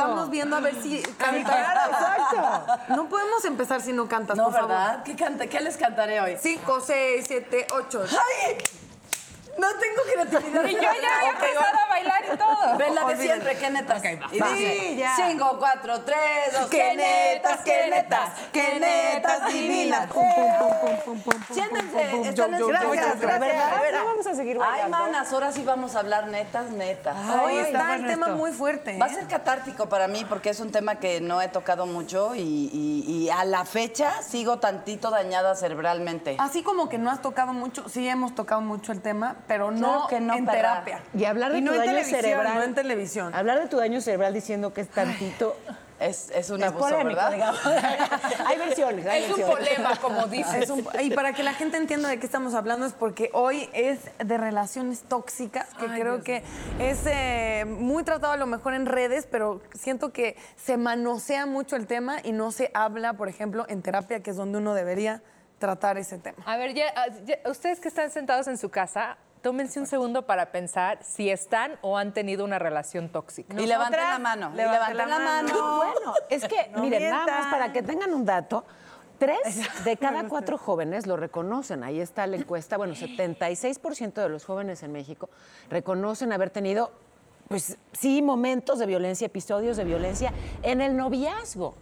quedamos 0.00 0.30
viendo 0.30 0.56
a 0.56 0.60
ver 0.60 0.74
si 0.82 1.02
canta? 1.18 1.86
Exacto. 1.86 2.94
No 2.94 3.08
podemos 3.08 3.44
empezar 3.44 3.80
si 3.80 3.92
no 3.92 4.08
cantas, 4.08 4.36
No, 4.36 4.44
por 4.44 4.52
favor. 4.54 4.68
¿verdad? 4.68 5.02
¿Qué, 5.04 5.16
canta? 5.16 5.46
¿Qué 5.46 5.60
les 5.60 5.76
cantaré 5.76 6.20
hoy? 6.20 6.36
5, 6.40 6.80
6, 6.80 7.24
7, 7.26 7.66
8. 7.72 8.04
¡Ay! 8.10 8.56
No 9.58 9.68
tengo 9.74 10.02
creatividad. 10.12 10.64
Y 10.64 10.74
yo 10.74 10.80
ya 10.80 11.38
bailar 11.90 12.22
y 12.32 12.36
todo. 12.36 12.76
Ven 12.78 12.94
la 12.94 13.04
de 13.04 13.16
siempre, 13.16 13.56
qué 13.58 13.70
netas. 13.70 14.02
y 14.32 14.38
va. 14.38 14.48
dice, 14.52 14.78
Sí, 14.80 14.96
ya. 14.96 15.14
5, 15.16 15.56
4, 15.58 16.00
3, 16.02 16.18
2, 16.60 16.70
qué 16.70 16.94
netas, 16.96 17.60
qué 17.64 17.86
netas, 17.90 18.30
qué 18.52 18.80
netas 18.80 19.52
divinas. 19.52 20.08
Siéntense, 21.52 22.28
están 22.28 22.54
en 22.54 22.66
Gracias, 22.68 23.20
gracias. 23.20 24.04
vamos 24.04 24.26
a 24.26 24.34
seguir 24.34 24.56
Ay, 24.62 24.68
bailando. 24.82 24.96
manas, 24.98 25.32
ahora 25.32 25.52
sí 25.52 25.62
vamos 25.64 25.96
a 25.96 26.00
hablar 26.00 26.28
netas, 26.28 26.70
netas. 26.70 27.16
Hoy 27.44 27.56
está 27.56 27.96
el 27.96 28.06
tema 28.06 28.28
muy 28.28 28.52
fuerte. 28.52 28.98
Va 28.98 29.06
a 29.06 29.08
¿eh? 29.08 29.14
ser 29.14 29.26
catártico 29.26 29.88
para 29.88 30.06
mí 30.08 30.24
porque 30.28 30.50
es 30.50 30.60
un 30.60 30.70
tema 30.70 30.96
que 30.96 31.20
no 31.20 31.40
he 31.42 31.48
tocado 31.48 31.86
mucho 31.86 32.34
y, 32.34 32.40
y- 32.40 33.04
y 33.06 33.30
a 33.30 33.44
la 33.44 33.64
fecha 33.64 34.22
sigo 34.22 34.58
tantito 34.58 35.10
dañada 35.10 35.54
cerebralmente. 35.56 36.36
Así 36.38 36.62
como 36.62 36.88
que 36.88 36.98
no 36.98 37.10
has 37.10 37.20
tocado 37.22 37.52
mucho, 37.52 37.88
sí 37.88 38.08
hemos 38.08 38.34
tocado 38.34 38.60
mucho 38.60 38.92
el 38.92 39.00
tema, 39.00 39.36
pero 39.46 39.70
no, 39.70 39.78
Claro 39.80 40.06
que 40.08 40.20
no, 40.20 40.34
en 40.34 40.46
perra. 40.46 40.56
terapia. 40.84 41.02
Y 41.14 41.24
hablar 41.24 41.52
de 41.52 41.58
Y 41.58 41.62
no 41.62 41.72
tu 41.72 41.76
en 41.79 41.79
daño 41.86 42.04
cerebral. 42.04 42.54
no 42.54 42.62
en 42.62 42.74
televisión. 42.74 43.34
Hablar 43.34 43.60
de 43.60 43.68
tu 43.68 43.76
daño 43.76 44.00
cerebral 44.00 44.32
diciendo 44.34 44.72
que 44.72 44.80
es 44.82 44.88
tantito. 44.88 45.56
Es, 45.98 46.30
es 46.30 46.48
un 46.48 46.62
es 46.62 46.68
abuso, 46.68 46.88
polémico, 46.88 47.08
¿verdad? 47.08 47.30
digamos. 47.32 47.60
hay 48.46 48.56
versiones, 48.56 49.06
hay 49.06 49.24
Es 49.24 49.30
un 49.32 49.42
problema, 49.42 49.96
como 50.00 50.26
dices. 50.28 50.70
Un- 50.70 50.86
y 50.98 51.10
para 51.10 51.34
que 51.34 51.42
la 51.42 51.52
gente 51.52 51.76
entienda 51.76 52.08
de 52.08 52.18
qué 52.18 52.24
estamos 52.24 52.54
hablando 52.54 52.86
es 52.86 52.94
porque 52.94 53.28
hoy 53.34 53.68
es 53.74 53.98
de 54.18 54.38
relaciones 54.38 55.02
tóxicas, 55.02 55.66
que 55.74 55.84
creo 55.88 56.22
que 56.22 56.42
es 56.78 57.00
eh, 57.04 57.66
muy 57.68 58.02
tratado 58.02 58.32
a 58.32 58.38
lo 58.38 58.46
mejor 58.46 58.72
en 58.72 58.86
redes, 58.86 59.28
pero 59.30 59.60
siento 59.78 60.10
que 60.10 60.36
se 60.56 60.78
manosea 60.78 61.44
mucho 61.44 61.76
el 61.76 61.86
tema 61.86 62.16
y 62.24 62.32
no 62.32 62.50
se 62.50 62.70
habla, 62.72 63.12
por 63.12 63.28
ejemplo, 63.28 63.66
en 63.68 63.82
terapia, 63.82 64.20
que 64.22 64.30
es 64.30 64.36
donde 64.38 64.56
uno 64.56 64.72
debería 64.72 65.22
tratar 65.58 65.98
ese 65.98 66.16
tema. 66.16 66.38
A 66.46 66.56
ver, 66.56 66.72
ya, 66.72 66.86
ah, 66.96 67.08
ya- 67.26 67.40
ustedes 67.50 67.78
que 67.78 67.88
están 67.88 68.10
sentados 68.10 68.48
en 68.48 68.56
su 68.56 68.70
casa, 68.70 69.18
tómense 69.42 69.80
un 69.80 69.86
segundo 69.86 70.26
para 70.26 70.52
pensar 70.52 70.98
si 71.02 71.30
están 71.30 71.78
o 71.82 71.96
han 71.96 72.12
tenido 72.12 72.44
una 72.44 72.58
relación 72.58 73.08
tóxica. 73.08 73.60
Y 73.60 73.66
levanten 73.66 74.00
la 74.00 74.18
mano. 74.18 74.50
Levanten 74.54 74.72
levanten 74.72 74.96
la 74.96 75.06
la 75.06 75.24
mano. 75.24 75.76
Bueno, 75.76 76.14
es 76.28 76.44
que, 76.44 76.70
miren, 76.76 77.10
nada 77.10 77.26
más 77.26 77.46
para 77.52 77.72
que 77.72 77.82
tengan 77.82 78.12
un 78.12 78.24
dato, 78.24 78.64
tres 79.18 79.84
de 79.84 79.96
cada 79.96 80.24
cuatro 80.28 80.58
jóvenes 80.58 81.06
lo 81.06 81.16
reconocen. 81.16 81.84
Ahí 81.84 82.00
está 82.00 82.26
la 82.26 82.36
encuesta. 82.36 82.76
Bueno, 82.76 82.94
76% 82.94 84.14
de 84.14 84.28
los 84.28 84.44
jóvenes 84.44 84.82
en 84.82 84.92
México 84.92 85.30
reconocen 85.68 86.32
haber 86.32 86.50
tenido, 86.50 86.92
pues 87.48 87.78
sí, 87.92 88.22
momentos 88.22 88.78
de 88.78 88.86
violencia, 88.86 89.26
episodios 89.26 89.76
de 89.76 89.84
violencia 89.84 90.32
en 90.62 90.80
el 90.80 90.96
noviazgo. 90.96 91.74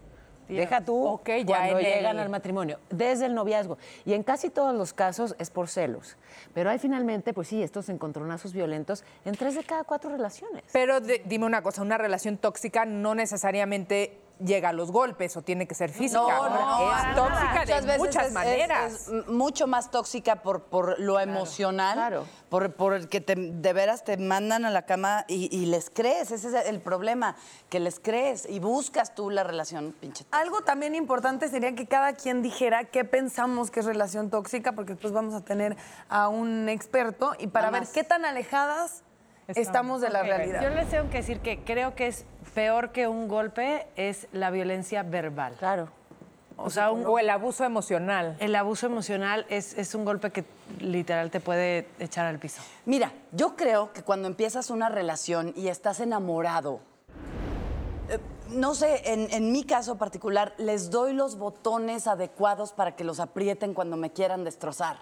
Deja 0.57 0.81
tú 0.81 1.07
Ok, 1.07 1.29
ya 1.29 1.45
cuando 1.47 1.79
el- 1.79 1.85
llegan 1.85 2.19
al 2.19 2.29
matrimonio, 2.29 2.79
desde 2.91 3.27
el 3.27 3.35
noviazgo. 3.35 3.79
Y 4.05 4.15
en 4.15 4.23
casi 4.23 4.51
todos 4.51 4.75
los 4.75 4.93
casos 4.93 5.35
es 5.39 5.51
por 5.51 5.69
celos. 5.69 6.17
Pero 6.55 6.71
hay 6.71 6.79
finalmente, 6.79 7.35
pues 7.35 7.49
sí, 7.49 7.63
estos 7.63 7.89
encontronazos 7.89 8.53
violentos 8.53 9.05
en 9.25 9.35
tres 9.35 9.55
de 9.55 9.65
cada 9.65 9.85
cuatro 9.85 10.11
relaciones. 10.11 10.65
Pero 10.73 11.01
de- 11.01 11.23
dime 11.27 11.47
una 11.47 11.63
cosa, 11.63 11.83
una 11.83 11.99
relación 11.99 12.37
tóxica 12.39 12.85
no 12.85 13.15
necesariamente 13.15 14.19
llega 14.39 14.69
a 14.69 14.73
los 14.73 14.91
golpes 14.93 15.37
o 15.37 15.43
tiene 15.43 15.67
que 15.67 15.75
ser 15.75 15.91
física. 15.91 16.21
No, 16.21 16.49
no, 16.49 16.93
es 16.97 17.15
tóxica 17.15 17.53
de 17.53 17.59
Muchas 17.61 17.87
veces 17.87 17.99
muchas 17.99 18.27
es- 18.29 18.33
maneras. 18.33 18.93
Es, 19.09 19.27
mucho 19.29 19.67
más 19.67 19.91
tóxica 19.91 20.43
por, 20.43 20.63
por 20.65 20.99
lo 21.01 21.19
emocional, 21.21 21.95
claro. 21.95 22.25
por, 22.49 22.73
por 22.75 22.95
el 22.95 23.09
que 23.09 23.21
te- 23.21 23.35
de 23.35 23.73
veras 23.73 24.05
te 24.05 24.17
mandan 24.17 24.65
a 24.65 24.71
la 24.71 24.83
cama 24.83 25.25
y, 25.29 25.55
y 25.57 25.67
les 25.67 25.91
crees. 25.91 26.31
Ese 26.31 26.49
es 26.49 26.67
el 26.67 26.81
problema, 26.81 27.37
que 27.69 27.81
les 27.81 27.99
crees 28.01 28.47
y 28.49 28.61
buscas 28.61 29.15
tú 29.15 29.31
la 29.31 29.43
relación, 29.45 29.95
pinche. 30.01 30.25
Algo 30.31 30.63
también 30.63 30.95
importante 30.95 31.49
sería 31.49 31.75
que 31.75 31.87
cada 31.87 32.13
quien 32.15 32.43
dijera 32.43 32.85
qué 32.85 33.05
pensamos 33.05 33.71
que 33.71 33.81
es 33.81 33.87
relación 33.87 34.31
tóxica, 34.31 34.73
porque 34.73 34.93
después 34.93 35.13
vamos 35.13 35.35
a 35.35 35.45
tener 35.45 35.77
a 36.09 36.29
un 36.29 36.69
experto 36.69 37.33
y 37.39 37.49
para 37.49 37.67
Nada 37.69 37.81
ver 37.81 37.89
más. 37.89 37.93
qué 37.93 38.05
tan 38.05 38.25
alejadas 38.25 39.03
estamos 39.57 40.01
de 40.01 40.11
la 40.11 40.23
realidad. 40.23 40.63
Yo 40.63 40.71
les 40.71 40.89
tengo 40.89 41.09
que 41.11 41.19
decir 41.19 41.41
que 41.41 41.61
creo 41.65 41.95
que 41.95 42.07
es 42.09 42.25
peor 42.55 42.91
que 42.93 43.09
un 43.09 43.29
golpe 43.29 43.87
es 43.97 44.29
la 44.33 44.51
violencia 44.51 45.03
verbal. 45.03 45.55
Claro. 45.59 45.89
O 46.57 46.71
sea, 46.71 46.91
un- 46.91 47.07
O 47.07 47.19
el 47.21 47.31
abuso 47.31 47.65
emocional. 47.65 48.37
el 48.41 48.55
abuso 48.57 48.87
emocional 48.87 49.47
es, 49.49 49.79
es 49.79 49.95
un 49.95 50.05
golpe 50.05 50.31
que 50.33 50.45
literal 50.81 51.31
te 51.31 51.39
puede 51.41 51.87
echar 52.01 52.27
al 52.27 52.39
piso. 52.41 52.61
Mira, 52.85 53.13
yo 53.33 53.55
creo 53.55 53.93
que 53.93 54.03
cuando 54.03 54.27
empiezas 54.27 54.71
una 54.71 54.89
relación 54.89 55.53
y 55.57 55.69
estás 55.69 56.01
enamorado, 56.01 56.81
eh, 58.09 58.19
no 58.49 58.75
sé, 58.75 59.13
en, 59.13 59.31
en 59.33 59.53
mi 59.53 59.63
caso 59.63 59.99
particular, 59.99 60.53
les 60.59 60.91
doy 60.91 61.13
los 61.13 61.39
botones 61.39 62.09
adecuados 62.09 62.73
para 62.73 62.97
que 62.97 63.05
los 63.05 63.21
aprieten 63.21 63.73
cuando 63.73 63.97
me 63.97 64.11
quieran 64.11 64.43
destrozar. 64.43 64.97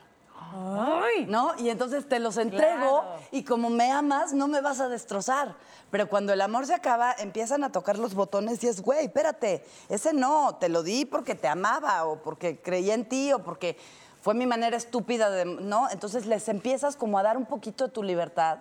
¿No? 1.27 1.55
Y 1.59 1.71
entonces 1.71 2.09
te 2.09 2.19
los 2.19 2.37
entrego 2.37 3.05
y 3.31 3.43
como 3.45 3.71
me 3.71 3.91
amas, 3.91 4.33
no 4.33 4.49
me 4.49 4.61
vas 4.61 4.81
a 4.81 4.89
destrozar. 4.89 5.55
Pero 5.91 6.09
cuando 6.09 6.33
el 6.33 6.41
amor 6.41 6.67
se 6.67 6.75
acaba, 6.75 7.15
empiezan 7.19 7.63
a 7.65 7.71
tocar 7.73 7.99
los 7.99 8.15
botones 8.15 8.63
y 8.65 8.69
es, 8.69 8.83
güey, 8.83 9.05
espérate, 9.07 9.65
ese 9.89 10.13
no, 10.13 10.57
te 10.57 10.69
lo 10.69 10.83
di 10.83 11.05
porque 11.05 11.35
te 11.35 11.49
amaba 11.49 12.05
o 12.05 12.17
porque 12.23 12.61
creía 12.61 12.95
en 12.95 13.09
ti 13.09 13.33
o 13.33 13.39
porque 13.41 13.79
fue 14.21 14.35
mi 14.35 14.47
manera 14.47 14.77
estúpida 14.77 15.31
de, 15.31 15.45
¿no? 15.45 15.89
Entonces 15.89 16.27
les 16.27 16.49
empiezas 16.49 16.97
como 16.97 17.17
a 17.19 17.23
dar 17.23 17.37
un 17.37 17.47
poquito 17.47 17.87
de 17.87 17.93
tu 17.93 18.03
libertad 18.03 18.59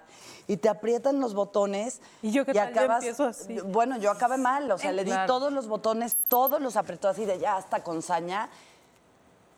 y 0.48 0.58
te 0.58 0.70
aprietan 0.70 1.20
los 1.20 1.34
botones 1.34 2.02
¿Y 2.22 2.32
yo 2.32 2.46
qué 2.46 2.54
tal? 2.54 2.72
Yo 2.72 2.80
acabas, 2.82 3.04
empiezo 3.04 3.26
así. 3.26 3.60
bueno, 3.62 3.98
yo 3.98 4.12
acabé 4.12 4.38
mal, 4.38 4.70
o 4.72 4.78
sea, 4.78 4.92
le 4.92 5.04
di 5.04 5.10
Claro. 5.10 5.26
todos 5.26 5.52
los 5.52 5.68
botones, 5.68 6.18
todos 6.28 6.62
los 6.62 6.78
apretó 6.78 7.10
así 7.10 7.26
de 7.26 7.40
ya 7.40 7.58
hasta 7.58 7.82
con 7.84 8.04
saña. 8.04 8.50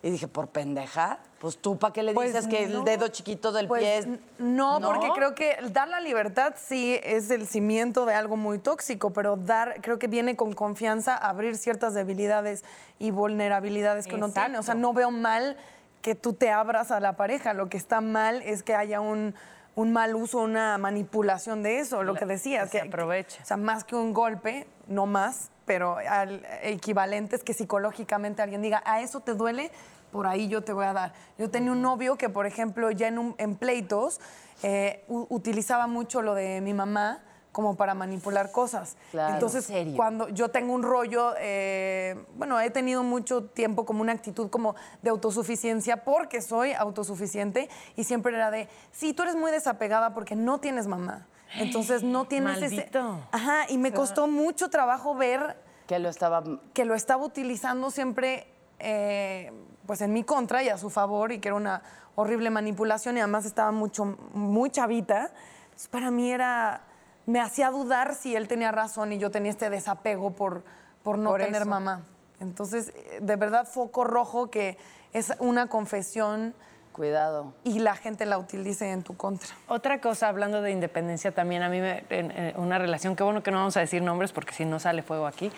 Y 0.07 0.12
dije, 0.12 0.29
por 0.29 0.47
pendeja, 0.47 1.19
pues 1.40 1.57
tú 1.57 1.78
para 1.78 1.91
qué 1.91 2.01
le 2.01 2.13
Pues 2.13 2.34
dices 2.34 2.47
que 2.47 2.66
no. 2.68 2.79
el 2.79 2.85
dedo 2.85 3.09
chiquito 3.09 3.51
del 3.51 3.68
Pues, 3.68 3.81
pie 3.81 3.97
es... 3.97 4.07
no, 4.40 4.79
porque 4.81 5.09
creo 5.13 5.35
que 5.35 5.57
dar 5.73 5.90
la 5.90 6.00
libertad 6.00 6.53
sí 6.57 6.97
es 7.03 7.29
el 7.29 7.45
cimiento 7.45 8.06
de 8.06 8.13
algo 8.13 8.38
muy 8.38 8.57
tóxico, 8.57 9.12
pero 9.12 9.35
dar, 9.35 9.81
creo 9.81 10.00
que 10.00 10.07
viene 10.07 10.38
con 10.38 10.53
confianza 10.53 11.18
abrir 11.18 11.57
ciertas 11.57 11.94
debilidades 11.94 12.63
y 13.00 13.12
vulnerabilidades 13.12 14.07
que 14.07 14.16
uno 14.16 14.29
tiene. 14.29 14.57
O 14.57 14.63
sea, 14.63 14.75
no 14.75 14.94
veo 14.94 15.12
mal 15.12 15.57
que 16.01 16.16
tú 16.16 16.31
te 16.31 16.51
abras 16.51 16.89
a 16.91 17.01
la 17.01 17.18
pareja. 17.18 17.51
Lo 17.53 17.68
que 17.68 17.75
está 17.75 18.00
mal 18.00 18.41
es 18.44 18.63
que 18.63 18.75
haya 18.75 19.01
un, 19.01 19.35
un 19.75 19.91
mal 19.91 20.16
uso, 20.16 20.38
una 20.39 20.78
manipulación 20.78 21.63
de 21.63 21.79
eso, 21.79 22.01
lo 22.03 22.13
que 22.16 22.25
decías. 22.25 22.69
que 22.72 22.79
se 22.79 22.88
aproveche. 22.88 23.41
O 23.44 23.45
sea, 23.45 23.57
más 23.57 23.84
que 23.84 23.97
un 23.97 24.13
golpe, 24.13 24.68
no 24.88 25.06
más, 25.06 25.50
pero 25.66 25.97
al 25.97 26.45
equivalente 26.62 27.35
es 27.35 27.44
que 27.44 27.53
psicológicamente 27.53 28.41
alguien 28.41 28.62
diga, 28.62 28.81
a 28.85 29.01
eso 29.01 29.19
te 29.19 29.34
duele, 29.34 29.69
por 30.12 30.28
ahí 30.28 30.47
yo 30.47 30.63
te 30.63 30.73
voy 30.73 30.85
a 30.85 30.94
dar. 30.94 31.13
Yo 31.38 31.50
tenía 31.50 31.72
un 31.72 31.81
novio 31.81 32.18
que, 32.18 32.29
por 32.29 32.45
ejemplo, 32.45 32.91
ya 32.91 33.07
en, 33.07 33.19
un- 33.19 33.35
en 33.38 33.56
pleitos, 33.56 34.19
eh, 34.63 35.03
utilizaba 35.07 35.88
mucho 35.88 36.22
lo 36.22 36.34
de 36.34 36.62
mi 36.62 36.73
mamá 36.73 37.23
como 37.51 37.75
para 37.75 37.95
manipular 37.95 38.51
cosas. 38.51 38.97
Claro. 39.09 39.34
Entonces, 39.34 39.68
¿En 39.69 39.75
serio? 39.75 39.95
cuando 39.95 40.29
yo 40.29 40.50
tengo 40.50 40.73
un 40.73 40.84
rollo, 40.84 41.34
eh, 41.40 42.16
bueno, 42.35 42.59
he 42.59 42.69
tenido 42.69 43.01
mucho 43.03 43.45
tiempo 43.45 43.84
como 43.85 44.01
una 44.01 44.12
actitud 44.13 44.50
como 44.51 44.75
de 45.01 45.09
autosuficiencia 45.09 46.03
porque 46.03 46.41
soy 46.41 46.74
autosuficiente 46.74 47.68
y 47.95 48.03
siempre 48.03 48.35
era 48.35 48.51
de, 48.51 48.68
sí, 48.91 49.13
tú 49.13 49.24
eres 49.24 49.35
muy 49.35 49.50
desapegada 49.51 50.13
porque 50.13 50.35
no 50.35 50.59
tienes 50.59 50.85
mamá. 50.85 51.25
Entonces 51.56 52.03
no 52.03 52.25
tienes 52.25 52.57
ese... 52.62 52.75
Maldito. 52.75 53.19
Ajá, 53.31 53.65
y 53.69 53.77
me 53.80 53.92
costó 53.94 54.27
mucho 54.27 54.69
trabajo 54.69 55.15
ver 55.15 55.57
Que 55.88 55.98
lo 55.98 56.10
estaba... 56.10 56.44
que 56.74 56.86
lo 56.86 56.94
estaba 56.94 57.24
utilizando 57.25 57.89
siempre 57.89 58.48
eh, 58.80 59.51
pues 59.88 60.01
en 60.01 60.13
mi 60.13 60.24
contra 60.24 60.62
y 60.62 60.69
a 60.69 60.78
su 60.78 60.92
favor 60.92 61.31
y 61.31 61.39
que 61.39 61.48
era 61.48 61.56
una 61.56 61.81
horrible 62.16 62.51
manipulación 62.51 63.18
y 63.18 63.22
además 63.22 63.45
estaba 63.45 63.72
mucho, 63.72 64.18
muy 64.34 64.69
chavita. 64.69 65.31
Entonces, 65.63 65.88
para 65.88 66.12
mí 66.12 66.31
era, 66.31 66.81
me 67.25 67.39
hacía 67.39 67.72
dudar 67.72 68.13
si 68.13 68.36
él 68.36 68.48
tenía 68.48 68.72
razón 68.72 69.13
y 69.13 69.18
yo 69.18 69.31
tenía 69.31 69.50
este 69.50 69.69
desapego 69.69 70.31
por, 70.31 70.63
por 71.04 71.18
no 71.18 71.31
Por 71.31 71.42
tener 71.42 71.62
eso. 71.62 71.69
mamá. 71.72 72.04
Entonces, 72.39 72.89
eh, 72.95 73.19
de 73.22 73.36
verdad, 73.38 73.66
foco 73.66 74.04
rojo 74.04 74.51
que 74.51 74.78
es 75.13 75.34
una 75.39 75.68
confesión 75.68 76.54
Cuidado. 76.97 77.53
y 77.63 77.79
la 77.79 77.95
gente 77.95 78.25
la 78.25 78.38
utilice 78.39 78.91
en 78.91 79.03
tu 79.03 79.15
contra. 79.15 79.47
Otra 79.67 80.01
cosa, 80.01 80.27
hablando 80.27 80.61
de 80.61 80.71
independencia, 80.71 81.31
también 81.31 81.61
a 81.61 81.69
mí 81.69 81.79
me, 81.79 82.03
en, 82.09 82.31
en 82.31 82.59
una 82.59 82.79
relación, 82.79 83.15
qué 83.15 83.23
bueno 83.23 83.44
que 83.44 83.51
no 83.51 83.57
vamos 83.57 83.77
a 83.77 83.79
decir 83.79 84.01
nombres 84.01 84.31
porque 84.33 84.53
si 84.53 84.65
no 84.65 84.79
sale 84.79 85.03
fuego 85.03 85.27
aquí, 85.27 85.51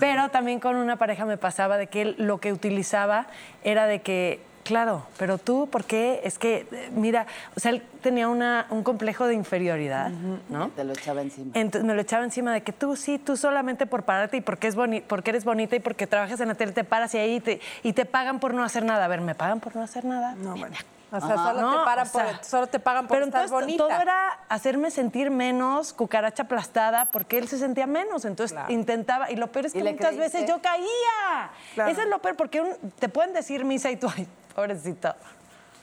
pero 0.00 0.30
también 0.30 0.58
con 0.58 0.74
una 0.74 0.96
pareja 0.96 1.24
me 1.24 1.38
pasaba 1.38 1.78
de 1.78 1.86
que 1.86 2.02
él 2.02 2.16
lo 2.18 2.38
que 2.38 2.52
utilizaba 2.52 3.28
era 3.62 3.86
de 3.86 4.02
que, 4.02 4.42
claro, 4.64 5.04
pero 5.18 5.38
tú, 5.38 5.68
¿por 5.70 5.84
qué? 5.84 6.20
Es 6.24 6.38
que, 6.38 6.66
mira, 6.94 7.26
o 7.56 7.60
sea, 7.60 7.72
él 7.72 7.82
tenía 8.02 8.28
una, 8.28 8.66
un 8.70 8.82
complejo 8.82 9.26
de 9.26 9.34
inferioridad, 9.34 10.10
¿no? 10.48 10.68
Te 10.68 10.84
lo 10.84 10.92
echaba 10.92 11.22
encima. 11.22 11.52
Entonces 11.54 11.86
me 11.86 11.94
lo 11.94 12.00
echaba 12.00 12.24
encima 12.24 12.52
de 12.52 12.62
que 12.62 12.72
tú 12.72 12.96
sí, 12.96 13.18
tú 13.18 13.36
solamente 13.36 13.86
por 13.86 14.04
pararte 14.04 14.36
y 14.36 14.40
porque, 14.40 14.68
es 14.68 14.74
boni 14.74 15.00
porque 15.00 15.30
eres 15.30 15.44
bonita 15.44 15.76
y 15.76 15.80
porque 15.80 16.06
trabajas 16.06 16.40
en 16.40 16.48
la 16.48 16.54
tele, 16.54 16.72
te 16.72 16.84
paras 16.84 17.14
y 17.14 17.18
ahí 17.18 17.40
te, 17.40 17.60
y 17.82 17.92
te 17.92 18.04
pagan 18.04 18.38
por 18.40 18.54
no 18.54 18.62
hacer 18.64 18.84
nada. 18.84 19.04
A 19.04 19.08
ver, 19.08 19.20
¿me 19.20 19.34
pagan 19.34 19.60
por 19.60 19.74
no 19.76 19.82
hacer 19.82 20.04
nada? 20.04 20.34
No, 20.36 20.56
bueno. 20.56 20.76
O 21.12 21.20
sea, 21.20 21.36
solo, 21.36 21.60
No, 21.60 21.78
te 21.80 21.84
paran 21.84 22.06
o 22.06 22.08
sea, 22.08 22.24
por, 22.36 22.44
solo 22.44 22.66
te 22.68 22.78
pagan 22.78 23.08
por 23.08 23.16
Pero 23.16 23.26
estar 23.26 23.42
entonces 23.42 23.66
bonita. 23.66 23.82
todo 23.88 24.00
era 24.00 24.38
hacerme 24.48 24.92
sentir 24.92 25.28
menos, 25.32 25.92
cucaracha 25.92 26.44
aplastada, 26.44 27.06
porque 27.06 27.36
él 27.38 27.48
se 27.48 27.58
sentía 27.58 27.88
menos. 27.88 28.24
Entonces 28.24 28.56
intentaba, 28.68 29.28
y 29.28 29.34
lo 29.34 29.48
peor 29.48 29.66
es 29.66 29.74
¿Y 29.74 29.82
que 29.82 29.90
muchas 29.92 30.14
creíste? 30.14 30.38
veces 30.38 30.48
yo 30.48 30.62
caía. 30.62 31.50
Claro. 31.74 31.90
Eso 31.90 32.02
es 32.02 32.08
lo 32.08 32.20
peor, 32.20 32.36
porque 32.36 32.60
un- 32.60 32.76
te 33.00 33.08
pueden 33.08 33.32
decir 33.32 33.64
misa 33.64 33.90
y 33.90 33.96
tú, 33.96 34.06
ay, 34.16 34.28
pobrecito. 34.54 35.14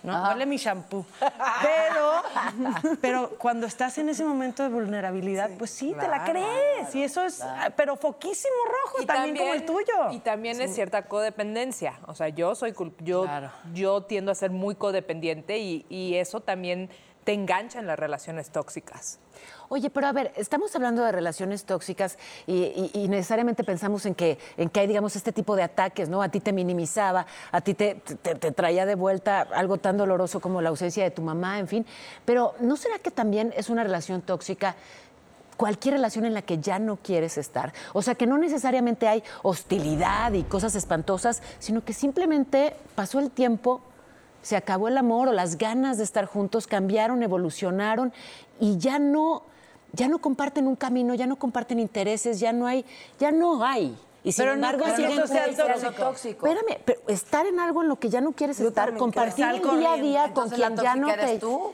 ¿no? 0.04 0.24
Huele 0.30 0.46
mi 0.46 0.58
shampoo. 0.58 1.06
Pero, 1.62 2.12
pero 3.02 3.30
cuando 3.38 3.66
estás 3.68 3.98
en 3.98 4.10
ese 4.10 4.24
momento 4.24 4.64
de 4.64 4.69
vulnerabilidad, 4.69 5.50
pues 5.58 5.72
sí, 5.72 5.94
te 6.00 6.08
la 6.08 6.24
crees. 6.24 6.94
Y 6.96 7.04
eso 7.04 7.24
es, 7.24 7.44
pero 7.75 7.96
foquísimo 7.96 8.54
rojo, 8.84 9.06
también, 9.06 9.36
como 9.38 9.54
el 9.54 9.66
tuyo. 9.66 10.12
Y 10.12 10.19
también 10.19 10.62
es 10.62 10.74
cierta 10.74 11.04
codependencia. 11.04 12.00
O 12.06 12.14
sea, 12.16 12.30
yo 12.30 12.56
soy 12.56 12.74
yo, 13.00 13.24
Claro. 13.24 13.52
yo 13.74 14.04
tiendo 14.04 14.31
a 14.31 14.36
ser 14.36 14.52
muy 14.52 14.75
codependiente 14.75 15.58
y, 15.58 15.86
y 15.90 16.16
eso 16.16 16.40
también 16.42 16.90
te 17.27 17.33
engancha 17.33 17.79
en 17.79 17.88
las 17.88 18.00
relaciones 18.00 18.51
tóxicas. 18.51 19.19
Oye, 19.68 19.89
pero 19.89 20.07
a 20.07 20.13
ver, 20.13 20.31
estamos 20.38 20.74
hablando 20.77 21.03
de 21.03 21.12
relaciones 21.12 21.65
tóxicas 21.65 22.18
y, 22.45 23.06
necesariamente 23.09 23.65
pensamos 23.65 24.06
en 24.06 24.15
que, 24.15 24.39
en 24.56 24.69
que 24.69 24.79
hay, 24.79 24.88
digamos, 24.88 25.13
este 25.18 25.33
tipo 25.33 25.57
de 25.57 25.63
ataques, 25.63 26.07
¿no? 26.07 26.21
A 26.21 26.29
ti 26.29 26.39
te 26.39 26.53
minimizaba, 26.53 27.25
a 27.51 27.59
ti 27.59 27.74
te 27.74 27.95
traía 28.56 28.85
de 28.85 28.95
vuelta 28.95 29.41
algo 29.41 29.75
tan 29.75 29.97
doloroso 29.97 30.39
como 30.39 30.62
la 30.62 30.69
ausencia 30.69 31.03
de 31.03 31.12
tu 31.12 31.21
mamá, 31.21 31.59
en 31.59 31.68
fin. 31.68 31.85
Pero 32.24 32.56
¿no 32.62 32.77
será 32.77 32.97
que 33.00 33.12
también 33.12 33.53
es 33.57 33.69
una 33.69 33.83
relación 33.83 34.21
tóxica? 34.21 34.77
Cualquier 35.57 35.95
relación 35.95 36.24
en 36.24 36.33
la 36.33 36.44
que 36.44 36.59
ya 36.59 36.79
no 36.79 36.95
quieres 36.95 37.38
estar. 37.38 37.74
O 37.91 38.01
sea, 38.01 38.15
que 38.15 38.25
no 38.25 38.38
necesariamente 38.38 39.09
hay 39.09 39.21
hostilidad 39.44 40.31
y 40.31 40.44
cosas 40.44 40.75
espantosas, 40.75 41.44
sino 41.59 41.83
que 41.83 41.91
simplemente 41.91 42.74
pasó 42.95 43.19
el 43.19 43.31
tiempo, 43.31 43.81
se 44.48 44.56
acabó 44.56 44.88
el 44.88 44.98
amor 44.98 45.28
o 45.28 45.34
las 45.34 45.58
ganas 45.58 45.98
de 45.98 46.06
estar 46.06 46.26
juntos 46.26 46.68
cambiaron, 46.68 47.22
evolucionaron 47.22 48.14
y 48.62 48.78
ya 48.78 48.98
no, 48.98 49.44
ya 49.92 50.08
no 50.08 50.20
comparten 50.20 50.68
un 50.68 50.78
camino, 50.78 51.14
ya 51.16 51.28
no 51.28 51.36
comparten 51.36 51.80
intereses, 51.80 52.40
ya 52.40 52.54
no 52.54 52.66
hay, 52.66 52.86
ya 53.20 53.34
no 53.34 53.62
hay. 53.66 53.94
Y 54.24 54.32
sin 54.32 54.44
Pero 54.46 54.52
no 54.52 54.56
embargo 54.56 54.86
que 54.86 54.96
siguen 54.96 55.12
eso 55.20 55.28
sea 55.28 55.48
tóxico. 55.48 55.92
tóxico. 56.02 56.48
Espérame, 56.48 56.80
pero 56.86 57.02
estar 57.10 57.46
en 57.46 57.60
algo 57.60 57.82
en 57.82 57.90
lo 57.90 57.98
que 57.98 58.08
ya 58.08 58.22
no 58.22 58.32
quieres 58.32 58.58
estar, 58.62 58.96
compartir 58.96 59.44
el 59.46 59.62
día 59.62 59.92
a 59.92 59.98
día 59.98 60.24
con 60.34 60.46
Entonces, 60.46 60.60
quien 60.60 60.78
ya 60.78 60.96
no 60.96 61.08
te. 61.08 61.14
eres 61.14 61.40
tú. 61.42 61.74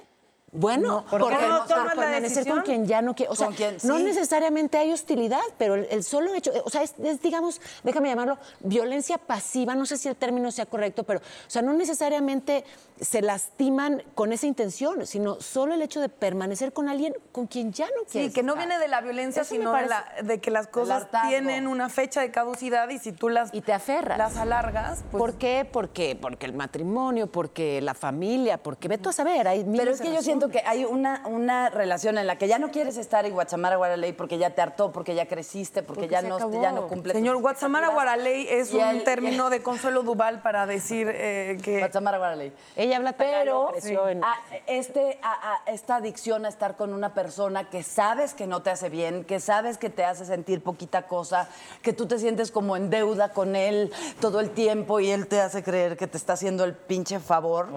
Bueno, 0.53 1.03
¿por 1.09 1.19
porque 1.21 1.38
qué 1.38 1.47
no 1.47 1.53
no 1.53 1.59
por 1.59 1.67
tomas 1.67 1.85
la 1.95 2.01
permanecer 2.01 2.21
decisión? 2.29 2.55
con 2.57 2.63
quien 2.65 2.85
ya 2.85 3.01
no 3.01 3.15
quiere. 3.15 3.31
O 3.31 3.35
sea, 3.35 3.50
no 3.83 3.97
sí. 3.97 4.03
necesariamente 4.03 4.77
hay 4.77 4.91
hostilidad, 4.91 5.41
pero 5.57 5.75
el, 5.75 5.88
el 5.89 6.03
solo 6.03 6.33
hecho, 6.35 6.51
o 6.63 6.69
sea, 6.69 6.83
es, 6.83 6.94
es, 7.03 7.21
digamos, 7.21 7.59
déjame 7.83 8.09
llamarlo, 8.09 8.38
violencia 8.59 9.17
pasiva, 9.17 9.73
no 9.75 9.85
sé 9.85 9.97
si 9.97 10.07
el 10.09 10.15
término 10.15 10.51
sea 10.51 10.65
correcto, 10.67 11.03
pero, 11.03 11.19
o 11.19 11.50
sea, 11.50 11.61
no 11.63 11.73
necesariamente 11.73 12.63
se 13.01 13.21
lastiman 13.21 14.03
con 14.15 14.31
esa 14.31 14.45
intención, 14.45 15.05
sino 15.07 15.41
solo 15.41 15.73
el 15.73 15.81
hecho 15.81 16.00
de 16.00 16.09
permanecer 16.09 16.71
con 16.71 16.88
alguien 16.88 17.15
con 17.31 17.47
quien 17.47 17.73
ya 17.73 17.88
no 17.88 18.01
Sí, 18.05 18.11
quieres. 18.13 18.33
que 18.33 18.44
no 18.44 18.55
viene 18.55 18.77
de 18.77 18.88
la 18.88 19.01
violencia, 19.01 19.41
Eso 19.41 19.55
sino 19.55 19.73
de, 19.73 19.88
la- 19.88 20.05
de 20.21 20.39
que 20.39 20.51
las 20.51 20.67
cosas 20.67 21.07
tienen 21.27 21.65
una 21.67 21.89
fecha 21.89 22.21
de 22.21 22.31
caducidad 22.31 22.88
y 22.89 23.00
si 23.00 23.11
tú 23.11 23.29
las 23.29 23.53
y 23.53 23.61
te 23.61 23.73
aferras. 23.73 24.17
las 24.17 24.38
alargas, 24.38 25.03
pues 25.09 25.19
¿Por 25.19 25.33
qué? 25.35 25.67
Porque, 25.69 26.15
porque 26.19 26.45
el 26.45 26.53
matrimonio, 26.53 27.27
porque 27.27 27.81
la 27.81 27.94
familia, 27.95 28.57
porque 28.61 28.88
ve 28.88 28.97
tú 29.00 29.09
a 29.09 29.13
saber, 29.13 29.47
hay 29.47 29.59
Pero 29.61 29.71
miles 29.71 29.95
es 29.95 30.01
que 30.01 30.13
yo 30.13 30.21
siento 30.21 30.43
que 30.50 30.62
hay 30.66 30.86
una, 30.86 31.22
una 31.25 31.69
relación 31.69 32.18
en 32.18 32.28
la 32.28 32.38
que 32.38 32.48
ya 32.48 32.60
no 32.60 32.72
quieres 32.72 32.98
estar 32.98 33.25
en 33.25 33.34
Guachamara 33.34 33.75
Guaraley 33.78 34.13
porque 34.13 34.38
ya 34.38 34.50
te 34.51 34.62
hartó, 34.62 34.92
porque 34.92 35.16
ya 35.16 35.28
creciste, 35.28 35.84
porque, 35.84 36.01
Porque 36.04 36.12
ya, 36.13 36.22
no, 36.22 36.38
ya 36.62 36.72
no 36.72 36.88
cumple. 36.88 37.13
Señor, 37.13 37.38
expectativas. 37.38 37.94
Guaraley 37.94 38.48
es 38.50 38.74
Y 38.74 38.78
un 38.78 38.84
el- 38.88 39.04
término 39.04 39.45
el- 39.45 39.51
de 39.51 39.63
Consuelo 39.63 40.04
Duval 40.04 40.42
para 40.42 40.66
decir 40.66 41.10
eh, 41.13 41.57
que... 41.63 41.80
Guachamara 41.80 42.18
Guaraley. 42.18 42.54
Ella 42.75 42.98
habla 42.98 43.13
Pero 43.13 43.69
creció 43.72 44.07
en- 44.10 44.24
a- 44.24 44.40
este, 44.68 45.19
a- 45.22 45.54
a- 45.54 45.72
esta 45.72 45.95
adicción 45.98 46.46
a 46.46 46.50
estar 46.50 46.75
con 46.75 46.94
una 46.94 47.13
persona 47.13 47.69
que 47.69 47.84
sabes 47.84 48.34
que 48.34 48.48
no 48.48 48.62
te 48.62 48.69
hace 48.69 48.89
bien, 48.89 49.24
que 49.24 49.39
sabes 49.39 49.78
que 49.78 49.89
te 49.89 50.04
hace 50.06 50.25
sentir 50.25 50.63
poquita 50.63 51.04
cosa, 51.07 51.48
que 51.81 51.94
tú 51.94 52.06
te 52.07 52.18
sientes 52.19 52.51
como 52.51 52.75
en 52.78 52.89
deuda 52.89 53.30
con 53.34 53.56
él 53.56 53.92
todo 54.19 54.39
el 54.39 54.51
tiempo 54.51 55.00
y 55.00 55.10
él 55.12 55.28
te 55.28 55.39
hace 55.42 55.63
creer 55.63 55.98
que 55.98 56.07
te 56.07 56.18
está 56.18 56.34
haciendo 56.34 56.63
el 56.63 56.74
pinche 56.75 57.19
favor. 57.19 57.69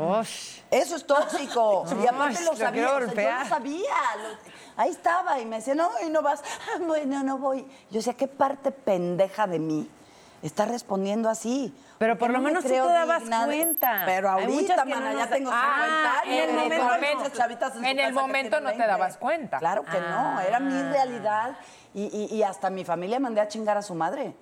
Eso 0.71 0.97
es 0.97 1.07
tóxico. 1.07 1.85
y 2.03 2.07
aparte 2.07 2.41
Ush, 2.41 2.45
lo 2.45 2.56
lo 2.59 2.67
sabía. 2.67 2.87
quiero 2.89 3.07
o 3.07 3.11
sea, 3.11 3.25
yo 3.39 3.39
lo 3.45 3.49
sabía. 3.49 3.95
lo- 4.17 4.83
ahí 4.83 4.91
estaba 4.91 5.39
y 5.41 5.47
me 5.47 5.57
decía, 5.57 5.75
no, 5.75 5.91
y 6.05 6.11
no 6.11 6.23
vas. 6.23 6.43
"Ah, 6.43 6.79
Bueno, 6.87 7.23
no 7.23 7.39
voy. 7.39 7.63
Yo 7.91 7.99
decía, 7.99 8.15
¿qué 8.15 8.29
parte 8.29 8.71
pendeja 8.73 9.47
de 9.47 9.59
mí 9.59 9.89
está 10.43 10.65
respondiendo 10.67 11.29
así? 11.29 11.75
Pero 11.99 12.19
¿Por 12.19 12.29
lo 12.29 12.35
no 12.39 12.43
me 12.43 12.51
menos 12.51 12.63
sí 12.63 12.69
creo 12.69 12.87
te 12.87 12.93
dabas 12.93 13.23
cuenta. 13.25 14.03
Pero 14.05 14.29
ahorita, 14.29 14.77
no 14.85 14.85
mana, 14.85 15.15
ya 15.15 15.27
tengo 15.29 15.51
Ah, 15.51 15.73
50 15.77 16.21
años. 16.21 16.27
en 16.27 16.51
el 16.51 16.55
momento- 16.83 17.27
en 17.83 17.99
el 17.99 18.13
momento 18.13 18.61
no 18.61 18.71
te 18.71 18.77
20. 18.77 18.87
dabas 18.87 19.17
cuenta. 19.17 19.59
Claro 19.59 19.83
que 19.85 19.99
no, 20.01 20.41
era 20.41 20.61
mi 20.61 20.83
realidad. 20.83 21.57
Y, 21.95 22.05
y- 22.15 22.35
y 22.37 22.43
hasta 22.43 22.69
mi 22.69 22.85
familia 22.85 23.19
mandé 23.19 23.41
a 23.41 23.49
chingar 23.49 23.79
a 23.79 23.83
su 23.83 23.95
madre. 23.95 24.35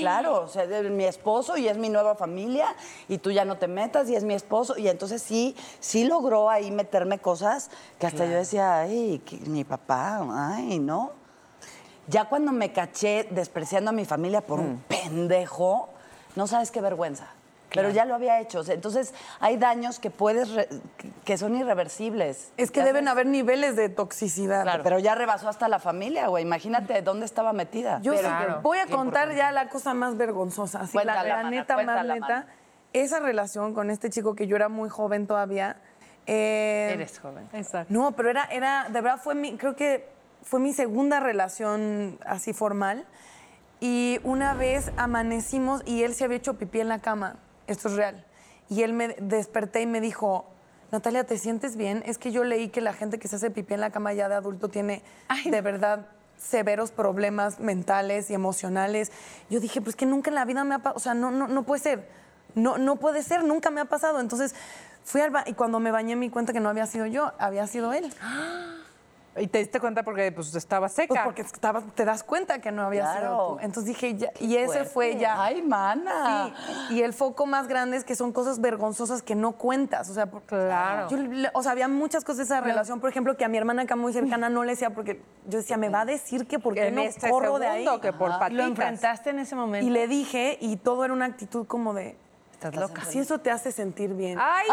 Claro, 0.00 0.42
o 0.42 0.48
sea, 0.48 0.66
de- 0.66 0.90
mi 0.90 1.04
esposo 1.04 1.56
y 1.56 1.68
es 1.68 1.76
mi 1.76 1.88
nueva 1.88 2.14
familia 2.16 2.74
y 3.08 3.18
tú 3.18 3.30
ya 3.30 3.44
no 3.44 3.56
te 3.56 3.68
metas 3.68 4.08
y 4.10 4.16
es 4.16 4.24
mi 4.24 4.34
esposo. 4.34 4.76
Y 4.76 4.88
entonces 4.88 5.22
sí, 5.22 5.54
sí 5.78 6.04
logró 6.04 6.50
ahí 6.50 6.70
meterme 6.70 7.18
cosas 7.18 7.70
que 7.98 8.06
hasta 8.06 8.24
yo 8.26 8.32
decía, 8.38 8.80
ay, 8.80 9.22
que 9.24 9.36
mi 9.38 9.64
papá, 9.64 10.26
ay, 10.32 10.78
¿no? 10.78 11.12
Ya 12.08 12.28
cuando 12.28 12.50
me 12.50 12.72
caché 12.72 13.28
despreciando 13.30 13.90
a 13.90 13.92
mi 13.92 14.04
familia 14.04 14.40
por 14.40 14.58
un 14.58 14.82
pendejo, 14.88 15.88
no 16.34 16.46
sabes 16.48 16.70
qué 16.70 16.80
vergüenza. 16.80 17.28
Pero 17.74 17.90
ya 17.90 18.04
lo 18.04 18.14
había 18.14 18.40
hecho. 18.40 18.62
Entonces 18.68 19.14
hay 19.40 19.56
daños 19.56 19.98
que 19.98 20.10
puedes, 20.10 20.50
re- 20.52 20.68
que 21.24 21.38
son 21.38 21.54
irreversibles. 21.56 22.52
Es 22.56 22.70
que 22.70 22.80
deben 22.80 23.04
sabes. 23.04 23.12
haber 23.12 23.26
niveles 23.26 23.76
de 23.76 23.88
toxicidad. 23.88 24.80
Pero 24.82 24.98
ya 24.98 25.14
rebasó 25.14 25.48
hasta 25.48 25.68
la 25.68 25.78
familia, 25.78 26.28
güey. 26.28 26.42
Imagínate 26.44 27.02
dónde 27.02 27.26
estaba 27.26 27.52
metida. 27.52 28.00
Yo 28.02 28.12
sí 28.14 28.20
Claro. 28.20 28.60
voy 28.62 28.78
a 28.78 28.86
contar 28.86 29.34
ya 29.34 29.52
la 29.52 29.68
cosa 29.68 29.94
más 29.94 30.16
vergonzosa, 30.16 30.80
así, 30.80 30.96
la, 30.96 31.02
Cuéntala, 31.04 31.28
la 31.28 31.36
mana, 31.36 31.50
neta 31.50 31.76
más 31.76 32.04
neta. 32.06 32.20
mana. 32.20 32.46
Esa 32.92 33.20
relación 33.20 33.72
con 33.74 33.88
este 33.90 34.10
chico 34.10 34.34
que 34.34 34.46
yo 34.48 34.56
era 34.56 34.68
muy 34.68 34.88
joven 34.88 35.26
todavía. 35.26 35.76
eh, 36.26 36.90
Eres 36.94 37.18
joven. 37.20 37.48
Exacto. 37.52 37.92
No, 37.92 38.12
pero 38.12 38.30
era, 38.30 38.44
era, 38.46 38.84
de 38.88 39.00
verdad 39.00 39.20
fue 39.22 39.34
mi, 39.34 39.56
creo 39.56 39.76
que 39.76 40.08
fue 40.42 40.58
mi 40.60 40.72
segunda 40.72 41.20
relación 41.20 42.18
así 42.26 42.52
formal. 42.52 43.06
Y 43.80 44.20
una 44.24 44.54
vez 44.54 44.90
amanecimos 44.96 45.82
y 45.86 46.02
él 46.02 46.14
se 46.14 46.24
había 46.24 46.36
hecho 46.36 46.54
pipí 46.58 46.80
en 46.80 46.88
la 46.88 46.98
cama. 46.98 47.36
Esto 47.70 47.86
es 47.86 47.94
real. 47.94 48.26
Y 48.68 48.82
él 48.82 48.92
me 48.92 49.08
desperté 49.20 49.80
y 49.82 49.86
me 49.86 50.00
dijo, 50.00 50.44
Natalia, 50.90 51.22
¿te 51.22 51.38
sientes 51.38 51.76
bien? 51.76 52.02
Es 52.04 52.18
que 52.18 52.32
yo 52.32 52.42
leí 52.42 52.68
que 52.68 52.80
la 52.80 52.92
gente 52.92 53.20
que 53.20 53.28
se 53.28 53.36
hace 53.36 53.50
pipí 53.52 53.74
en 53.74 53.80
la 53.80 53.90
cama 53.90 54.12
ya 54.12 54.28
de 54.28 54.34
adulto 54.34 54.68
tiene 54.68 55.04
de 55.44 55.60
verdad 55.60 56.08
severos 56.36 56.90
problemas 56.90 57.60
mentales 57.60 58.28
y 58.28 58.34
emocionales. 58.34 59.12
Yo 59.50 59.60
dije, 59.60 59.80
pues 59.80 59.94
que 59.94 60.04
nunca 60.04 60.30
en 60.30 60.34
la 60.34 60.44
vida 60.44 60.64
me 60.64 60.74
ha 60.74 60.78
pasado, 60.78 60.96
o 60.96 61.00
sea, 61.00 61.14
no, 61.14 61.30
no, 61.30 61.46
no 61.46 61.62
puede 61.62 61.80
ser, 61.80 62.08
no, 62.56 62.76
no 62.76 62.96
puede 62.96 63.22
ser, 63.22 63.44
nunca 63.44 63.70
me 63.70 63.80
ha 63.80 63.84
pasado. 63.84 64.18
Entonces 64.18 64.52
fui 65.04 65.20
al 65.20 65.30
ba 65.30 65.44
y 65.46 65.54
cuando 65.54 65.78
me 65.78 65.92
bañé 65.92 66.16
me 66.16 66.26
di 66.26 66.30
cuenta 66.30 66.52
que 66.52 66.58
no 66.58 66.70
había 66.70 66.86
sido 66.86 67.06
yo, 67.06 67.32
había 67.38 67.68
sido 67.68 67.92
él. 67.92 68.12
Y 69.36 69.46
te 69.46 69.58
diste 69.58 69.78
cuenta 69.78 70.02
porque 70.02 70.32
pues, 70.32 70.52
estaba 70.56 70.88
seca. 70.88 71.08
Pues 71.08 71.20
porque 71.24 71.42
estabas, 71.42 71.84
te 71.94 72.04
das 72.04 72.24
cuenta 72.24 72.60
que 72.60 72.72
no 72.72 72.82
había 72.82 73.02
Claro. 73.02 73.20
sido 73.20 73.46
tú. 73.54 73.58
Entonces 73.60 73.84
dije, 73.84 74.16
ya, 74.16 74.30
y 74.40 74.56
ese 74.56 74.84
fue 74.84 75.16
ya. 75.18 75.42
Ay, 75.42 75.62
mana. 75.62 76.52
Sí, 76.88 76.94
y 76.96 77.02
el 77.02 77.12
foco 77.12 77.46
más 77.46 77.68
grande 77.68 77.96
es 77.96 78.04
que 78.04 78.16
son 78.16 78.32
cosas 78.32 78.60
vergonzosas 78.60 79.22
que 79.22 79.36
no 79.36 79.52
cuentas. 79.52 80.10
O 80.10 80.14
sea, 80.14 80.26
por- 80.26 80.42
Claro. 80.42 81.08
yo 81.08 81.16
o 81.54 81.62
sea, 81.62 81.72
había 81.72 81.86
muchas 81.86 82.24
cosas 82.24 82.38
de 82.38 82.44
esa 82.44 82.60
relación, 82.60 82.98
por 83.00 83.08
ejemplo, 83.08 83.36
que 83.36 83.44
a 83.44 83.48
mi 83.48 83.56
hermana 83.56 83.82
acá 83.82 83.94
muy 83.94 84.12
cercana 84.12 84.48
no 84.50 84.64
le 84.64 84.72
decía 84.72 84.90
porque 84.90 85.22
yo 85.46 85.58
decía, 85.58 85.76
me 85.76 85.88
va 85.88 86.00
a 86.00 86.04
decir 86.06 86.46
que 86.46 86.58
por 86.58 86.74
qué 86.74 86.88
en 86.88 86.96
no 86.96 87.02
este 87.02 87.30
corro 87.30 87.58
de 87.60 87.68
ahí. 87.68 87.84
segundo, 87.84 88.00
que 88.00 88.12
por 88.12 88.30
Lo 88.52 88.64
enfrentaste 88.64 89.30
en 89.30 89.38
ese 89.38 89.54
momento. 89.54 89.86
Y 89.86 89.90
le 89.90 90.08
dije, 90.08 90.58
y 90.60 90.76
todo 90.76 91.04
era 91.04 91.14
una 91.14 91.26
actitud 91.26 91.66
como 91.68 91.94
de, 91.94 92.16
Estás 92.68 92.76
loca. 92.76 93.04
si 93.06 93.18
eso 93.18 93.38
te 93.38 93.50
hace 93.50 93.72
sentir 93.72 94.12
bien. 94.12 94.38
¡Ay! 94.38 94.66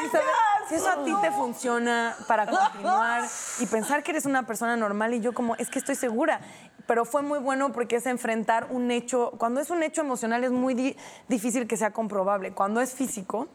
Sí, 0.00 0.08
¿sabes? 0.10 0.26
Si 0.68 0.74
eso 0.76 0.88
a 0.88 1.04
ti 1.04 1.14
te 1.20 1.30
funciona 1.30 2.16
para 2.26 2.46
continuar 2.46 3.22
y 3.60 3.66
pensar 3.66 4.02
que 4.02 4.12
eres 4.12 4.24
una 4.24 4.46
persona 4.46 4.74
normal 4.76 5.12
y 5.12 5.20
yo 5.20 5.34
como, 5.34 5.54
es 5.56 5.68
que 5.68 5.78
estoy 5.78 5.94
segura. 5.94 6.40
Pero 6.86 7.04
fue 7.04 7.20
muy 7.22 7.38
bueno 7.38 7.70
porque 7.72 7.96
es 7.96 8.06
enfrentar 8.06 8.68
un 8.70 8.90
hecho, 8.90 9.32
cuando 9.38 9.60
es 9.60 9.68
un 9.70 9.82
hecho 9.82 10.00
emocional 10.00 10.42
es 10.44 10.50
muy 10.50 10.74
di- 10.74 10.96
difícil 11.28 11.68
que 11.68 11.76
sea 11.76 11.92
comprobable. 11.92 12.52
Cuando 12.54 12.80
es 12.80 12.94
físico, 12.94 13.48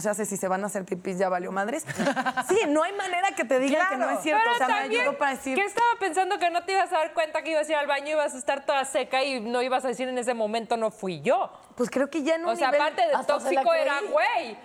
o 0.00 0.02
sea, 0.02 0.14
sé 0.14 0.24
si 0.24 0.38
se 0.38 0.48
van 0.48 0.64
a 0.64 0.68
hacer 0.68 0.86
pipis 0.86 1.18
ya 1.18 1.28
valió 1.28 1.52
madres. 1.52 1.84
Sí, 2.48 2.56
no 2.68 2.82
hay 2.82 2.92
manera 2.94 3.32
que 3.36 3.44
te 3.44 3.58
diga 3.58 3.88
que 3.90 3.96
no 3.98 4.08
es 4.10 4.20
cierto. 4.22 4.42
Pero 4.42 4.54
o 4.54 4.58
sea, 4.58 4.66
me 4.68 4.74
también, 4.80 5.02
ayudó 5.02 5.18
para 5.18 5.32
decir... 5.32 5.54
¿qué 5.54 5.64
estaba 5.64 5.90
pensando 6.00 6.38
que 6.38 6.48
no 6.50 6.64
te 6.64 6.72
ibas 6.72 6.90
a 6.92 6.96
dar 6.98 7.12
cuenta 7.14 7.42
que 7.42 7.50
ibas 7.50 7.68
a 7.68 7.72
ir 7.72 7.76
al 7.76 7.86
baño 7.86 8.06
y 8.06 8.10
ibas 8.12 8.34
a 8.34 8.38
estar 8.38 8.64
toda 8.64 8.84
seca 8.86 9.22
y 9.22 9.40
no 9.40 9.60
ibas 9.60 9.84
a 9.84 9.88
decir 9.88 10.08
en 10.08 10.16
ese 10.16 10.32
momento 10.32 10.76
no 10.78 10.90
fui 10.90 11.20
yo? 11.20 11.52
Pues 11.76 11.90
creo 11.90 12.08
que 12.08 12.22
ya 12.22 12.36
un 12.36 12.46
O 12.46 12.56
sea, 12.56 12.70
nivel- 12.70 12.80
aparte 12.80 13.02
de 13.06 13.24
tóxico 13.26 13.74
era 13.74 14.00
güey. 14.10 14.56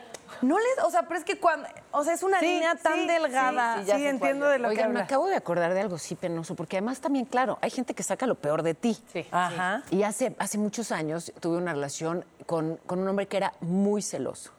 No 0.41 0.57
les, 0.57 0.83
o 0.83 0.89
sea, 0.89 1.03
pero 1.03 1.19
es 1.19 1.23
que 1.23 1.39
cuando, 1.39 1.69
o 1.91 2.03
sea, 2.03 2.13
es 2.13 2.23
una 2.23 2.39
Sí, 2.39 2.47
línea 2.47 2.75
tan 2.75 2.93
sí, 3.01 3.07
delgada. 3.07 3.83
sí, 3.85 3.91
entiendo 4.07 4.47
de 4.49 4.57
lo 4.57 4.69
que 4.69 4.75
Oigan, 4.75 4.87
me 4.91 4.99
habla. 4.99 5.03
acabo 5.05 5.27
de 5.27 5.35
acordar 5.35 5.73
de 5.75 5.81
algo 5.81 5.99
sí 5.99 6.15
penoso, 6.15 6.55
porque 6.55 6.77
además 6.77 6.99
también, 6.99 7.25
claro, 7.25 7.59
hay 7.61 7.69
gente 7.69 7.93
que 7.93 8.01
saca 8.01 8.25
lo 8.25 8.33
peor 8.35 8.63
de 8.63 8.73
ti. 8.73 8.97
Sí. 9.13 9.25
Ajá. 9.31 9.83
Y 9.91 10.01
hace, 10.01 10.35
hace 10.39 10.57
muchos 10.57 10.91
años 10.91 11.31
tuve 11.39 11.57
una 11.57 11.73
relación 11.73 12.25
con, 12.47 12.77
con 12.87 12.99
un 12.99 13.07
hombre 13.07 13.27
que 13.27 13.37
era 13.37 13.53
muy 13.61 14.01
celoso. 14.01 14.51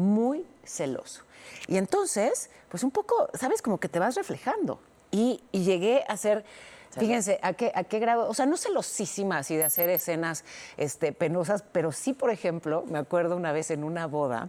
Muy 0.00 0.46
celoso. 0.64 1.22
Y 1.68 1.76
entonces, 1.76 2.50
pues 2.68 2.82
un 2.82 2.90
poco, 2.90 3.28
¿sabes? 3.34 3.62
Como 3.62 3.78
que 3.78 3.88
te 3.88 3.98
vas 3.98 4.14
reflejando. 4.16 4.80
Y, 5.10 5.42
y 5.52 5.64
llegué 5.64 6.04
a 6.08 6.16
ser, 6.16 6.44
fíjense, 6.90 7.38
¿a 7.42 7.52
qué, 7.52 7.72
¿a 7.74 7.84
qué 7.84 7.98
grado? 7.98 8.28
O 8.28 8.34
sea, 8.34 8.46
no 8.46 8.56
celosísima 8.56 9.38
así 9.38 9.56
de 9.56 9.64
hacer 9.64 9.90
escenas 9.90 10.44
este, 10.76 11.12
penosas, 11.12 11.64
pero 11.72 11.92
sí, 11.92 12.12
por 12.12 12.30
ejemplo, 12.30 12.84
me 12.88 12.98
acuerdo 12.98 13.36
una 13.36 13.52
vez 13.52 13.70
en 13.70 13.84
una 13.84 14.06
boda 14.06 14.48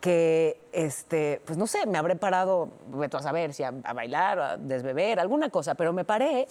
que, 0.00 0.60
este, 0.72 1.42
pues 1.44 1.58
no 1.58 1.66
sé, 1.66 1.86
me 1.86 1.98
habré 1.98 2.16
parado, 2.16 2.70
a 3.12 3.22
saber, 3.22 3.52
si 3.52 3.62
a, 3.62 3.74
a 3.84 3.92
bailar, 3.92 4.38
o 4.38 4.44
a 4.44 4.56
desbeber, 4.56 5.20
alguna 5.20 5.50
cosa, 5.50 5.74
pero 5.74 5.92
me 5.92 6.04
paré 6.04 6.46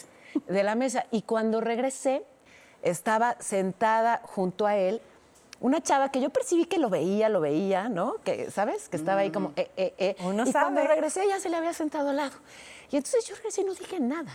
de 0.47 0.63
la 0.63 0.75
mesa 0.75 1.05
y 1.11 1.23
cuando 1.23 1.59
regresé 1.61 2.23
estaba 2.81 3.35
sentada 3.39 4.21
junto 4.23 4.67
a 4.67 4.75
él 4.75 5.01
una 5.61 5.81
chava 5.81 6.09
que 6.09 6.21
yo 6.21 6.29
percibí 6.29 6.65
que 6.65 6.77
lo 6.77 6.89
veía, 6.89 7.27
lo 7.29 7.41
veía, 7.41 7.89
¿no? 7.89 8.15
Que, 8.23 8.49
¿sabes? 8.51 8.87
Que 8.89 8.97
estaba 8.97 9.21
ahí 9.21 9.31
como, 9.31 9.51
eh, 9.55 9.69
eh, 9.75 9.93
eh. 9.97 10.15
Uno 10.21 10.43
y 10.47 10.51
cuando 10.51 10.81
sabe. 10.81 10.87
regresé 10.87 11.27
ya 11.27 11.39
se 11.39 11.49
le 11.49 11.57
había 11.57 11.73
sentado 11.73 12.09
al 12.09 12.17
lado. 12.17 12.35
Y 12.91 12.97
entonces 12.97 13.25
yo 13.25 13.35
regresé 13.35 13.61
y 13.61 13.63
no 13.65 13.73
dije 13.73 13.99
nada. 13.99 14.31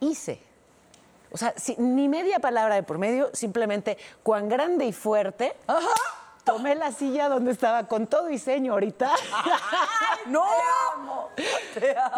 Hice. 0.00 0.40
O 1.30 1.38
sea, 1.38 1.54
si- 1.56 1.76
ni 1.78 2.08
media 2.08 2.38
palabra 2.38 2.74
de 2.74 2.82
por 2.82 2.98
medio, 2.98 3.30
simplemente 3.32 3.96
cuán 4.22 4.48
grande 4.48 4.84
y 4.84 4.92
fuerte. 4.92 5.54
Tomé 6.44 6.74
la 6.74 6.90
silla 6.92 7.28
donde 7.28 7.52
estaba 7.52 7.86
con 7.86 8.06
todo 8.06 8.28
y 8.28 8.38
señorita. 8.38 9.12
¡No! 10.26 10.44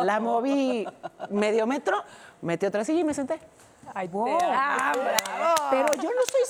La 0.02 0.18
moví 0.18 0.86
medio 1.30 1.66
metro, 1.66 2.02
metí 2.42 2.66
otra 2.66 2.84
silla 2.84 3.00
y 3.00 3.04
me 3.04 3.14
senté. 3.14 3.38
Ay, 3.92 4.10
amo. 4.12 4.38
Pero 5.70 5.92
yo 5.94 6.10
no 6.10 6.22
soy 6.30 6.40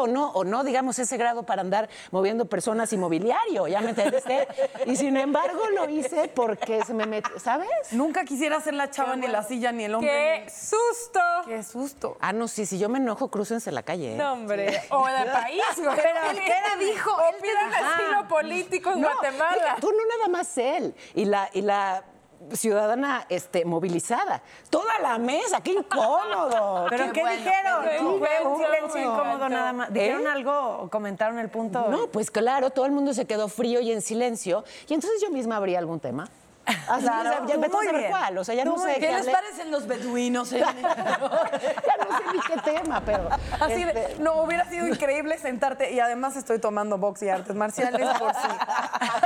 o 0.00 0.06
no, 0.06 0.30
o 0.32 0.44
no, 0.44 0.64
digamos, 0.64 0.98
ese 0.98 1.16
grado 1.16 1.42
para 1.44 1.60
andar 1.62 1.88
moviendo 2.10 2.46
personas 2.46 2.92
y 2.92 2.96
mobiliario, 2.96 3.66
¿ya 3.68 3.80
me 3.80 3.90
entendiste? 3.90 4.46
Y 4.86 4.96
sin 4.96 5.16
embargo 5.16 5.60
lo 5.74 5.88
hice 5.88 6.28
porque 6.28 6.84
se 6.84 6.94
me 6.94 7.06
metió, 7.06 7.38
¿sabes? 7.38 7.68
Nunca 7.92 8.24
quisiera 8.24 8.60
ser 8.60 8.74
la 8.74 8.90
chava 8.90 9.16
ni 9.16 9.26
la 9.26 9.42
silla 9.42 9.72
ni 9.72 9.84
el 9.84 9.94
hombre. 9.94 10.10
¡Qué 10.44 10.50
susto! 10.50 11.20
Qué 11.46 11.62
susto. 11.62 12.16
Ah, 12.20 12.32
no, 12.32 12.48
sí, 12.48 12.66
si 12.66 12.78
yo 12.78 12.88
me 12.88 12.98
enojo, 12.98 13.28
crúcense 13.30 13.70
la 13.72 13.82
calle. 13.82 14.14
¿eh? 14.14 14.16
No, 14.16 14.32
hombre. 14.32 14.82
O 14.90 15.06
del 15.06 15.30
país, 15.30 15.62
güey. 15.76 15.96
Pero, 15.96 16.20
¿qué 16.44 16.52
te 16.78 16.84
dijo? 16.84 17.10
O 17.10 17.42
pidan 17.42 17.72
asilo 17.74 18.28
político 18.28 18.90
en 18.92 19.00
No, 19.00 19.08
Guatemala. 19.12 19.76
tú 19.80 19.90
no 19.92 20.16
nada 20.16 20.28
más 20.28 20.56
él 20.58 20.94
y 21.14 21.24
la, 21.24 21.48
y 21.52 21.62
la 21.62 22.02
ciudadana 22.52 23.26
este, 23.28 23.64
movilizada. 23.64 24.42
Toda 24.70 24.98
la 25.00 25.18
mesa, 25.18 25.60
qué 25.60 25.72
incómodo. 25.72 26.86
¿Pero 26.90 27.12
qué, 27.12 27.20
bueno, 27.20 27.36
dijeron? 27.36 27.84
qué 27.84 27.98
Fue 27.98 28.46
un 28.46 28.58
silencio 28.58 29.00
incómodo 29.00 29.48
nada 29.48 29.72
más. 29.72 29.92
¿Dijeron 29.92 30.22
¿Eh? 30.22 30.30
algo 30.30 30.78
o 30.82 30.88
comentaron 30.88 31.38
el 31.38 31.48
punto? 31.48 31.88
No, 31.88 32.08
pues 32.08 32.30
claro, 32.30 32.70
todo 32.70 32.86
el 32.86 32.92
mundo 32.92 33.14
se 33.14 33.26
quedó 33.26 33.48
frío 33.48 33.80
y 33.80 33.92
en 33.92 34.02
silencio. 34.02 34.64
Y 34.88 34.94
entonces 34.94 35.20
yo 35.20 35.30
misma 35.30 35.56
abrí 35.56 35.74
algún 35.74 36.00
tema. 36.00 36.28
Así, 36.88 37.02
Claro, 37.02 37.30
o 37.30 37.32
sea, 37.32 37.46
ya 37.46 37.54
tú 37.54 37.60
vete 37.60 37.66
a 37.66 37.76
muy 37.76 37.86
saber 37.86 38.00
bien. 38.00 38.10
cuál. 38.10 38.38
O 38.38 38.44
sea, 38.44 38.54
ya 38.54 38.64
no 38.64 38.78
sé 38.78 38.94
¿Qué 38.94 39.00
qué 39.00 39.12
les 39.12 39.26
parecen 39.28 39.70
los 39.70 39.86
beduinos? 39.86 40.52
eh? 40.52 40.58
ya 40.82 42.04
no 42.04 42.18
sé 42.18 42.24
ni 42.32 42.40
qué 42.40 42.56
tema, 42.62 43.02
pero. 43.04 43.28
Así 43.60 43.84
de, 43.84 43.90
este, 43.90 44.22
no, 44.22 44.42
hubiera 44.42 44.64
sido 44.68 44.86
increíble 44.86 45.38
sentarte 45.38 45.92
y 45.92 46.00
además 46.00 46.36
estoy 46.36 46.58
tomando 46.58 46.98
box 46.98 47.22
y 47.22 47.28
artes 47.30 47.54
marciales 47.54 48.06
por 48.18 48.32
si 48.34 48.48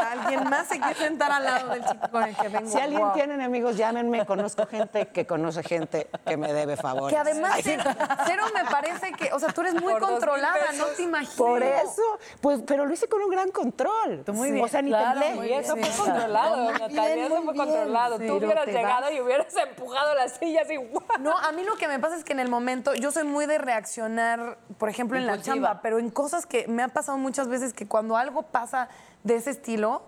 alguien 0.00 0.49
más 0.49 0.68
se 0.68 0.78
quiere 0.78 0.94
sentar 0.94 1.32
al 1.32 1.44
lado 1.44 1.68
del 1.70 1.84
chico 1.84 2.08
con 2.11 2.22
el 2.25 2.37
que 2.37 2.49
vengo. 2.49 2.70
Si 2.70 2.78
alguien 2.78 3.02
Wow. 3.02 3.12
tiene 3.14 3.34
enemigos, 3.34 3.76
llámenme. 3.76 4.25
Conozco 4.26 4.66
gente 4.66 5.08
que 5.08 5.26
conoce 5.26 5.62
gente 5.62 6.08
que 6.26 6.37
me 6.37 6.52
debe 6.52 6.76
favores. 6.76 7.12
Que 7.14 7.18
además 7.20 7.58
cero, 7.62 7.82
cero 8.26 8.44
me 8.54 8.64
parece 8.70 9.12
que, 9.12 9.32
o 9.32 9.38
sea, 9.38 9.49
tú 9.49 9.62
eres 9.62 9.75
muy 9.80 9.94
controlada, 9.94 10.72
no 10.76 10.84
te 10.96 11.02
imaginas. 11.02 11.34
Por 11.37 11.62
eso, 11.62 12.02
pues, 12.40 12.61
pero 12.66 12.84
lo 12.87 12.92
hice 12.94 13.08
con 13.08 13.22
un 13.22 13.30
gran 13.30 13.50
control. 13.50 14.25
muy 14.32 14.52
bien. 14.52 14.64
O 14.64 14.68
sea, 14.68 14.82
ni 14.82 14.90
Claro, 14.90 15.20
temblé. 15.20 15.49
Y 15.49 15.52
eso 15.54 15.76
fue 15.76 15.88
controlado, 16.06 16.70
Natalia, 16.72 17.28
fue 17.40 17.54
controlado. 17.54 18.18
Tú 18.18 18.34
hubieras 18.34 18.66
llegado 18.66 19.02
vas. 19.02 19.12
y 19.12 19.20
hubieras 19.20 19.54
empujado 19.68 20.14
la 20.14 20.28
silla 20.28 20.62
así. 20.62 20.76
¡guau! 20.76 21.02
No, 21.20 21.36
a 21.36 21.52
mí 21.52 21.62
lo 21.62 21.76
que 21.76 21.88
me 21.88 21.98
pasa 21.98 22.16
es 22.16 22.24
que 22.24 22.32
en 22.32 22.40
el 22.40 22.50
momento 22.50 22.94
yo 22.94 23.10
soy 23.10 23.24
muy 23.24 23.46
de 23.46 23.58
reaccionar, 23.58 24.58
por 24.78 24.88
ejemplo, 24.88 25.16
en 25.16 25.26
la 25.26 25.40
chamba, 25.40 25.80
pero 25.82 25.98
en 25.98 26.10
cosas 26.10 26.46
que 26.46 26.66
me 26.68 26.82
ha 26.82 26.88
pasado 26.88 27.18
muchas 27.18 27.48
veces 27.48 27.72
que 27.72 27.86
cuando 27.86 28.16
algo 28.16 28.42
pasa 28.42 28.88
de 29.24 29.36
ese 29.36 29.50
estilo, 29.50 30.02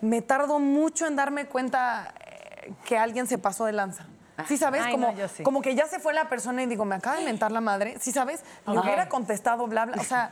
me 0.00 0.20
tardo 0.22 0.58
mucho 0.58 1.06
en 1.06 1.16
darme 1.16 1.46
cuenta 1.46 2.14
eh, 2.20 2.72
que 2.84 2.98
alguien 2.98 3.26
se 3.26 3.38
pasó 3.38 3.64
de 3.64 3.72
lanza. 3.72 4.06
¿Sí 4.46 4.56
sabes? 4.56 4.82
Ay, 4.82 4.92
como, 4.92 5.08
no, 5.08 5.16
yo 5.16 5.28
sí. 5.28 5.42
como 5.42 5.62
que 5.62 5.74
ya 5.74 5.86
se 5.86 5.98
fue 5.98 6.12
la 6.14 6.28
persona 6.28 6.62
y 6.62 6.66
digo, 6.66 6.84
me 6.84 6.94
acaba 6.94 7.16
de 7.16 7.24
mentar 7.24 7.52
la 7.52 7.60
madre. 7.60 7.96
¿Sí 8.00 8.12
sabes? 8.12 8.42
Le 8.66 8.78
hubiera 8.78 9.08
contestado, 9.08 9.66
bla, 9.66 9.86
bla. 9.86 10.00
O 10.00 10.04
sea, 10.04 10.30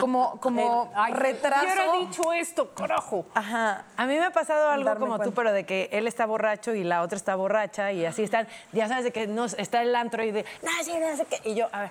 como, 0.00 0.40
como 0.40 0.92
Ay, 0.94 1.12
retraso. 1.12 1.64
Hubiera 1.64 1.92
dicho 1.92 2.32
esto, 2.32 2.74
carajo. 2.74 3.26
Ajá. 3.34 3.84
A 3.96 4.06
mí 4.06 4.14
me 4.14 4.24
ha 4.24 4.32
pasado 4.32 4.70
algo 4.70 4.84
Darme 4.86 5.06
como 5.06 5.18
tú, 5.20 5.32
pero 5.32 5.52
de 5.52 5.64
que 5.64 5.88
él 5.92 6.06
está 6.06 6.26
borracho 6.26 6.74
y 6.74 6.84
la 6.84 7.02
otra 7.02 7.16
está 7.16 7.34
borracha 7.34 7.92
y 7.92 8.04
así 8.04 8.22
están, 8.22 8.46
ya 8.72 8.88
sabes 8.88 9.04
de 9.04 9.12
que 9.12 9.26
no, 9.26 9.44
está 9.44 9.82
el 9.82 9.94
antro 9.94 10.22
y 10.22 10.32
de, 10.32 10.44
no, 10.62 10.70
sí, 10.84 10.92
no 10.98 11.16
sé 11.16 11.26
qué. 11.26 11.50
Y 11.50 11.54
yo, 11.54 11.68
a 11.72 11.82
ver, 11.82 11.90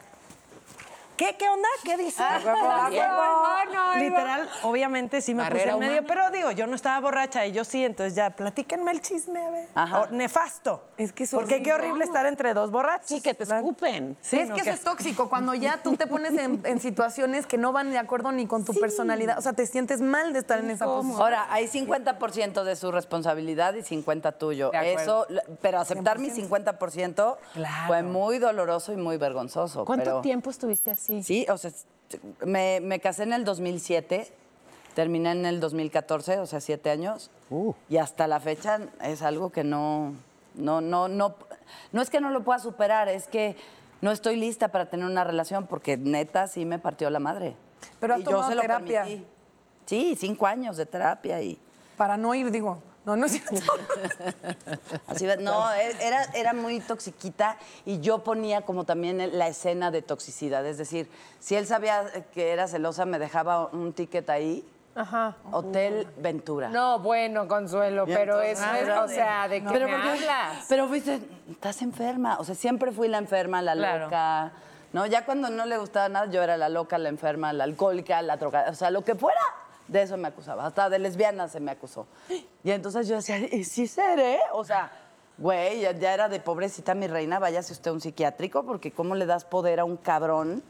¿qué, 1.17 1.35
qué 1.37 1.47
onda? 1.49 1.67
¿Qué 1.83 1.97
dice? 1.97 2.21
Ah, 2.23 2.39
ah, 2.45 2.89
ah, 2.91 3.63
no. 3.73 3.95
Literal, 3.99 4.49
obviamente 4.63 5.21
sí 5.21 5.33
me 5.33 5.43
Barrera 5.43 5.73
puse 5.73 5.73
en 5.73 5.79
medio, 5.91 6.01
humana. 6.01 6.07
pero 6.07 6.31
digo, 6.31 6.51
yo 6.51 6.67
no 6.67 6.75
estaba 6.75 6.99
borracha 6.99 7.45
y 7.45 7.51
yo 7.51 7.63
sí, 7.63 7.83
entonces 7.85 8.15
ya, 8.15 8.29
platíquenme 8.31 8.91
el 8.91 9.01
chisme, 9.01 9.39
a 9.45 9.49
ver. 9.49 9.69
Ajá. 9.75 10.01
O 10.01 10.07
nefasto. 10.07 10.83
Es 10.97 11.11
que 11.13 11.23
es 11.23 11.31
Porque 11.31 11.61
qué 11.63 11.73
horrible. 11.73 12.03
estar 12.03 12.25
entre 12.25 12.53
dos 12.53 12.71
borrachos. 12.71 13.07
Sí, 13.07 13.21
que 13.21 13.33
te 13.33 13.43
escupen. 13.43 14.17
Sí, 14.21 14.39
es 14.39 14.49
no, 14.49 14.55
que 14.55 14.61
que- 14.63 14.69
eso 14.69 14.77
es 14.79 14.83
tóxico, 14.83 15.29
cuando 15.29 15.53
ya 15.53 15.77
tú 15.81 15.95
te 15.95 16.07
pones 16.07 16.33
en, 16.33 16.61
en 16.65 16.79
situaciones 16.79 17.45
que 17.45 17.57
no 17.57 17.71
van 17.71 17.91
de 17.91 17.97
acuerdo 17.97 18.31
ni 18.31 18.47
con 18.47 18.65
tu 18.65 18.73
personalidad. 18.73 19.37
O 19.37 19.41
sea, 19.41 19.53
te 19.53 19.65
sientes 19.65 20.01
mal 20.01 20.33
de 20.33 20.39
estar 20.39 20.59
en 20.59 20.69
esa 20.71 20.85
posición. 20.85 21.21
Ahora, 21.21 21.47
hay 21.49 21.67
50% 21.67 22.63
de 22.63 22.75
su 22.75 22.91
responsabilidad 22.91 23.73
y 23.75 23.79
50% 23.83 24.37
tuyo. 24.37 24.69
De 24.71 24.77
acuerdo. 24.77 25.25
Eso, 25.29 25.41
pero 25.61 25.79
aceptar 25.79 26.19
mi 26.19 26.29
50% 26.29 27.37
Claro. 27.53 27.87
fue 27.87 28.03
muy 28.03 28.39
doloroso 28.39 28.91
y 28.93 28.97
muy 28.97 29.17
vergonzoso. 29.17 29.85
¿Cuánto 29.85 30.03
pero- 30.05 30.21
tiempo 30.21 30.49
estuviste 30.49 30.91
así? 30.91 31.04
Sí, 31.23 31.45
o 31.49 31.57
sea, 31.57 31.71
me, 32.45 32.79
me 32.81 32.99
casé 32.99 33.23
en 33.23 33.33
el 33.33 33.45
2007, 33.45 34.31
terminé 34.93 35.31
en 35.31 35.45
el 35.45 35.59
2014, 35.59 36.39
o 36.39 36.45
sea, 36.45 36.59
siete 36.61 36.89
años. 36.89 37.29
Uh. 37.49 37.73
Y 37.89 37.97
hasta 37.97 38.27
la 38.27 38.39
fecha 38.39 38.79
es 39.03 39.21
algo 39.21 39.51
que 39.51 39.63
no, 39.63 40.13
no, 40.55 40.81
no, 40.81 41.07
no, 41.07 41.35
no 41.91 42.01
es 42.01 42.09
que 42.09 42.19
no 42.21 42.29
lo 42.29 42.43
pueda 42.43 42.59
superar, 42.59 43.09
es 43.09 43.27
que 43.27 43.55
no 44.01 44.11
estoy 44.11 44.35
lista 44.35 44.69
para 44.69 44.89
tener 44.89 45.05
una 45.05 45.23
relación 45.23 45.67
porque 45.67 45.97
neta 45.97 46.47
sí 46.47 46.65
me 46.65 46.79
partió 46.79 47.09
la 47.09 47.19
madre. 47.19 47.55
Pero 47.99 48.15
has 48.15 48.21
Y 48.21 48.23
yo 48.23 48.31
tomado 48.31 48.55
lo 48.55 48.61
terapia. 48.61 49.03
permití. 49.03 49.25
Sí, 49.85 50.15
cinco 50.17 50.47
años 50.47 50.77
de 50.77 50.85
terapia 50.85 51.41
y 51.41 51.57
Para 51.97 52.17
no 52.17 52.33
ir, 52.33 52.51
digo. 52.51 52.79
No, 53.05 53.15
no 53.15 53.25
es 53.27 53.33
cierto. 53.33 53.55
así 55.07 55.27
no, 55.39 55.71
e- 55.73 55.95
era, 56.07 56.23
era 56.33 56.53
muy 56.53 56.79
toxiquita 56.79 57.57
y 57.85 57.99
yo 57.99 58.19
ponía 58.23 58.61
como 58.61 58.83
también 58.83 59.37
la 59.37 59.47
escena 59.47 59.91
de 59.91 60.01
toxicidad, 60.01 60.65
es 60.65 60.77
decir, 60.77 61.09
si 61.39 61.55
él 61.55 61.67
sabía 61.67 62.05
que 62.33 62.51
era 62.51 62.67
celosa 62.67 63.05
me 63.05 63.19
dejaba 63.19 63.67
un 63.67 63.93
ticket 63.93 64.29
ahí, 64.29 64.67
Ajá. 64.95 65.35
Hotel 65.51 66.07
Ventura. 66.17 66.69
No, 66.69 66.99
bueno, 66.99 67.47
Consuelo, 67.49 68.05
pero 68.05 68.39
eso 68.41 68.63
es, 68.73 68.87
o 68.89 69.07
sea, 69.09 69.47
¿de 69.49 69.61
qué 69.61 69.67
pero 69.69 69.87
me 69.87 69.93
porque- 69.95 70.09
hablas? 70.09 70.65
Pero 70.69 70.87
viste, 70.87 71.19
estás 71.51 71.81
enferma. 71.81 72.37
O 72.39 72.45
sea, 72.45 72.55
siempre 72.55 72.93
fui 72.93 73.09
la 73.09 73.17
enferma, 73.17 73.61
la 73.61 73.73
Claro. 73.73 74.05
loca. 74.05 74.53
¿No? 74.93 75.05
Ya 75.05 75.25
cuando 75.25 75.49
no 75.49 75.65
le 75.65 75.77
gustaba 75.77 76.07
nada, 76.07 76.27
yo 76.31 76.41
era 76.41 76.55
la 76.55 76.69
loca, 76.69 76.97
la 76.97 77.09
enferma, 77.09 77.51
la 77.51 77.65
alcohólica, 77.65 78.21
la 78.21 78.37
droga. 78.37 78.67
O 78.69 78.73
sea, 78.73 78.89
lo 78.89 79.03
que 79.03 79.15
fuera, 79.15 79.41
de 79.87 80.01
eso 80.01 80.17
me 80.17 80.27
acusaba. 80.27 80.65
Hasta 80.65 80.89
de 80.89 80.99
lesbiana 80.99 81.47
se 81.47 81.59
me 81.59 81.71
acusó. 81.71 82.07
Y 82.63 82.71
entonces 82.71 83.07
yo 83.07 83.15
decía, 83.17 83.37
¿y 83.39 83.63
si 83.63 83.87
seré? 83.87 84.39
O 84.53 84.63
sea, 84.63 84.91
güey, 85.37 85.81
ya, 85.81 85.91
ya 85.91 86.13
era 86.13 86.29
de 86.29 86.39
pobrecita 86.39 86.95
mi 86.95 87.07
reina, 87.07 87.39
váyase 87.39 87.73
usted 87.73 87.91
a 87.91 87.93
un 87.93 88.01
psiquiátrico, 88.01 88.63
porque 88.63 88.91
¿cómo 88.91 89.15
le 89.15 89.25
das 89.25 89.45
poder 89.45 89.79
a 89.79 89.85
un 89.85 89.97
cabrón? 89.97 90.63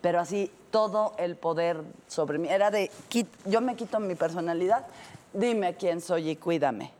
Pero 0.00 0.20
así, 0.20 0.50
todo 0.70 1.14
el 1.18 1.36
poder 1.36 1.80
sobre 2.08 2.38
mí. 2.38 2.48
Era 2.48 2.70
de, 2.70 2.90
"Quit- 3.10 3.26
yo 3.46 3.60
me 3.60 3.74
quito 3.74 3.98
mi 4.00 4.14
personalidad, 4.14 4.86
dime 5.32 5.74
quién 5.76 6.00
soy 6.00 6.30
y 6.30 6.36
cuídame. 6.36 6.92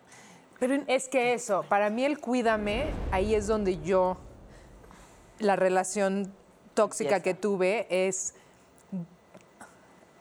Pero 0.59 0.83
Es 0.87 1.09
que 1.09 1.35
eso, 1.35 1.65
para 1.69 1.91
mí 1.91 2.05
el 2.05 2.19
cuídame, 2.19 2.87
ahí 3.13 3.35
es 3.35 3.47
donde 3.47 3.79
yo, 3.83 4.17
la 5.39 5.57
relación 5.57 6.33
tóxica 6.75 7.21
que 7.21 7.35
tuve 7.35 7.87
es, 7.91 8.35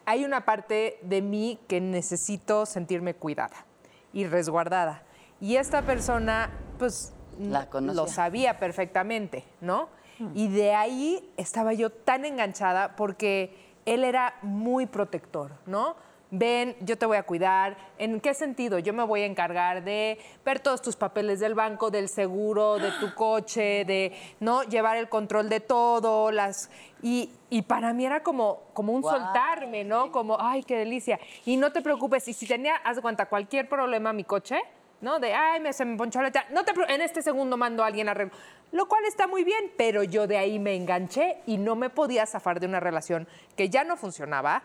hay 0.05 0.25
una 0.25 0.45
parte 0.45 0.99
de 1.01 1.21
mí 1.21 1.59
que 1.67 1.81
necesito 1.81 2.65
sentirme 2.65 3.13
cuidada 3.13 3.65
y 4.11 4.25
resguardada. 4.25 5.03
Y 5.39 5.57
esta 5.57 5.81
persona, 5.81 6.51
pues, 6.79 7.13
La 7.39 7.67
lo 7.71 8.07
sabía 8.07 8.59
perfectamente, 8.59 9.43
¿no? 9.61 9.89
Y 10.35 10.47
de 10.47 10.73
ahí 10.73 11.33
estaba 11.37 11.73
yo 11.73 11.89
tan 11.89 12.23
enganchada 12.23 12.95
porque 12.95 13.73
él 13.85 14.03
era 14.03 14.35
muy 14.41 14.85
protector, 14.85 15.51
¿no? 15.65 15.95
Ven, 16.33 16.75
yo 16.81 16.97
te 16.97 17.05
voy 17.05 17.17
a 17.17 17.23
cuidar. 17.23 17.77
¿En 17.99 18.19
qué 18.19 18.33
sentido? 18.33 18.79
Yo 18.79 18.91
me 18.91 19.03
voy 19.03 19.21
a 19.21 19.25
encargar 19.25 19.83
de 19.83 20.17
ver 20.43 20.59
todos 20.59 20.81
tus 20.81 20.95
papeles 20.95 21.39
del 21.39 21.53
banco, 21.53 21.91
del 21.91 22.09
seguro, 22.09 22.79
de 22.79 22.91
tu 22.99 23.13
coche, 23.13 23.85
de 23.85 24.11
no 24.39 24.63
llevar 24.63 24.97
el 24.97 25.07
control 25.09 25.47
de 25.47 25.59
todo, 25.59 26.31
las 26.31 26.69
y, 27.03 27.29
para 27.67 27.93
mí 27.93 28.05
era 28.05 28.23
como, 28.23 28.61
como 28.73 28.93
un 28.93 29.03
soltarme, 29.03 29.83
¿no? 29.83 30.11
Como, 30.11 30.37
ay, 30.39 30.63
qué 30.63 30.77
delicia. 30.77 31.19
Y 31.45 31.57
no 31.57 31.71
te 31.73 31.81
preocupes, 31.81 32.27
y 32.29 32.33
si 32.33 32.47
tenía, 32.47 32.77
haz 32.77 32.95
de 32.95 33.01
cuenta, 33.01 33.25
cualquier 33.27 33.67
problema 33.67 34.13
mi 34.13 34.23
coche, 34.23 34.61
¿no? 35.03 35.19
De, 35.19 35.33
ay, 35.33 35.59
me, 35.59 35.73
se 35.73 35.85
me 35.85 35.97
ponchó 35.97 36.21
la 36.21 36.31
no 36.49 36.63
te 36.63 36.71
en 36.87 37.01
este 37.01 37.21
segundo 37.21 37.57
mando 37.57 37.83
a 37.83 37.87
alguien 37.87 38.09
a. 38.09 38.15
Lo 38.71 38.87
cual 38.87 39.03
está 39.05 39.27
muy 39.27 39.43
bien, 39.43 39.71
pero 39.77 40.03
yo 40.03 40.25
de 40.25 40.37
ahí 40.37 40.57
me 40.57 40.75
enganché 40.75 41.37
y 41.45 41.57
no 41.57 41.75
me 41.75 41.91
podía 41.91 42.25
zafar 42.25 42.59
de 42.59 42.65
una 42.65 42.79
relación 42.79 43.27
que 43.55 43.69
ya 43.69 43.83
no 43.83 43.97
funcionaba, 43.97 44.63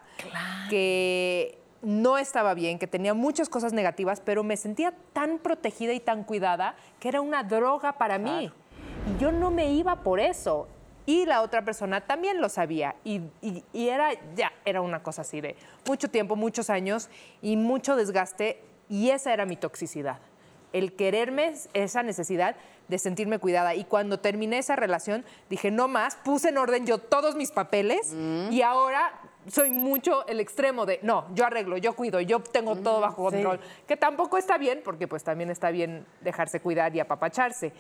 que 0.71 1.59
no 1.83 2.17
estaba 2.17 2.55
bien, 2.55 2.79
que 2.79 2.87
tenía 2.87 3.13
muchas 3.13 3.49
cosas 3.49 3.73
negativas, 3.73 4.21
pero 4.21 4.43
me 4.43 4.57
sentía 4.57 4.95
tan 5.13 5.39
protegida 5.39 5.93
y 5.93 6.01
tan 6.01 6.25
cuidada 6.25 6.75
que 7.01 7.09
era 7.09 7.21
una 7.21 7.43
droga 7.43 7.99
para 7.99 8.19
mí. 8.19 8.51
Y 9.07 9.21
yo 9.21 9.33
no 9.33 9.51
me 9.51 9.73
iba 9.73 9.97
por 10.03 10.21
eso. 10.21 10.69
Y 11.05 11.25
la 11.25 11.41
otra 11.41 11.65
persona 11.65 12.03
también 12.03 12.41
lo 12.41 12.51
sabía. 12.51 12.95
Y, 13.03 13.23
y, 13.41 13.89
era, 13.89 14.11
ya, 14.35 14.53
era 14.67 14.83
una 14.83 15.03
cosa 15.03 15.23
así 15.23 15.41
de 15.41 15.57
mucho 15.87 16.11
tiempo, 16.11 16.37
muchos 16.37 16.69
años 16.69 17.09
y 17.41 17.57
mucho 17.57 17.97
desgaste. 17.97 18.63
Y 18.89 19.11
esa 19.11 19.33
era 19.33 19.47
mi 19.47 19.57
toxicidad 19.57 20.19
el 20.73 20.95
quererme, 20.95 21.55
esa 21.75 22.03
necesidad 22.03 22.57
de 22.89 22.99
sentirme 22.99 23.39
cuidada. 23.39 23.75
Y 23.75 23.85
cuando 23.85 24.21
terminé 24.21 24.59
esa 24.59 24.77
relación, 24.77 25.25
dije, 25.49 25.71
no 25.71 25.89
más, 25.89 26.17
puse 26.17 26.51
en 26.51 26.59
orden 26.59 26.87
yo 26.87 26.99
todos 26.99 27.37
mis 27.37 27.51
papeles 27.51 28.13
mm. 28.15 28.53
y 28.53 28.63
ahora 28.63 29.13
soy 29.47 29.71
mucho 29.71 30.27
el 30.27 30.41
extremo 30.41 30.85
de, 30.85 31.01
no, 31.03 31.27
yo 31.35 31.47
arreglo, 31.47 31.79
yo 31.79 31.95
cuido, 31.95 32.21
yo 32.21 32.41
tengo 32.41 32.77
todo 32.77 32.99
mm, 32.99 33.03
bajo 33.03 33.25
control. 33.25 33.61
Que 33.87 33.97
tampoco 33.97 34.37
está 34.37 34.59
bien, 34.59 34.81
porque 34.85 35.09
pues 35.09 35.25
también 35.25 35.51
está 35.51 35.71
bien 35.71 36.05
dejarse 36.21 36.61
cuidar 36.61 36.95
y 36.95 37.01
apapacharse. 37.01 37.73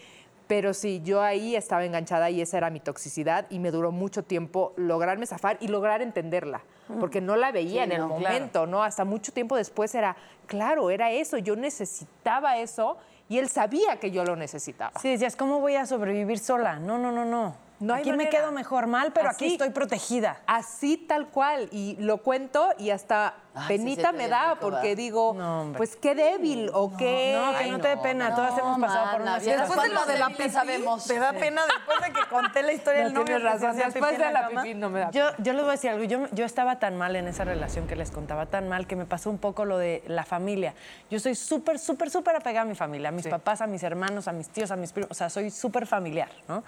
Pero 0.49 0.73
sí, 0.73 1.02
yo 1.05 1.23
ahí 1.23 1.55
estaba 1.55 1.85
enganchada 1.85 2.31
y 2.31 2.40
esa 2.40 2.57
era 2.57 2.71
mi 2.71 2.81
toxicidad 2.81 3.47
y 3.50 3.59
me 3.59 3.71
duró 3.71 3.93
mucho 3.93 4.25
tiempo 4.25 4.73
lograrme 4.76 5.26
zafar 5.26 5.59
y 5.61 5.69
lograr 5.69 6.00
entenderla, 6.00 6.62
porque 6.99 7.21
no 7.21 7.37
la 7.37 7.52
veía 7.52 7.85
en 7.85 7.93
el 7.93 8.02
momento, 8.02 8.67
¿no? 8.67 8.83
Hasta 8.83 9.05
mucho 9.05 9.31
tiempo 9.33 9.57
después 9.57 9.95
era, 9.95 10.17
claro, 10.47 10.88
era 10.90 11.11
eso, 11.12 11.37
yo 11.37 11.55
necesitaba 11.55 12.57
eso 12.57 12.97
y 13.28 13.38
él 13.38 13.50
sabía 13.50 14.00
que 14.00 14.11
yo 14.11 14.25
lo 14.25 14.37
necesitaba. 14.37 14.99
Sí, 15.00 15.11
decías, 15.11 15.37
¿cómo 15.37 15.61
voy 15.61 15.76
a 15.76 15.85
sobrevivir 15.85 16.38
sola? 16.38 16.78
No, 16.78 16.97
no, 16.97 17.12
no, 17.12 17.26
no. 17.26 17.68
No 17.81 17.95
aquí 17.95 18.13
me 18.13 18.29
quedo 18.29 18.51
mejor 18.51 18.87
mal, 18.87 19.13
pero 19.13 19.31
aquí 19.31 19.53
estoy 19.53 19.71
protegida. 19.71 20.41
Así 20.47 20.97
tal 20.97 21.29
cual. 21.29 21.69
Y 21.71 21.97
lo 22.01 22.19
cuento 22.19 22.71
y 22.79 22.91
hasta 22.91 23.35
penita 23.67 24.13
me 24.13 24.29
da 24.29 24.57
porque 24.61 24.97
digo, 24.97 25.37
pues 25.77 25.97
qué 25.97 26.15
débil 26.15 26.71
o 26.73 26.97
qué. 26.97 27.39
No, 27.41 27.59
que 27.59 27.71
no 27.71 27.79
te 27.81 27.89
dé 27.89 27.97
pena. 27.99 28.35
Todas 28.35 28.59
hemos 28.59 28.79
pasado 28.81 29.13
por 29.13 29.23
una 29.23 29.41
situación. 29.41 29.69
Después 29.69 29.89
de 29.89 29.95
lo 29.95 30.07
de 30.07 30.19
la 30.19 30.29
pipí, 30.29 30.51
sabemos. 30.51 31.07
Te 31.07 31.19
da 31.19 31.33
pena 31.33 31.63
después 31.67 32.01
de 32.01 32.13
que 32.13 32.29
conté 32.29 32.63
la 32.63 32.73
historia 32.73 33.05
del 33.05 33.15
novio. 33.15 33.39
razón. 33.39 33.77
Después 33.77 34.19
de 34.19 34.33
la 34.33 34.49
pipí 34.49 34.75
no 34.75 34.91
me 34.91 35.01
da 35.01 35.11
Yo, 35.11 35.31
yo 35.39 35.53
les 35.53 35.63
voy 35.63 35.71
a 35.71 35.73
decir 35.73 35.91
algo. 35.91 36.05
Yo, 36.05 36.27
yo 36.33 36.45
estaba 36.45 36.79
tan 36.79 36.97
mal 36.97 37.15
en 37.17 37.29
esa 37.29 37.45
relación 37.45 37.87
que 37.87 37.97
les 37.97 38.11
contaba, 38.11 38.47
tan 38.47 38.69
mal 38.69 38.87
que 38.87 38.97
me 38.97 39.07
pasó 39.07 39.31
un 39.31 39.39
poco 39.39 39.65
lo 39.65 39.79
de 39.79 40.03
la 40.07 40.25
familia. 40.25 40.75
Yo 41.11 41.21
soy 41.21 41.35
súper, 41.35 41.79
súper, 41.79 42.11
súper 42.11 42.37
apegada 42.37 42.63
a 42.63 42.69
mi 42.69 42.75
familia, 42.75 43.11
a 43.11 43.13
mis 43.13 43.29
papás, 43.29 43.61
a 43.61 43.67
mis 43.67 43.83
hermanos, 43.83 44.29
a 44.29 44.33
mis 44.33 44.49
tíos, 44.49 44.71
a 44.71 44.77
mis 44.77 44.93
primos. 44.93 45.11
O 45.11 45.15
sea, 45.15 45.31
soy 45.31 45.51
súper 45.51 45.87
familiar, 45.87 46.29
¿no? 46.49 46.65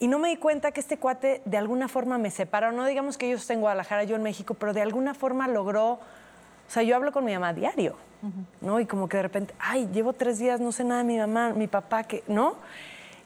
Y 0.00 0.08
no 0.08 0.18
me 0.18 0.28
di 0.28 0.36
cuenta 0.36 0.72
que 0.72 0.80
este 0.80 0.98
cuate 0.98 1.40
de 1.44 1.56
alguna 1.56 1.88
forma 1.88 2.18
me 2.18 2.30
separó. 2.30 2.72
No 2.72 2.84
digamos 2.86 3.16
que 3.16 3.28
yo 3.28 3.36
esté 3.36 3.54
en 3.54 3.60
Guadalajara, 3.60 4.04
yo 4.04 4.16
en 4.16 4.22
México, 4.22 4.54
pero 4.54 4.72
de 4.72 4.82
alguna 4.82 5.14
forma 5.14 5.48
logró. 5.48 5.92
O 5.92 6.00
sea, 6.68 6.82
yo 6.82 6.96
hablo 6.96 7.12
con 7.12 7.24
mi 7.24 7.32
mamá 7.32 7.52
diario, 7.52 7.96
¿no? 8.60 8.80
Y 8.80 8.86
como 8.86 9.08
que 9.08 9.18
de 9.18 9.22
repente, 9.22 9.54
ay, 9.58 9.88
llevo 9.92 10.12
tres 10.12 10.38
días, 10.38 10.60
no 10.60 10.72
sé 10.72 10.82
nada 10.82 11.02
de 11.02 11.06
mi 11.06 11.18
mamá, 11.18 11.52
mi 11.52 11.66
papá, 11.66 12.04
que, 12.04 12.24
¿no? 12.26 12.56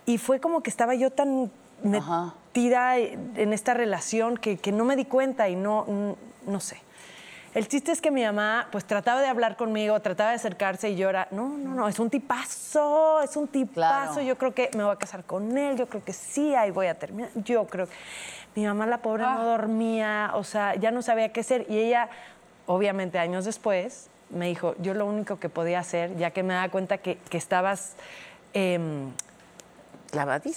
Y 0.07 0.19
fue 0.19 0.41
como 0.41 0.61
que 0.63 0.71
estaba 0.71 0.95
yo 0.95 1.11
tan 1.11 1.51
metida 1.83 2.99
en 2.99 3.53
esta 3.53 3.75
relación 3.75 4.37
que, 4.37 4.59
que, 4.59 4.73
no 4.73 4.85
me 4.85 4.97
di 4.97 5.05
cuenta 5.05 5.49
y 5.49 5.55
no, 5.55 6.17
no 6.47 6.61
sé. 6.61 6.79
El 7.55 7.67
chiste 7.67 7.93
es 7.93 8.01
que 8.01 8.11
mi 8.11 8.23
mamá, 8.23 8.69
pues 8.71 8.85
trataba 8.85 9.21
de 9.21 9.27
hablar 9.27 9.57
conmigo, 9.57 9.99
trataba 10.01 10.31
de 10.31 10.37
acercarse 10.37 10.91
y 10.91 10.97
yo 10.97 11.09
era, 11.09 11.29
no, 11.31 11.49
no, 11.49 11.75
no, 11.75 11.89
es 11.89 11.99
un 11.99 12.11
tipazo, 12.11 13.23
es 13.23 13.37
un 13.37 13.49
tipazo, 13.49 14.21
yo 14.21 14.37
creo 14.37 14.53
que 14.53 14.71
me 14.77 14.85
voy 14.85 14.93
a 14.93 14.97
casar 14.97 15.25
con 15.25 15.57
él, 15.57 15.77
yo 15.77 15.89
creo 15.89 16.05
que 16.05 16.13
sí, 16.13 16.55
ahí 16.55 16.71
voy 16.71 16.87
a 16.87 16.95
terminar, 16.95 17.31
yo 17.35 17.67
creo 17.67 17.87
que... 17.87 17.95
Mi 18.55 18.65
mamá, 18.65 18.87
la 18.87 18.99
pobre, 18.99 19.23
no 19.23 19.41
ah. 19.41 19.45
dormía, 19.45 20.31
o 20.35 20.43
sea, 20.43 20.75
ya 20.75 20.91
no 20.91 21.01
sabía 21.01 21.33
qué 21.33 21.41
hacer 21.41 21.67
y 21.69 21.79
ella, 21.79 22.09
obviamente 22.67 23.19
años 23.19 23.45
después, 23.45 24.09
me 24.31 24.49
dijo, 24.49 24.75
yo 24.79 24.95
lo 24.95 25.07
único 25.07 25.39
que 25.39 25.49
podía 25.49 25.79
hacer, 25.79 26.17
ya 26.17 26.33
que 26.33 26.43
me 26.43 26.55
daba 26.55 26.69
cuenta 26.71 26.99
que, 26.99 27.19
estabas... 27.31 27.95
Eh, 28.55 29.07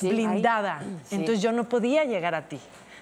blindada. 0.01 0.82
Entonces 1.12 1.41
yo 1.41 1.51
no 1.51 1.65
podía 1.65 2.06
llegar 2.06 2.36
a 2.36 2.43
ti. 2.43 2.60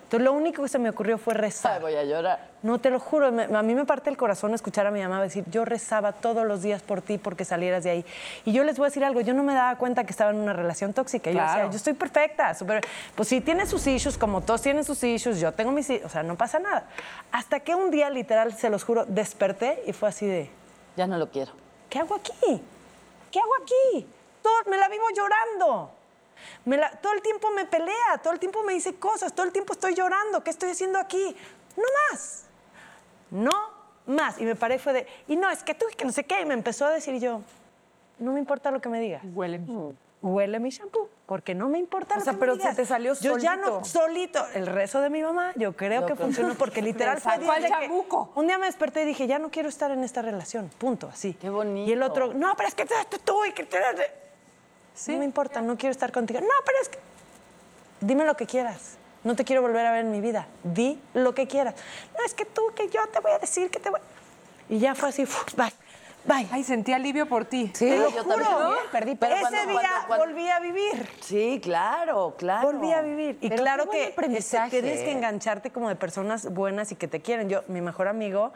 Entonces 0.10 0.26
lo 0.26 0.34
único 0.34 0.64
que 0.64 0.70
se 0.70 0.80
me 0.80 0.90
ocurrió 0.90 1.20
fue 1.20 1.36
rezar. 1.36 1.74
Ay, 1.74 1.82
voy 1.82 1.96
a 1.96 2.04
llorar. 2.04 2.40
No, 2.64 2.80
te 2.80 2.90
lo 2.90 3.00
juro, 3.00 3.28
a 3.28 3.62
mí 3.62 3.76
me 3.76 3.86
parte 3.86 4.10
el 4.10 4.18
corazón 4.18 4.56
escuchar 4.56 4.88
a 4.88 4.92
mi 4.92 5.00
mamá 5.02 5.22
decir, 5.22 5.44
yo 5.52 5.66
rezaba 5.66 6.14
todos 6.14 6.48
los 6.48 6.64
días 6.64 6.82
por 6.82 7.04
ti 7.04 7.20
porque 7.20 7.46
salieras 7.46 7.84
de 7.84 7.92
ahí. 7.92 8.06
Y 8.44 8.52
yo 8.52 8.64
les 8.64 8.78
voy 8.78 8.86
a 8.86 8.90
decir 8.90 9.06
algo, 9.06 9.22
yo 9.22 9.36
no 9.36 9.44
me 9.44 9.54
daba 9.54 9.78
cuenta 9.78 10.06
que 10.06 10.10
estaba 10.10 10.32
en 10.32 10.38
una 10.38 10.54
relación 10.54 10.94
tóxica. 10.94 11.30
Yo 11.30 11.40
decía, 11.40 11.70
yo 11.70 11.78
estoy 11.78 11.94
perfecta, 11.94 12.58
pues 13.14 13.30
sí 13.30 13.40
tiene 13.40 13.68
sus 13.68 13.86
issues, 13.86 14.18
como 14.18 14.42
todos 14.42 14.64
tienen 14.64 14.84
sus 14.84 15.04
issues, 15.04 15.40
yo 15.40 15.52
tengo 15.52 15.72
mis 15.72 15.88
o 15.92 16.10
sea, 16.10 16.24
no 16.24 16.36
pasa 16.36 16.58
nada. 16.58 16.88
Hasta 17.32 17.60
que 17.60 17.76
un 17.76 17.92
día, 17.92 18.10
literal, 18.10 18.52
se 18.54 18.72
los 18.72 18.84
juro, 18.84 19.06
desperté 19.06 19.84
y 19.86 19.94
fue 19.94 20.10
así 20.10 20.26
de... 20.26 20.50
Ya 20.98 21.06
no 21.06 21.20
lo 21.20 21.30
quiero. 21.30 21.52
¿Qué 21.88 22.00
hago 22.00 22.16
aquí? 22.16 22.64
¿Qué 23.30 23.40
hago 23.40 23.52
aquí? 23.62 24.08
Todo, 24.42 24.72
me 24.72 24.78
la 24.78 24.90
vivo 24.90 25.04
llorando 25.16 25.99
todo 27.02 27.14
el 27.14 27.22
tiempo 27.22 27.50
me 27.52 27.66
pelea, 27.66 28.20
todo 28.22 28.34
el 28.34 28.40
tiempo 28.40 28.64
me 28.64 28.74
dice 28.74 28.96
cosas, 28.96 29.34
todo 29.34 29.46
el 29.46 29.52
tiempo 29.52 29.74
estoy 29.74 29.96
llorando. 29.96 30.44
¿Qué 30.44 30.50
estoy 30.50 30.70
haciendo 30.72 31.00
aquí? 31.00 31.36
No 31.76 31.84
más. 32.12 32.46
No 33.32 33.52
más. 34.06 34.40
Y 34.40 34.46
me 34.46 34.56
paré 34.56 34.80
fue 34.80 34.94
de, 34.94 35.08
y 35.28 35.36
no, 35.36 35.50
es 35.50 35.64
que 35.64 35.74
tú, 35.74 35.86
que 35.98 36.06
no 36.06 36.12
sé 36.12 36.24
qué. 36.24 36.42
Y 36.42 36.46
me 36.46 36.54
empezó 36.54 36.86
a 36.86 36.92
decir 36.92 37.20
yo, 37.20 37.42
no 38.20 38.34
me 38.34 38.40
importa 38.40 38.72
lo 38.72 38.82
que 38.82 38.90
me 38.90 39.00
digas. 39.00 39.22
Huele 39.34 39.60
mi 39.60 39.74
mm. 39.74 39.96
Huele 40.22 40.60
mi 40.60 40.70
shampoo, 40.70 41.10
porque 41.26 41.56
no 41.56 41.70
me 41.70 41.80
importa 41.80 42.18
o 42.18 42.20
sea, 42.20 42.34
pero 42.34 42.58
se 42.58 42.74
te 42.76 42.86
salió 42.86 43.16
solito. 43.16 43.38
Yo 43.38 43.42
ya 43.42 43.56
no, 43.56 43.86
solito. 43.86 44.46
El 44.54 44.68
rezo 44.68 45.00
de 45.00 45.10
mi 45.10 45.22
mamá, 45.22 45.54
yo 45.56 45.78
creo 45.78 46.06
que 46.06 46.14
funcionó 46.16 46.56
porque 46.56 46.82
literal 46.82 47.22
fue 47.22 47.40
Un 48.36 48.48
día 48.48 48.58
me 48.58 48.66
desperté 48.66 49.04
y 49.04 49.06
dije, 49.06 49.28
ya 49.28 49.40
no 49.40 49.50
quiero 49.50 49.70
estar 49.70 49.92
en 49.92 50.04
esta 50.04 50.22
relación, 50.22 50.70
punto, 50.78 51.08
así. 51.08 51.36
Qué 51.36 51.50
bonito. 51.50 51.90
Y 51.90 51.94
el 51.94 52.04
otro, 52.04 52.34
no, 52.34 52.54
pero 52.58 52.68
es 52.68 52.76
que 52.76 52.86
tú 53.24 53.46
y 53.46 53.54
que 53.54 53.64
No 55.08 55.18
me 55.18 55.26
importa, 55.26 55.62
no 55.62 55.78
quiero 55.78 55.92
estar 55.92 56.12
contigo. 56.12 56.40
No, 56.42 56.48
pero 56.66 56.78
es 56.82 56.90
que. 56.90 57.00
Dime 58.02 58.26
lo 58.26 58.36
que 58.36 58.46
quieras. 58.46 58.98
No 59.24 59.36
te 59.36 59.44
quiero 59.44 59.62
volver 59.62 59.86
a 59.86 59.92
ver 59.92 60.06
en 60.06 60.12
mi 60.12 60.22
vida. 60.22 60.48
Di 60.64 61.00
lo 61.14 61.34
que 61.34 61.48
quieras. 61.48 61.76
No, 62.18 62.26
es 62.26 62.34
que 62.34 62.46
tú, 62.46 62.62
que 62.76 62.88
yo 62.90 63.02
te 63.12 63.20
voy 63.20 63.32
a 63.32 63.40
decir 63.40 63.70
que 63.70 63.80
te 63.80 63.90
voy. 63.90 64.00
Y 64.70 64.80
ya 64.80 64.96
fue 64.96 65.10
así, 65.10 65.26
bye. 65.58 65.74
Bye. 66.26 66.48
Ay, 66.52 66.64
sentí 66.64 66.92
alivio 66.92 67.28
por 67.28 67.46
ti. 67.46 67.72
Sí, 67.74 67.90
yo 67.90 68.24
también. 68.26 68.52
Perdí, 68.92 69.16
pero 69.16 69.36
Ese 69.36 69.68
día 69.68 70.06
volví 70.08 70.50
a 70.50 70.60
vivir. 70.60 71.10
Sí, 71.22 71.60
claro, 71.64 72.36
claro. 72.38 72.72
Volví 72.72 72.92
a 72.92 73.02
vivir. 73.02 73.38
Y 73.42 73.50
claro 73.50 73.90
que 73.90 74.14
tienes 74.70 75.00
que 75.00 75.12
engancharte 75.12 75.72
como 75.72 75.90
de 75.90 75.96
personas 75.96 76.52
buenas 76.54 76.92
y 76.92 76.96
que 76.96 77.08
te 77.08 77.22
quieren. 77.22 77.50
Yo, 77.50 77.64
mi 77.68 77.82
mejor 77.82 78.08
amigo, 78.08 78.52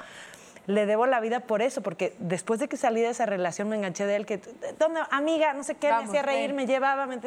le 0.67 0.85
debo 0.85 1.05
la 1.05 1.19
vida 1.19 1.41
por 1.41 1.61
eso, 1.61 1.81
porque 1.81 2.15
después 2.19 2.59
de 2.59 2.67
que 2.67 2.77
salí 2.77 3.01
de 3.01 3.09
esa 3.09 3.25
relación 3.25 3.69
me 3.69 3.75
enganché 3.75 4.05
de 4.05 4.15
él, 4.15 4.25
que, 4.25 4.39
¿dónde, 4.79 5.01
amiga? 5.11 5.53
No 5.53 5.63
sé 5.63 5.75
qué, 5.75 5.89
me 5.89 6.03
hacía 6.03 6.21
reír, 6.21 6.53
me 6.53 6.65
llevaba, 6.65 7.05
me 7.05 7.19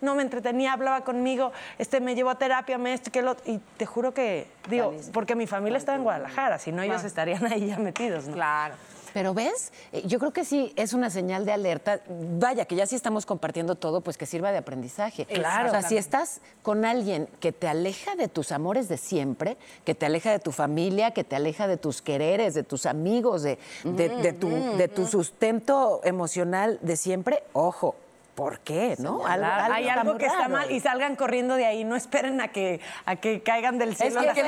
no 0.00 0.14
me 0.14 0.22
entretenía, 0.22 0.72
hablaba 0.72 1.02
conmigo, 1.02 1.52
este, 1.78 2.00
me 2.00 2.14
llevó 2.14 2.30
a 2.30 2.38
terapia, 2.38 2.78
me 2.78 2.92
esto, 2.92 3.10
que 3.10 3.22
lo 3.22 3.36
y 3.44 3.58
te 3.76 3.86
juro 3.86 4.12
que, 4.14 4.46
digo, 4.68 4.94
porque 5.12 5.34
mi 5.34 5.46
familia 5.46 5.78
está 5.78 5.94
en 5.94 6.02
Guadalajara, 6.02 6.58
si 6.58 6.72
no 6.72 6.82
ellos 6.82 7.04
estarían 7.04 7.44
ahí 7.46 7.68
ya 7.68 7.78
metidos, 7.78 8.26
¿no? 8.26 8.34
Claro. 8.34 8.74
Pero 9.12 9.34
ves, 9.34 9.72
eh, 9.92 10.02
yo 10.06 10.18
creo 10.18 10.32
que 10.32 10.44
sí 10.44 10.72
es 10.76 10.92
una 10.92 11.10
señal 11.10 11.44
de 11.44 11.52
alerta. 11.52 12.00
Vaya, 12.38 12.64
que 12.64 12.74
ya 12.74 12.86
sí 12.86 12.96
estamos 12.96 13.26
compartiendo 13.26 13.74
todo, 13.74 14.00
pues 14.00 14.16
que 14.16 14.26
sirva 14.26 14.52
de 14.52 14.58
aprendizaje. 14.58 15.26
Claro. 15.26 15.68
O 15.68 15.70
sea, 15.70 15.82
si 15.82 15.96
estás 15.96 16.40
con 16.62 16.84
alguien 16.84 17.28
que 17.40 17.52
te 17.52 17.68
aleja 17.68 18.16
de 18.16 18.28
tus 18.28 18.52
amores 18.52 18.88
de 18.88 18.96
siempre, 18.96 19.56
que 19.84 19.94
te 19.94 20.06
aleja 20.06 20.30
de 20.30 20.38
tu 20.38 20.52
familia, 20.52 21.12
que 21.12 21.24
te 21.24 21.36
aleja 21.36 21.66
de 21.66 21.76
tus 21.76 22.02
quereres, 22.02 22.54
de 22.54 22.62
tus 22.62 22.86
amigos, 22.86 23.42
de, 23.42 23.58
tu, 24.38 24.48
de 24.76 24.88
tu 24.88 25.06
sustento 25.06 26.00
emocional 26.04 26.78
de 26.82 26.96
siempre, 26.96 27.42
ojo, 27.52 27.96
¿por 28.34 28.60
qué? 28.60 28.96
¿No? 28.98 29.22
Hay 29.26 29.88
algo 29.88 30.16
que 30.16 30.26
está 30.26 30.48
mal 30.48 30.70
y 30.70 30.80
salgan 30.80 31.16
corriendo 31.16 31.54
de 31.56 31.66
ahí, 31.66 31.84
no 31.84 31.96
esperen 31.96 32.40
a 32.40 32.48
que, 32.48 32.80
a 33.04 33.16
que 33.16 33.42
caigan 33.42 33.78
del 33.78 33.96
cielo. 33.96 34.20
Es 34.20 34.34
que, 34.34 34.40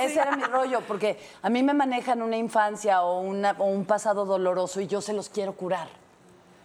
ese 0.00 0.20
era 0.20 0.36
mi 0.36 0.44
rollo, 0.44 0.80
porque 0.86 1.18
a 1.42 1.50
mí 1.50 1.62
me 1.62 1.74
manejan 1.74 2.22
una 2.22 2.36
infancia 2.36 3.02
o, 3.02 3.20
un 3.20 3.84
pasado 3.84 4.24
doloroso 4.24 4.80
y 4.80 4.86
yo 4.86 5.00
se 5.00 5.12
los 5.12 5.28
quiero 5.28 5.52
curar. 5.54 5.88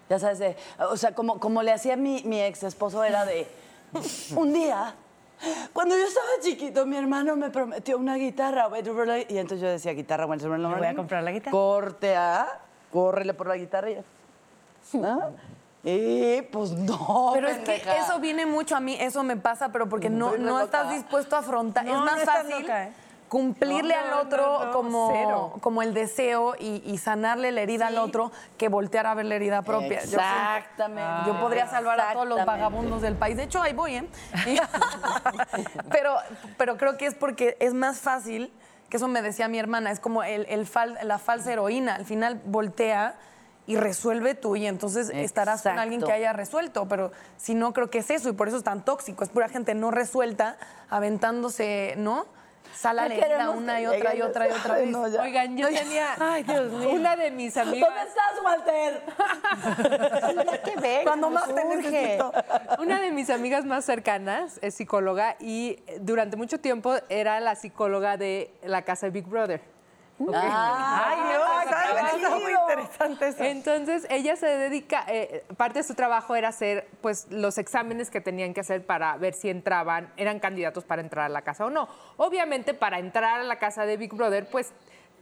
Ya 0.10 0.20
sabes, 0.20 0.56
o 0.80 0.96
sea, 0.96 1.14
como, 1.14 1.40
como 1.40 1.64
le 1.64 1.72
hacía 1.72 1.98
mi, 1.98 2.24
mi 2.24 2.42
ex 2.42 2.64
esposo 2.64 3.04
era 3.04 3.26
de, 3.26 3.48
un 4.36 4.54
día 4.54 4.96
Cuando 5.74 5.96
yo 5.96 6.04
estaba 6.04 6.28
chiquito, 6.42 6.86
mi 6.86 6.98
hermano 6.98 7.36
me 7.36 7.50
prometió 7.50 7.98
una 7.98 8.16
guitarra. 8.16 8.70
Y 9.30 9.38
entonces 9.38 9.62
yo 9.62 9.70
decía, 9.70 9.94
guitarra, 9.94 10.26
voy 10.26 10.38
a 10.40 10.96
comprar 10.96 11.24
la 11.24 11.32
guitarra. 11.32 11.52
Corte 11.52 12.16
a, 12.16 12.60
córrele 12.92 13.34
por 13.34 13.48
la 13.48 13.58
guitarra 13.58 13.92
y 13.92 13.98
¿no? 14.94 15.34
Y 15.90 16.42
pues 16.52 16.72
no. 16.72 17.32
Pero 17.34 17.48
es 17.48 17.60
que 17.60 17.82
eso 17.98 18.20
viene 18.20 18.46
mucho 18.46 18.76
a 18.76 18.82
mí, 18.82 18.98
eso 19.00 19.24
me 19.24 19.38
pasa, 19.38 19.70
pero 19.70 19.88
porque 19.88 20.10
no, 20.10 20.36
no 20.36 20.60
estás 20.60 20.92
dispuesto 20.92 21.38
a 21.38 21.40
afrontar. 21.40 21.88
es 21.88 21.94
más 21.94 22.24
fácil. 22.24 22.70
¿eh? 22.70 22.92
cumplirle 23.28 23.94
al 23.94 24.14
otro 24.14 24.72
como, 24.72 25.58
como 25.62 25.82
el 25.82 25.94
deseo 25.94 26.56
y, 26.60 26.98
sanarle 26.98 27.52
la 27.52 27.62
herida 27.62 27.88
al 27.88 27.98
otro 27.98 28.32
que 28.58 28.70
voltear 28.70 29.06
a 29.06 29.14
ver 29.14 29.26
la 29.26 29.36
herida 29.36 29.62
propia. 29.62 30.00
Exactamente. 30.00 31.28
Yo, 31.28 31.40
podría 31.40 31.68
salvar 31.68 32.00
a 32.00 32.14
todos 32.14 32.28
los 32.28 32.46
vagabundos 32.46 33.02
del 33.02 33.16
país. 33.16 33.38
De 33.38 33.44
hecho, 33.44 33.62
ahí 33.62 33.74
voy, 33.74 33.96
¿eh? 33.96 34.08
pero, 35.92 36.16
pero 36.58 36.78
creo 36.78 36.98
que 36.98 37.06
es 37.06 37.16
porque 37.16 37.58
es 37.60 37.74
más 37.74 38.00
fácil, 38.00 38.52
que 38.90 38.98
eso 38.98 39.08
me 39.08 39.22
decía 39.22 39.48
mi 39.48 39.60
hermana, 39.60 39.92
es 39.92 40.00
como 40.00 40.24
el, 40.24 40.46
el 40.50 40.68
la 41.04 41.18
falsa 41.18 41.52
heroína. 41.52 41.96
Al 41.96 42.06
final 42.06 42.42
voltea 42.46 43.16
y 43.68 43.76
resuelve 43.76 44.34
tú 44.34 44.56
y 44.56 44.66
entonces 44.66 45.12
estarás 45.14 45.62
con 45.62 45.78
alguien 45.78 46.02
que 46.02 46.12
haya 46.12 46.34
resuelto, 46.34 46.88
pero 46.88 47.12
si 47.38 47.54
no 47.54 47.74
creo 47.74 47.90
que 47.90 48.00
es 48.00 48.10
eso 48.10 48.30
y 48.30 48.32
por 48.32 48.48
eso 48.48 48.58
es 48.58 48.64
tan 48.64 48.84
tóxico, 48.84 49.24
es 49.24 49.30
pura 49.30 49.50
gente 49.50 49.76
no 49.76 49.92
resuelta 49.92 50.58
aventándose, 50.90 51.94
¿no? 51.98 52.26
Sala 52.76 53.08
leída 53.08 53.50
una 53.50 53.82
y 53.82 53.88
otra 53.88 54.16
y 54.16 54.22
otra 54.22 54.48
y 54.48 54.52
otra 54.52 54.76
vez. 54.76 54.96
Oigan, 54.96 55.58
yo 55.58 55.68
tenía 55.68 56.16
Ay, 56.20 56.44
Dios 56.44 56.72
mío. 56.72 56.90
una 56.92 57.16
de 57.16 57.32
mis 57.32 57.58
amigas. 57.58 57.90
¿Dónde 57.90 58.04
estás, 58.08 58.34
Walter? 58.44 59.04
Cuando 61.04 61.30
más 61.30 61.48
te 61.54 61.66
necesito. 61.66 62.32
Una 62.80 63.02
de 63.02 63.12
mis 63.12 63.30
amigas 63.30 63.66
más 63.66 63.84
cercanas 63.84 64.60
es 64.62 64.76
psicóloga 64.76 65.38
y 65.40 65.80
durante 66.02 66.38
mucho 66.38 66.60
tiempo 66.60 66.96
era 67.10 67.40
la 67.40 67.56
psicóloga 67.56 68.16
de 68.16 68.52
la 68.64 68.84
casa 68.84 69.08
de 69.08 69.12
Big 69.12 69.26
Brother. 69.26 69.77
Ay, 70.20 71.18
Dios, 71.30 72.16
está 72.16 72.30
muy 72.36 72.54
interesante 72.54 73.28
eso. 73.28 73.44
Entonces, 73.44 74.08
ella 74.10 74.36
se 74.36 74.48
dedica, 74.48 75.06
eh, 75.08 75.44
parte 75.58 75.80
de 75.80 75.84
su 75.84 75.94
trabajo 75.94 76.36
era 76.36 76.50
hacer 76.50 76.88
pues 77.02 77.28
los 77.30 77.58
exámenes 77.58 78.10
que 78.10 78.20
tenían 78.20 78.54
que 78.54 78.62
hacer 78.62 78.86
para 78.86 79.16
ver 79.18 79.34
si 79.34 79.50
entraban, 79.50 80.12
eran 80.18 80.40
candidatos 80.40 80.84
para 80.84 81.02
entrar 81.02 81.26
a 81.26 81.30
la 81.30 81.44
casa 81.44 81.66
o 81.66 81.70
no. 81.70 81.88
Obviamente, 82.18 82.74
para 82.74 83.00
entrar 83.00 83.40
a 83.40 83.44
la 83.44 83.60
casa 83.60 83.86
de 83.86 83.98
Big 83.98 84.14
Brother, 84.14 84.48
pues 84.50 84.74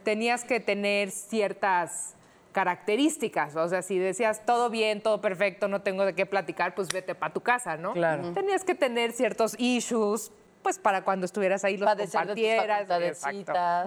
tenías 0.02 0.44
que 0.44 0.60
tener 0.60 1.10
ciertas 1.10 2.14
características. 2.52 3.54
O 3.56 3.68
sea, 3.68 3.82
si 3.82 3.98
decías 3.98 4.46
todo 4.46 4.70
bien, 4.70 5.02
todo 5.02 5.20
perfecto, 5.20 5.68
no 5.68 5.82
tengo 5.82 6.06
de 6.06 6.14
qué 6.14 6.24
platicar, 6.24 6.74
pues 6.74 6.88
vete 6.88 7.14
para 7.14 7.34
tu 7.34 7.42
casa, 7.42 7.76
¿no? 7.76 7.92
Claro. 7.92 8.32
Tenías 8.32 8.64
que 8.64 8.74
tener 8.74 9.12
ciertos 9.12 9.56
issues 9.58 10.32
pues 10.66 10.80
para 10.80 11.04
cuando 11.04 11.26
estuvieras 11.26 11.62
ahí 11.64 11.76
los 11.76 11.88
compartieras. 11.88 12.88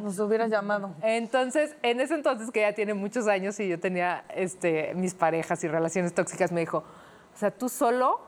Nos 0.01 0.17
hubieras 0.17 0.49
llamado. 0.49 0.95
Entonces, 1.01 1.75
en 1.81 1.99
ese 1.99 2.13
entonces, 2.13 2.51
que 2.51 2.61
ya 2.61 2.71
tiene 2.71 2.93
muchos 2.93 3.27
años 3.27 3.59
y 3.59 3.67
yo 3.67 3.81
tenía 3.81 4.23
este, 4.29 4.93
mis 4.95 5.13
parejas 5.13 5.61
y 5.65 5.67
relaciones 5.67 6.13
tóxicas, 6.13 6.53
me 6.53 6.61
dijo, 6.61 6.77
o 6.77 7.37
sea, 7.37 7.51
tú 7.51 7.67
solo 7.67 8.21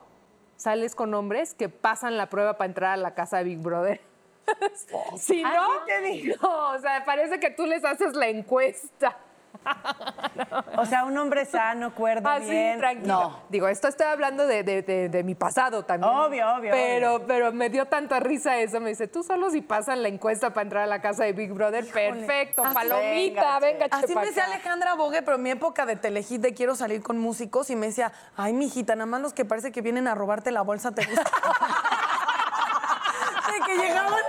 sales 0.58 0.96
con 0.96 1.14
hombres 1.14 1.54
que 1.54 1.70
pasan 1.70 2.18
la 2.18 2.28
prueba 2.28 2.58
para 2.58 2.68
entrar 2.68 2.92
a 2.92 2.98
la 2.98 3.14
casa 3.14 3.38
de 3.38 3.46
Big 3.46 3.60
Brother. 3.60 4.02
si 5.18 5.44
no, 5.44 5.86
te 5.86 6.02
digo, 6.02 6.36
o 6.76 6.78
sea, 6.80 7.06
parece 7.06 7.40
que 7.40 7.52
tú 7.52 7.66
les 7.66 7.86
haces 7.86 8.18
la 8.18 8.28
encuesta. 8.28 9.18
O 10.78 10.86
sea, 10.86 11.04
un 11.06 11.18
hombre 11.18 11.46
sano, 11.46 11.94
cuerdo, 11.94 12.30
Así, 12.30 12.50
bien. 12.50 12.80
tranquilo. 12.80 13.14
No. 13.14 13.40
Digo, 13.50 13.68
esto 13.68 13.88
estoy 13.88 14.08
hablando 14.08 14.48
de, 14.48 15.22
mi 15.24 15.36
pasado 15.36 15.84
también. 15.84 16.12
Obvio, 16.12 16.56
obvio. 16.56 16.72
Pero, 16.72 17.26
pero 17.28 17.52
me 17.52 17.70
dio 17.70 17.86
tanta 17.86 18.20
risa 18.20 18.58
eso. 18.58 18.80
Me 18.80 18.90
dice, 18.90 19.08
tú 19.08 19.24
solo 19.24 19.50
si 19.52 19.62
pasan 19.62 20.02
la 20.02 20.08
encuesta 20.08 20.52
para 20.54 20.64
entrar 20.64 20.84
a 20.84 20.88
la 20.88 21.02
casa 21.02 21.24
de 21.24 21.34
Big 21.34 21.54
Brother, 21.54 21.86
perfecto, 21.88 22.64
palomita, 22.74 23.60
venga, 23.60 23.88
Así 23.92 24.16
me 24.16 24.26
decía 24.26 24.46
Alejandra 24.46 24.96
Bogue, 24.96 25.22
pero 25.22 25.38
en 25.38 25.44
mi 25.44 25.52
época 25.52 25.86
de 25.86 25.96
telehit 25.96 26.42
de 26.42 26.54
quiero 26.54 26.76
salir 26.76 27.02
con 27.04 27.18
músicos 27.18 27.70
y 27.70 27.76
me 27.76 27.88
decía, 27.88 28.12
ay, 28.36 28.54
mijita, 28.54 28.96
nada 28.96 29.06
más 29.06 29.22
los 29.22 29.34
que 29.34 29.46
parece 29.46 29.72
que 29.72 29.82
vienen 29.82 30.08
a 30.08 30.16
robarte 30.16 30.52
la 30.52 30.62
bolsa 30.62 30.92
te 30.92 31.06
gusta. 31.06 31.24
de 33.52 33.66
que 33.66 33.78
llegaban 33.78 34.21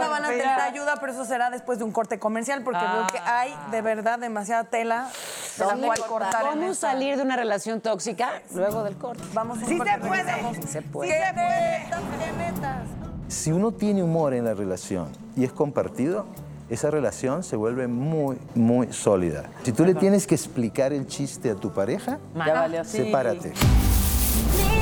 ayuda, 0.00 0.08
van 0.08 0.24
a 0.24 0.28
tener 0.28 0.60
ayuda, 0.60 0.94
pero 1.00 1.12
eso 1.12 1.24
será 1.24 1.50
después 1.50 1.78
de 1.78 1.84
un 1.84 1.92
corte 1.92 2.18
comercial, 2.18 2.62
porque 2.62 2.80
veo 2.80 3.06
que 3.06 3.18
hay 3.18 3.54
de 3.70 3.82
verdad 3.82 4.18
demasiada 4.18 4.64
tela 4.64 5.08
de 5.58 5.64
la 5.64 5.76
cual 5.76 5.98
cortar. 6.06 6.42
¿Cómo 6.42 6.74
salir 6.74 7.16
de 7.16 7.22
una 7.22 7.36
relación 7.36 7.80
tóxica 7.80 8.42
luego 8.54 8.84
del 8.84 8.96
corte? 8.96 9.22
Vamos 9.32 9.58
a 9.62 9.66
sí 9.66 9.76
se 9.76 9.76
puede. 9.76 9.92
Se 9.92 9.98
puede. 10.08 10.54
Sí 10.54 10.68
se 10.68 10.82
puede. 10.82 11.12
Si 13.28 13.52
uno 13.52 13.72
tiene 13.72 14.02
humor 14.02 14.32
en 14.32 14.44
la 14.44 14.54
relación 14.54 15.08
y 15.36 15.44
es 15.44 15.52
compartido, 15.52 16.26
esa 16.70 16.90
relación 16.90 17.42
se 17.42 17.56
vuelve 17.56 17.86
muy, 17.86 18.38
muy 18.54 18.92
sólida. 18.92 19.44
Si 19.62 19.72
tú 19.72 19.84
le 19.84 19.94
tienes 19.94 20.26
que 20.26 20.34
explicar 20.34 20.92
el 20.92 21.06
chiste 21.06 21.50
a 21.50 21.54
tu 21.54 21.72
pareja, 21.72 22.18
sepárate. 22.84 23.52
relación 23.52 24.77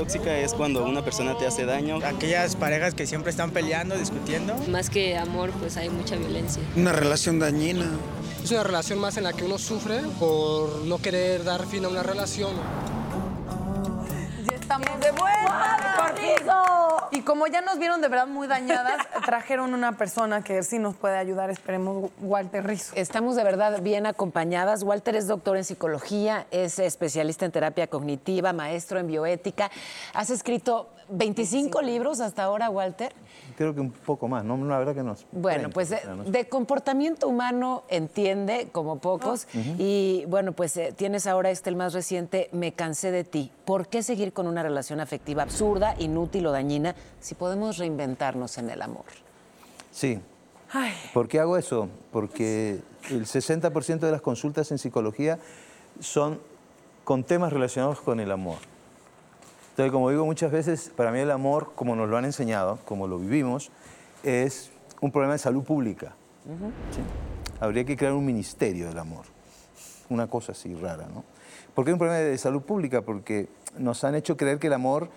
tóxica 0.00 0.38
es 0.38 0.54
cuando 0.54 0.82
una 0.84 1.04
persona 1.04 1.36
te 1.36 1.46
hace 1.46 1.66
daño. 1.66 1.98
Aquellas 2.02 2.56
parejas 2.56 2.94
que 2.94 3.06
siempre 3.06 3.30
están 3.30 3.50
peleando, 3.50 3.98
discutiendo. 3.98 4.56
Más 4.68 4.88
que 4.88 5.18
amor, 5.18 5.50
pues 5.60 5.76
hay 5.76 5.90
mucha 5.90 6.16
violencia. 6.16 6.62
Una 6.74 6.92
relación 6.92 7.38
dañina. 7.38 7.84
Es 8.42 8.50
una 8.50 8.62
relación 8.62 8.98
más 8.98 9.18
en 9.18 9.24
la 9.24 9.34
que 9.34 9.44
uno 9.44 9.58
sufre 9.58 10.00
por 10.18 10.86
no 10.86 10.96
querer 11.02 11.44
dar 11.44 11.66
fin 11.66 11.84
a 11.84 11.88
una 11.88 12.02
relación. 12.02 12.52
Ya 14.50 14.56
estamos 14.56 14.88
de 15.00 15.10
vuelta. 15.10 16.09
Y 17.12 17.22
como 17.22 17.46
ya 17.48 17.60
nos 17.60 17.78
vieron 17.78 18.00
de 18.00 18.08
verdad 18.08 18.26
muy 18.26 18.46
dañadas, 18.46 19.06
trajeron 19.26 19.74
una 19.74 19.96
persona 19.96 20.42
que 20.42 20.62
sí 20.62 20.78
nos 20.78 20.94
puede 20.94 21.18
ayudar, 21.18 21.50
esperemos, 21.50 22.10
Walter 22.20 22.64
Rizzo. 22.64 22.92
Estamos 22.94 23.36
de 23.36 23.42
verdad 23.42 23.82
bien 23.82 24.06
acompañadas. 24.06 24.82
Walter 24.82 25.16
es 25.16 25.26
doctor 25.26 25.56
en 25.56 25.64
psicología, 25.64 26.46
es 26.50 26.78
especialista 26.78 27.44
en 27.44 27.52
terapia 27.52 27.88
cognitiva, 27.88 28.52
maestro 28.52 29.00
en 29.00 29.08
bioética. 29.08 29.70
Has 30.14 30.30
escrito 30.30 30.88
25 31.08 31.82
libros 31.82 32.20
hasta 32.20 32.44
ahora, 32.44 32.70
Walter 32.70 33.12
creo 33.60 33.74
que 33.74 33.82
un 33.82 33.90
poco 33.90 34.26
más, 34.26 34.42
¿no? 34.42 34.56
La 34.64 34.78
verdad 34.78 34.94
que 34.94 35.02
no. 35.02 35.14
Bueno, 35.32 35.68
pues 35.68 35.90
de, 35.90 36.48
comportamiento 36.48 37.28
humano 37.28 37.82
entiende 37.90 38.70
como 38.72 39.00
pocos 39.00 39.46
ah. 39.54 39.58
y 39.76 40.24
bueno, 40.28 40.52
pues 40.52 40.78
eh, 40.78 40.94
tienes 40.96 41.26
ahora 41.26 41.50
este 41.50 41.68
el 41.68 41.76
más 41.76 41.92
reciente, 41.92 42.48
Me 42.52 42.72
cansé 42.72 43.10
de 43.10 43.22
ti. 43.22 43.52
¿Por 43.66 43.88
qué 43.88 44.02
seguir 44.02 44.32
con 44.32 44.46
una 44.46 44.62
relación 44.62 44.98
afectiva 44.98 45.42
absurda, 45.42 45.94
inútil 45.98 46.46
o 46.46 46.52
dañina 46.52 46.94
si 47.20 47.34
podemos 47.34 47.76
reinventarnos 47.76 48.56
en 48.56 48.70
el 48.70 48.80
amor? 48.80 49.04
Sí. 49.92 50.18
¿Por 51.12 51.28
qué 51.28 51.40
hago 51.40 51.58
eso? 51.58 51.90
Porque 52.12 52.80
el 53.10 53.26
60% 53.26 53.98
de 53.98 54.10
las 54.10 54.22
consultas 54.22 54.70
en 54.70 54.78
psicología 54.78 55.38
son 56.00 56.40
con 57.04 57.24
temas 57.24 57.52
relacionados 57.52 58.00
con 58.00 58.20
el 58.20 58.30
amor. 58.30 58.69
Entonces, 59.80 59.94
como 59.94 60.10
digo 60.10 60.26
muchas 60.26 60.52
veces, 60.52 60.92
para 60.94 61.10
mí 61.10 61.20
el 61.20 61.30
amor, 61.30 61.72
como 61.74 61.96
nos 61.96 62.06
lo 62.06 62.18
han 62.18 62.26
enseñado, 62.26 62.78
como 62.84 63.08
lo 63.08 63.18
vivimos, 63.18 63.70
es 64.22 64.70
un 65.00 65.10
problema 65.10 65.32
de 65.32 65.38
salud 65.38 65.64
pública. 65.64 66.12
Habría 67.60 67.86
que 67.86 67.96
crear 67.96 68.12
un 68.12 68.26
ministerio 68.26 68.88
del 68.88 68.98
amor. 68.98 69.24
Una 70.10 70.26
cosa 70.26 70.52
así 70.52 70.74
rara, 70.74 71.06
¿no? 71.06 71.24
¿Por 71.74 71.86
qué 71.86 71.94
un 71.94 71.98
problema 71.98 72.20
de 72.20 72.36
salud 72.36 72.60
pública? 72.60 73.00
Porque 73.00 73.48
nos 73.78 74.04
han 74.04 74.14
hecho 74.16 74.36
creer 74.36 74.58
que 74.58 74.66
el 74.66 74.74
amor 74.74 75.08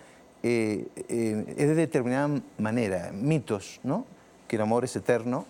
eh, 0.44 0.88
eh, 1.10 1.44
es 1.58 1.68
de 1.68 1.76
determinada 1.76 2.30
manera, 2.58 3.12
mitos, 3.12 3.82
¿no? 3.84 4.06
Que 4.48 4.56
el 4.56 4.62
amor 4.62 4.86
es 4.86 4.96
eterno, 4.96 5.44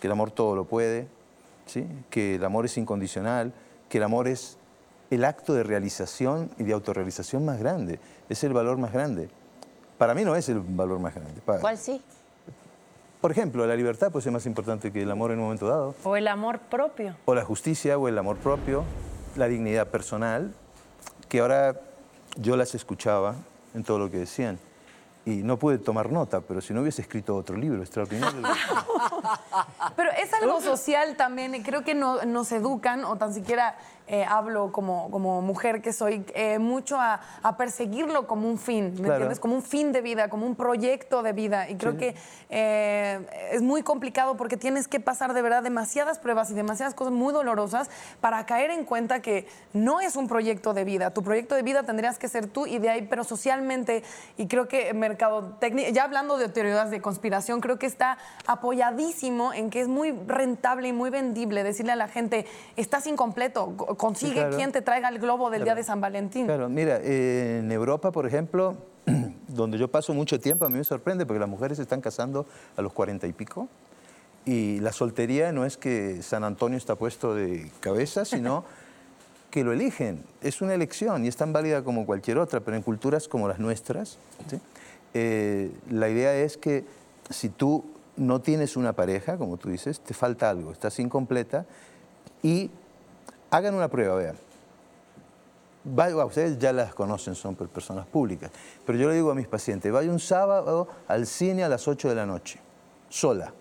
que 0.00 0.06
el 0.06 0.12
amor 0.12 0.30
todo 0.30 0.54
lo 0.54 0.64
puede, 0.64 1.08
¿sí? 1.66 1.88
que 2.08 2.36
el 2.36 2.44
amor 2.44 2.66
es 2.66 2.78
incondicional, 2.78 3.52
que 3.88 3.98
el 3.98 4.04
amor 4.04 4.28
es 4.28 4.58
el 5.14 5.24
acto 5.24 5.54
de 5.54 5.62
realización 5.62 6.50
y 6.58 6.64
de 6.64 6.72
autorrealización 6.72 7.44
más 7.44 7.58
grande, 7.58 7.98
es 8.28 8.44
el 8.44 8.52
valor 8.52 8.78
más 8.78 8.92
grande. 8.92 9.28
Para 9.98 10.14
mí 10.14 10.24
no 10.24 10.34
es 10.36 10.48
el 10.48 10.60
valor 10.60 10.98
más 10.98 11.14
grande. 11.14 11.40
¿Cuál 11.44 11.78
sí? 11.78 12.02
Por 13.20 13.30
ejemplo, 13.30 13.66
la 13.66 13.74
libertad 13.74 14.12
puede 14.12 14.22
ser 14.22 14.32
más 14.32 14.44
importante 14.44 14.92
que 14.92 15.02
el 15.02 15.10
amor 15.10 15.30
en 15.30 15.38
un 15.38 15.44
momento 15.44 15.66
dado. 15.66 15.94
O 16.04 16.16
el 16.16 16.28
amor 16.28 16.58
propio. 16.58 17.16
O 17.24 17.34
la 17.34 17.44
justicia, 17.44 17.96
o 17.96 18.06
el 18.08 18.18
amor 18.18 18.36
propio, 18.36 18.84
la 19.36 19.48
dignidad 19.48 19.86
personal, 19.88 20.52
que 21.28 21.40
ahora 21.40 21.80
yo 22.36 22.56
las 22.56 22.74
escuchaba 22.74 23.34
en 23.72 23.82
todo 23.82 23.98
lo 23.98 24.10
que 24.10 24.18
decían 24.18 24.58
y 25.26 25.36
no 25.36 25.58
pude 25.58 25.78
tomar 25.78 26.12
nota, 26.12 26.40
pero 26.40 26.60
si 26.60 26.74
no 26.74 26.82
hubiese 26.82 27.00
escrito 27.00 27.34
otro 27.34 27.56
libro 27.56 27.80
extraordinario. 27.80 28.42
pero 29.96 30.10
es 30.10 30.32
algo 30.34 30.60
social 30.60 31.16
también, 31.16 31.62
creo 31.62 31.82
que 31.82 31.94
no, 31.94 32.22
nos 32.24 32.52
educan, 32.52 33.04
o 33.04 33.16
tan 33.16 33.32
siquiera 33.32 33.76
eh, 34.06 34.24
hablo 34.28 34.70
como, 34.70 35.10
como 35.10 35.40
mujer 35.40 35.80
que 35.80 35.92
soy, 35.92 36.26
eh, 36.34 36.58
mucho 36.58 37.00
a, 37.00 37.20
a, 37.42 37.56
perseguirlo 37.56 38.26
como 38.26 38.48
un 38.48 38.58
fin, 38.58 38.94
¿me 39.00 39.08
entiendes? 39.08 39.40
Como 39.40 39.54
un 39.54 39.62
fin 39.62 39.92
de 39.92 40.02
vida, 40.02 40.28
como 40.28 40.46
un 40.46 40.56
proyecto 40.56 41.22
de 41.22 41.32
vida. 41.32 41.70
Y 41.70 41.76
creo 41.76 41.96
que 41.96 42.14
eh, 42.50 43.26
es 43.50 43.62
muy 43.62 43.82
complicado 43.82 44.36
porque 44.36 44.58
tienes 44.58 44.88
que 44.88 45.00
pasar 45.00 45.32
de 45.32 45.40
verdad 45.40 45.62
demasiadas 45.62 46.18
pruebas 46.18 46.50
y 46.50 46.54
demasiadas 46.54 46.94
cosas 46.94 47.14
muy 47.14 47.32
dolorosas 47.32 47.88
para 48.20 48.44
caer 48.44 48.70
en 48.70 48.84
cuenta 48.84 49.22
que 49.22 49.46
no 49.72 50.00
es 50.00 50.16
un 50.16 50.28
proyecto 50.28 50.74
de 50.74 50.84
vida. 50.84 51.12
Tu 51.12 51.22
proyecto 51.22 51.54
de 51.54 51.62
vida 51.62 51.82
tendrías 51.84 52.18
que 52.18 52.28
ser 52.28 52.46
tú 52.46 52.66
y 52.66 52.78
de 52.78 52.90
ahí, 52.90 53.06
pero 53.08 53.24
socialmente, 53.24 54.02
y 54.36 54.48
creo 54.48 54.68
que 54.68 54.92
mercado 54.92 55.56
técnico, 55.60 55.90
ya 55.92 56.04
hablando 56.04 56.36
de 56.36 56.48
teorías 56.48 56.90
de 56.90 57.00
conspiración, 57.00 57.62
creo 57.62 57.78
que 57.78 57.86
está 57.86 58.18
apoyadísimo 58.46 59.54
en 59.54 59.70
que 59.70 59.80
es 59.80 59.88
muy 59.88 60.12
rentable 60.26 60.88
y 60.88 60.92
muy 60.92 61.08
vendible 61.08 61.64
decirle 61.64 61.92
a 61.92 61.96
la 61.96 62.08
gente, 62.08 62.46
estás 62.76 63.06
incompleto, 63.06 63.74
consigue 63.96 64.48
quien 64.50 64.72
te 64.72 64.82
traiga 64.82 65.08
el 65.08 65.18
globo 65.18 65.50
del 65.50 65.64
día 65.64 65.74
de 65.74 65.84
San 65.84 66.00
Valentín. 66.00 66.46
Claro, 66.46 66.68
mira, 66.68 67.00
en 67.02 67.70
Europa, 67.70 68.10
por 68.12 68.26
ejemplo, 68.26 68.76
donde 69.48 69.78
yo 69.78 69.88
paso 69.88 70.14
mucho 70.14 70.38
tiempo, 70.40 70.64
a 70.64 70.68
mí 70.68 70.78
me 70.78 70.84
sorprende 70.84 71.26
porque 71.26 71.40
las 71.40 71.48
mujeres 71.48 71.76
se 71.76 71.82
están 71.82 72.00
casando 72.00 72.46
a 72.76 72.82
los 72.82 72.92
cuarenta 72.92 73.26
y 73.26 73.32
pico. 73.32 73.68
Y 74.46 74.80
la 74.80 74.92
soltería 74.92 75.52
no 75.52 75.64
es 75.64 75.76
que 75.76 76.22
San 76.22 76.44
Antonio 76.44 76.76
está 76.76 76.96
puesto 76.96 77.34
de 77.34 77.70
cabeza, 77.80 78.24
sino 78.24 78.64
que 79.50 79.64
lo 79.64 79.72
eligen. 79.72 80.24
Es 80.42 80.60
una 80.60 80.74
elección 80.74 81.24
y 81.24 81.28
es 81.28 81.36
tan 81.36 81.52
válida 81.52 81.82
como 81.82 82.06
cualquier 82.06 82.38
otra, 82.38 82.60
pero 82.60 82.76
en 82.76 82.82
culturas 82.82 83.28
como 83.28 83.48
las 83.48 83.58
nuestras, 83.58 84.18
eh, 85.14 85.70
la 85.90 86.08
idea 86.08 86.34
es 86.34 86.56
que 86.56 86.84
si 87.30 87.48
tú 87.48 87.84
no 88.16 88.40
tienes 88.40 88.76
una 88.76 88.94
pareja, 88.94 89.36
como 89.38 89.56
tú 89.56 89.70
dices, 89.70 90.00
te 90.00 90.12
falta 90.12 90.50
algo, 90.50 90.72
estás 90.72 90.98
incompleta 90.98 91.66
y 92.42 92.70
hagan 93.56 93.74
una 93.74 93.88
prueba, 93.88 94.16
vean. 94.16 94.36
Vaya, 95.84 96.24
ustedes 96.24 96.58
ya 96.58 96.72
las 96.72 96.94
conocen, 96.94 97.34
son 97.34 97.54
personas 97.54 98.06
públicas, 98.06 98.50
pero 98.86 98.98
yo 98.98 99.08
le 99.08 99.14
digo 99.14 99.30
a 99.30 99.34
mis 99.34 99.46
pacientes, 99.46 99.92
vaya 99.92 100.10
un 100.10 100.18
sábado 100.18 100.88
al 101.06 101.26
cine 101.26 101.62
a 101.62 101.68
las 101.68 101.86
8 101.86 102.08
de 102.08 102.14
la 102.14 102.24
noche, 102.24 102.58
sola. 103.08 103.52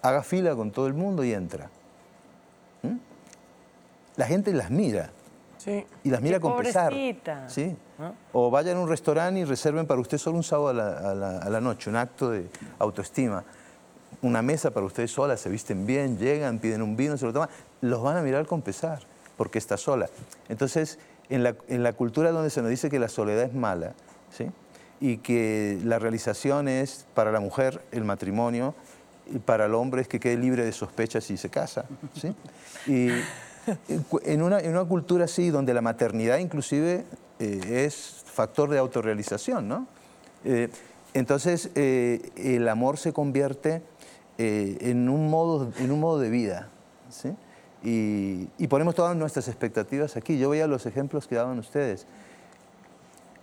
Haga 0.00 0.22
fila 0.22 0.54
con 0.54 0.70
todo 0.70 0.86
el 0.86 0.94
mundo 0.94 1.22
y 1.22 1.32
entra. 1.32 1.70
¿Mm? 2.82 2.96
La 4.16 4.26
gente 4.26 4.52
las 4.52 4.70
mira. 4.70 5.10
Sí. 5.58 5.86
Y 6.02 6.10
las 6.10 6.20
mira 6.20 6.40
con 6.40 6.56
pesar. 6.56 6.92
¿sí? 7.48 7.76
O 8.32 8.50
vayan 8.50 8.76
a 8.78 8.80
un 8.80 8.88
restaurante 8.88 9.40
y 9.40 9.44
reserven 9.44 9.86
para 9.86 10.00
usted 10.00 10.18
solo 10.18 10.36
un 10.36 10.42
sábado 10.42 10.68
a 10.68 11.14
la, 11.14 11.38
a 11.38 11.50
la 11.50 11.60
noche, 11.60 11.88
un 11.90 11.96
acto 11.96 12.30
de 12.30 12.48
autoestima 12.78 13.44
una 14.22 14.42
mesa 14.42 14.70
para 14.70 14.86
ustedes 14.86 15.10
solas, 15.10 15.40
se 15.40 15.48
visten 15.50 15.86
bien, 15.86 16.18
llegan, 16.18 16.58
piden 16.58 16.82
un 16.82 16.96
vino, 16.96 17.16
se 17.16 17.26
lo 17.26 17.32
toman, 17.32 17.48
los 17.84 18.02
van 18.02 18.16
a 18.16 18.22
mirar 18.22 18.46
con 18.46 18.62
pesar, 18.62 19.00
porque 19.36 19.58
está 19.58 19.76
sola. 19.76 20.08
Entonces, 20.48 20.98
en 21.28 21.42
la, 21.42 21.92
cultura 21.92 22.30
donde 22.30 22.50
se 22.50 22.60
nos 22.60 22.70
dice 22.70 22.90
que 22.90 22.98
la 22.98 23.08
soledad 23.08 23.44
es 23.44 23.54
mala, 23.54 23.94
¿sí? 24.30 24.50
y 25.00 25.18
que 25.18 25.78
la 25.84 25.98
realización 25.98 26.68
es 26.68 27.06
para 27.14 27.32
la 27.32 27.40
mujer 27.40 27.82
el 27.92 28.04
matrimonio, 28.04 28.74
y 29.26 29.38
para 29.38 29.66
el 29.66 29.74
hombre 29.74 30.02
es 30.02 30.08
que 30.08 30.20
quede 30.20 30.36
libre 30.36 30.64
de 30.64 30.72
sospechas 30.72 31.30
y 31.30 31.36
se 31.36 31.48
casa. 31.48 31.86
¿sí? 32.14 32.34
Y 32.86 33.08
en 34.24 34.42
una, 34.42 34.84
cultura 34.84 35.24
así, 35.24 35.50
donde 35.50 35.72
la 35.72 35.80
maternidad 35.80 36.38
inclusive 36.38 37.04
eh, 37.38 37.84
es 37.86 38.22
factor 38.26 38.70
de 38.70 38.78
autorrealización, 38.78 39.66
¿no? 39.66 39.86
Eh, 40.44 40.68
entonces, 41.14 41.70
eh, 41.74 42.32
el 42.36 42.68
amor 42.68 42.98
se 42.98 43.12
convierte 43.12 43.82
en, 44.36 45.08
un 45.08 45.30
modo, 45.30 45.72
en 45.78 45.92
un 45.92 46.00
modo 46.00 46.18
de 46.18 46.28
vida. 46.28 46.68
¿sí? 47.08 47.34
Y, 47.84 48.66
ponemos 48.68 48.94
todas 48.94 49.14
nuestras 49.14 49.46
expectativas 49.48 50.16
aquí. 50.16 50.38
Yo 50.38 50.50
veía 50.50 50.66
los 50.66 50.86
ejemplos 50.86 51.26
que 51.26 51.34
daban 51.34 51.58
ustedes. 51.58 52.06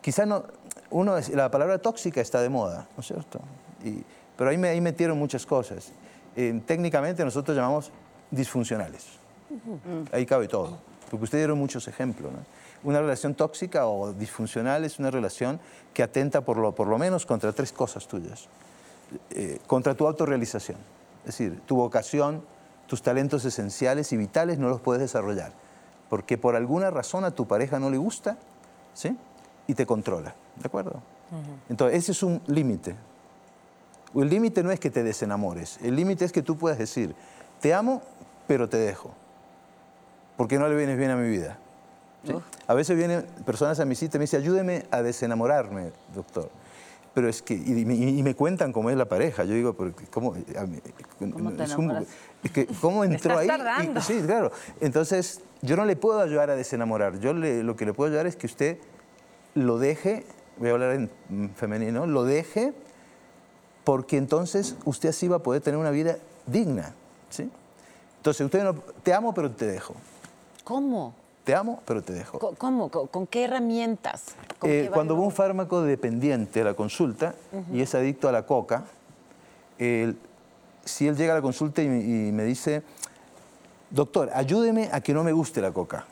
Quizá 0.02 0.26
no, 0.26 0.44
uno 0.90 1.16
la 1.34 1.52
palabra 1.52 1.78
tóxica 1.78 2.22
está 2.22 2.42
de 2.42 2.50
moda, 2.50 2.88
¿no 2.98 3.02
es 3.02 3.08
cierto? 3.08 3.40
pero 4.38 4.50
ahí, 4.50 4.58
me, 4.58 4.70
ahí 4.70 4.82
metieron 4.82 5.18
muchas 5.18 5.46
cosas. 5.46 5.92
Eh, 6.36 6.60
técnicamente 6.66 7.24
nosotros 7.24 7.56
llamamos 7.56 7.92
disfuncionales. 8.32 9.06
Ahí 10.12 10.26
cabe 10.26 10.48
todo, 10.48 10.78
porque 11.10 11.26
ustedes 11.26 11.44
dieron 11.44 11.60
muchos 11.60 11.88
ejemplos. 11.88 12.32
Una 12.84 13.00
relación 13.00 13.36
tóxica 13.36 13.86
o 13.86 14.14
disfuncional 14.14 14.84
es 14.86 14.98
una 14.98 15.12
relación 15.12 15.60
que 15.94 16.02
atenta 16.02 16.42
por 16.42 16.58
lo, 16.58 16.74
por 16.74 16.88
lo 16.88 16.98
menos 16.98 17.26
contra 17.26 17.52
tres 17.52 17.72
cosas 17.72 18.08
tuyas. 18.08 18.48
Eh, 19.30 19.60
contra 19.68 19.94
tu 19.94 20.08
autorrealización. 20.08 20.78
Es 21.20 21.38
decir, 21.38 21.60
tu 21.66 21.76
vocación, 21.76 22.44
tus 22.92 23.02
talentos 23.02 23.46
esenciales 23.46 24.12
y 24.12 24.18
vitales 24.18 24.60
no 24.60 24.68
los 24.68 24.82
puedes 24.82 25.02
desarrollar, 25.02 25.54
porque 26.10 26.38
por 26.38 26.58
alguna 26.58 26.90
razón 26.90 27.24
a 27.24 27.32
tu 27.32 27.48
pareja 27.48 27.80
no 27.80 27.90
le 27.90 27.96
gusta, 27.96 28.36
¿sí? 28.94 29.18
Y 29.66 29.76
te 29.76 29.86
controla, 29.86 30.36
¿de 30.58 30.66
acuerdo? 30.66 31.02
Entonces, 31.70 32.00
ese 32.00 32.12
es 32.12 32.22
un 32.22 32.42
límite. 32.48 32.98
El 34.14 34.30
límite 34.30 34.62
no 34.62 34.72
es 34.72 34.80
que 34.82 34.90
te 34.90 35.04
desenamores, 35.04 35.80
el 35.82 35.96
límite 35.96 36.26
es 36.26 36.34
que 36.34 36.42
tú 36.42 36.58
puedas 36.58 36.78
decir, 36.78 37.16
te 37.62 37.74
amo, 37.74 38.02
pero 38.46 38.68
te 38.68 38.76
dejo, 38.76 39.14
porque 40.36 40.60
no 40.60 40.68
le 40.68 40.76
vienes 40.76 40.98
bien 40.98 41.12
a 41.12 41.16
mi 41.16 41.30
vida. 41.30 41.60
A 42.68 42.74
veces 42.74 42.98
vienen 42.98 43.26
personas 43.46 43.80
a 43.80 43.86
mi 43.86 43.96
cita 43.96 44.18
y 44.18 44.20
me 44.20 44.24
dicen, 44.24 44.42
ayúdeme 44.42 44.86
a 44.92 45.02
desenamorarme, 45.02 45.94
doctor. 46.14 46.50
Pero 47.14 47.30
es 47.30 47.42
que, 47.42 47.54
y, 47.54 47.86
me 48.24 48.36
cuentan 48.36 48.74
cómo 48.74 48.90
es 48.90 48.98
la 48.98 49.06
pareja. 49.06 49.46
Yo 49.46 49.54
digo, 49.54 49.76
¿cómo, 49.76 50.34
¿Cómo, 51.20 51.52
te 51.52 51.64
es 51.64 51.76
que, 52.50 52.68
¿cómo 52.80 53.04
entró 53.04 53.38
ahí? 53.38 53.48
sí, 54.02 54.22
claro. 54.26 54.52
Entonces, 54.80 55.42
yo 55.62 55.76
no 55.76 55.86
le 55.86 55.96
puedo 55.96 56.20
ayudar 56.20 56.50
a 56.50 56.56
desenamorar. 56.56 57.20
Yo 57.20 57.34
lo 57.34 57.76
que 57.76 57.86
le 57.86 57.94
puedo 57.94 58.10
ayudar 58.10 58.28
es 58.28 58.36
que 58.36 58.48
usted 58.48 58.78
lo 59.54 59.78
deje, 59.78 60.26
voy 60.58 60.70
a 60.70 60.72
hablar 60.72 60.92
en 60.96 61.52
femenino, 61.56 62.08
lo 62.08 62.24
deje, 62.24 62.74
porque 63.84 64.18
entonces 64.18 64.76
usted 64.86 65.10
así 65.10 65.28
va 65.28 65.38
a 65.38 65.44
poder 65.44 65.62
tener 65.62 65.80
una 65.80 65.92
vida 65.92 66.18
digna. 66.46 66.94
¿sí? 67.30 67.50
Entonces, 68.18 68.46
usted 68.46 68.64
no, 68.64 68.76
te 69.04 69.14
amo, 69.14 69.34
pero 69.34 69.52
te 69.52 69.66
dejo. 69.66 69.96
¿Cómo? 70.64 71.14
te 71.44 71.56
amo, 71.56 71.82
pero 71.86 72.02
te 72.02 72.14
dejo. 72.14 72.40
¿Cómo? 72.58 72.90
¿Con 72.90 73.28
qué 73.28 73.46
herramientas? 73.46 74.26
Eh, 74.64 74.90
cuando 74.94 75.16
va 75.16 75.24
un 75.24 75.32
fármaco 75.32 75.82
dependiente 75.82 76.62
a 76.62 76.66
la 76.66 76.74
consulta 76.74 77.34
y 77.74 77.82
es 77.82 77.96
adicto 77.96 78.30
a 78.30 78.32
la 78.32 78.46
coca, 78.46 78.86
si 80.86 81.08
él 81.08 81.16
llega 81.16 81.34
a 81.34 81.36
la 81.36 81.42
consulta 81.42 81.82
y, 81.82 81.88
me 81.88 82.44
dice, 82.44 82.84
doctor, 83.90 84.30
ayúdeme 84.34 84.90
a 84.92 85.02
que 85.02 85.14
no 85.14 85.24
me 85.24 85.32
guste 85.32 85.62
la 85.62 85.72
coca. 85.72 86.06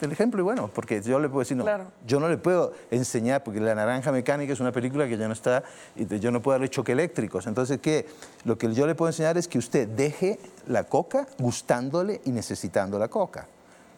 El 0.00 0.12
ejemplo 0.12 0.40
es 0.40 0.44
bueno, 0.44 0.68
porque 0.72 1.00
yo 1.00 1.18
le 1.18 1.28
puedo 1.28 1.40
decir, 1.40 1.56
no, 1.56 1.64
yo 2.06 2.20
no 2.20 2.28
le 2.28 2.36
puedo 2.36 2.74
enseñar, 2.90 3.42
porque 3.42 3.60
La 3.60 3.74
Naranja 3.74 4.12
Mecánica 4.12 4.52
es 4.52 4.60
una 4.60 4.70
película 4.70 5.08
que 5.08 5.16
ya 5.16 5.26
no 5.26 5.32
está, 5.32 5.62
y 5.94 6.18
yo 6.18 6.30
no 6.30 6.42
puedo 6.42 6.54
darle 6.54 6.68
choque 6.68 6.92
eléctricos. 6.92 7.46
Entonces, 7.46 7.80
¿qué? 7.80 8.06
Lo 8.44 8.58
que 8.58 8.72
yo 8.74 8.86
le 8.86 8.94
puedo 8.94 9.08
enseñar 9.08 9.38
es 9.38 9.48
que 9.48 9.58
usted 9.58 9.88
deje 9.88 10.38
la 10.66 10.84
coca 10.84 11.26
gustándole 11.38 12.20
y 12.26 12.30
necesitando 12.30 12.98
la 12.98 13.08
coca, 13.08 13.46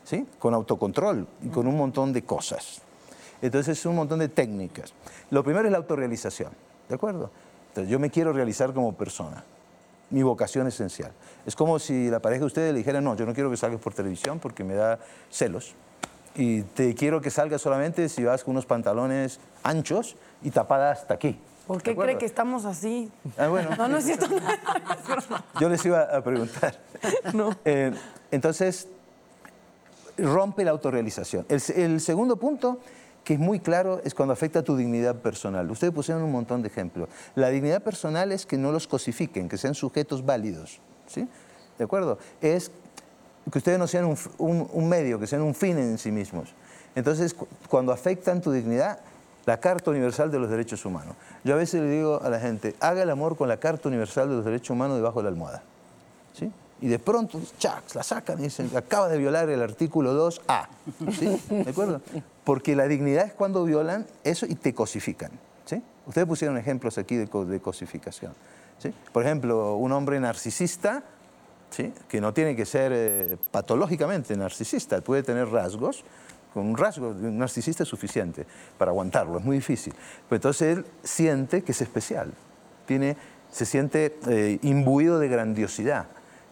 ¿sí? 0.04 0.24
Con 0.38 0.54
autocontrol 0.54 1.26
y 1.42 1.48
con 1.48 1.66
un 1.66 1.76
montón 1.76 2.12
de 2.12 2.22
cosas. 2.22 2.80
Entonces, 3.42 3.76
es 3.76 3.84
un 3.84 3.96
montón 3.96 4.20
de 4.20 4.28
técnicas. 4.28 4.92
Lo 5.30 5.42
primero 5.42 5.66
es 5.66 5.72
la 5.72 5.78
autorrealización, 5.78 6.52
¿de 6.88 6.94
acuerdo? 6.94 7.30
Entonces, 7.78 7.92
yo 7.92 8.00
me 8.00 8.10
quiero 8.10 8.32
realizar 8.32 8.72
como 8.72 8.92
persona 8.94 9.44
mi 10.10 10.24
vocación 10.24 10.66
esencial. 10.66 11.12
Es 11.46 11.54
como 11.54 11.78
si 11.78 12.10
la 12.10 12.18
pareja 12.18 12.40
de 12.40 12.46
ustedes 12.46 12.72
le 12.72 12.78
dijera, 12.78 13.00
no, 13.00 13.14
yo 13.14 13.24
no 13.24 13.32
quiero 13.32 13.50
que 13.50 13.56
salgas 13.56 13.80
por 13.80 13.94
televisión 13.94 14.40
porque 14.40 14.64
me 14.64 14.74
da 14.74 14.98
celos 15.30 15.74
y 16.34 16.62
te 16.62 16.96
quiero 16.96 17.20
que 17.20 17.30
salgas 17.30 17.62
solamente 17.62 18.08
si 18.08 18.24
vas 18.24 18.42
con 18.42 18.52
unos 18.52 18.66
pantalones 18.66 19.38
anchos 19.62 20.16
y 20.42 20.50
tapada 20.50 20.90
hasta 20.90 21.14
aquí. 21.14 21.38
¿Por 21.68 21.80
qué 21.80 21.94
cree 21.94 22.18
que 22.18 22.26
estamos 22.26 22.64
así? 22.64 23.12
Ah, 23.36 23.46
bueno. 23.46 23.70
No, 23.76 23.86
no 23.86 23.98
es 23.98 24.06
cierto. 24.06 24.26
Yo 25.60 25.68
les 25.68 25.84
iba 25.84 26.02
a 26.02 26.20
preguntar. 26.20 26.80
No. 27.32 27.54
Eh, 27.64 27.92
entonces, 28.32 28.88
rompe 30.16 30.64
la 30.64 30.72
autorrealización. 30.72 31.46
El, 31.48 31.62
el, 31.76 32.00
segundo 32.00 32.36
punto, 32.38 32.80
que 33.28 33.34
es 33.34 33.40
muy 33.40 33.60
claro, 33.60 34.00
es 34.04 34.14
cuando 34.14 34.32
afecta 34.32 34.60
a 34.60 34.62
tu 34.62 34.74
dignidad 34.74 35.16
personal. 35.16 35.70
Ustedes 35.70 35.92
pusieron 35.92 36.22
un 36.22 36.32
montón 36.32 36.62
de 36.62 36.68
ejemplos. 36.68 37.10
La 37.34 37.50
dignidad 37.50 37.82
personal 37.82 38.32
es 38.32 38.46
que 38.46 38.56
no 38.56 38.72
los 38.72 38.88
cosifiquen, 38.88 39.50
que 39.50 39.58
sean 39.58 39.74
sujetos 39.74 40.24
válidos. 40.24 40.80
¿sí? 41.06 41.28
¿De 41.76 41.84
acuerdo? 41.84 42.18
Es 42.40 42.70
que 43.52 43.58
ustedes 43.58 43.78
no 43.78 43.86
sean 43.86 44.16
un, 44.38 44.88
medio, 44.88 45.20
que 45.20 45.26
sean 45.26 45.42
un 45.42 45.54
fin 45.54 45.76
en 45.76 45.98
sí 45.98 46.10
mismos. 46.10 46.54
Entonces, 46.94 47.36
cuando 47.68 47.92
afectan 47.92 48.40
tu 48.40 48.50
dignidad, 48.50 48.98
la 49.44 49.60
Carta 49.60 49.90
Universal 49.90 50.30
de 50.30 50.38
los 50.38 50.48
Derechos 50.48 50.86
Humanos. 50.86 51.14
Yo 51.44 51.52
a 51.52 51.58
veces 51.58 51.82
le 51.82 51.90
digo 51.90 52.22
a 52.22 52.30
la 52.30 52.40
gente, 52.40 52.76
haga 52.80 53.02
el 53.02 53.10
amor 53.10 53.36
con 53.36 53.46
la 53.46 53.58
Carta 53.58 53.90
Universal 53.90 54.30
de 54.30 54.36
los 54.36 54.44
Derechos 54.46 54.70
Humanos 54.70 54.96
debajo 54.96 55.18
de 55.18 55.24
la 55.24 55.28
almohada. 55.28 55.62
¿Sí? 56.32 56.50
Y 56.80 56.88
de 56.88 56.98
pronto, 56.98 57.38
chac, 57.58 57.94
la 57.94 58.02
sacan 58.02 58.38
y 58.38 58.44
dicen, 58.44 58.70
acaba 58.74 59.10
de 59.10 59.18
violar 59.18 59.50
el 59.50 59.60
artículo 59.60 60.30
2A. 60.30 60.66
¿Sí? 61.12 61.38
¿De 61.50 61.70
acuerdo? 61.70 62.00
Porque 62.48 62.74
la 62.74 62.88
dignidad 62.88 63.26
es 63.26 63.34
cuando 63.34 63.62
violan 63.66 64.06
eso 64.24 64.46
y 64.46 64.54
te 64.54 64.72
cosifican. 64.72 65.30
¿Sí? 65.66 65.82
Ustedes 66.06 66.26
pusieron 66.26 66.56
ejemplos 66.56 66.96
aquí 66.96 67.14
de, 67.14 67.26
de 67.26 67.60
cosificación. 67.60 68.32
¿Sí? 68.78 68.90
Por 69.12 69.22
ejemplo, 69.22 69.76
un 69.76 69.92
hombre 69.92 70.18
narcisista 70.18 71.02
¿sí? 71.68 71.92
que 72.08 72.22
no 72.22 72.32
tiene 72.32 72.56
que 72.56 72.64
ser 72.64 72.90
eh, 72.94 73.36
patológicamente 73.50 74.34
narcisista, 74.34 75.02
puede 75.02 75.22
tener 75.22 75.50
rasgos, 75.50 76.04
con 76.54 76.64
un 76.64 76.78
rasgo 76.78 77.12
de 77.12 77.28
un 77.28 77.36
narcisista 77.36 77.82
es 77.82 77.88
suficiente 77.90 78.46
para 78.78 78.92
aguantarlo, 78.92 79.38
es 79.38 79.44
muy 79.44 79.56
difícil. 79.56 79.92
Pero 80.26 80.36
entonces 80.36 80.78
él 80.78 80.86
siente 81.02 81.60
que 81.60 81.72
es 81.72 81.82
especial, 81.82 82.32
tiene, 82.86 83.18
se 83.50 83.66
siente 83.66 84.18
eh, 84.26 84.58
imbuido 84.62 85.18
de 85.18 85.28
grandiosidad 85.28 86.06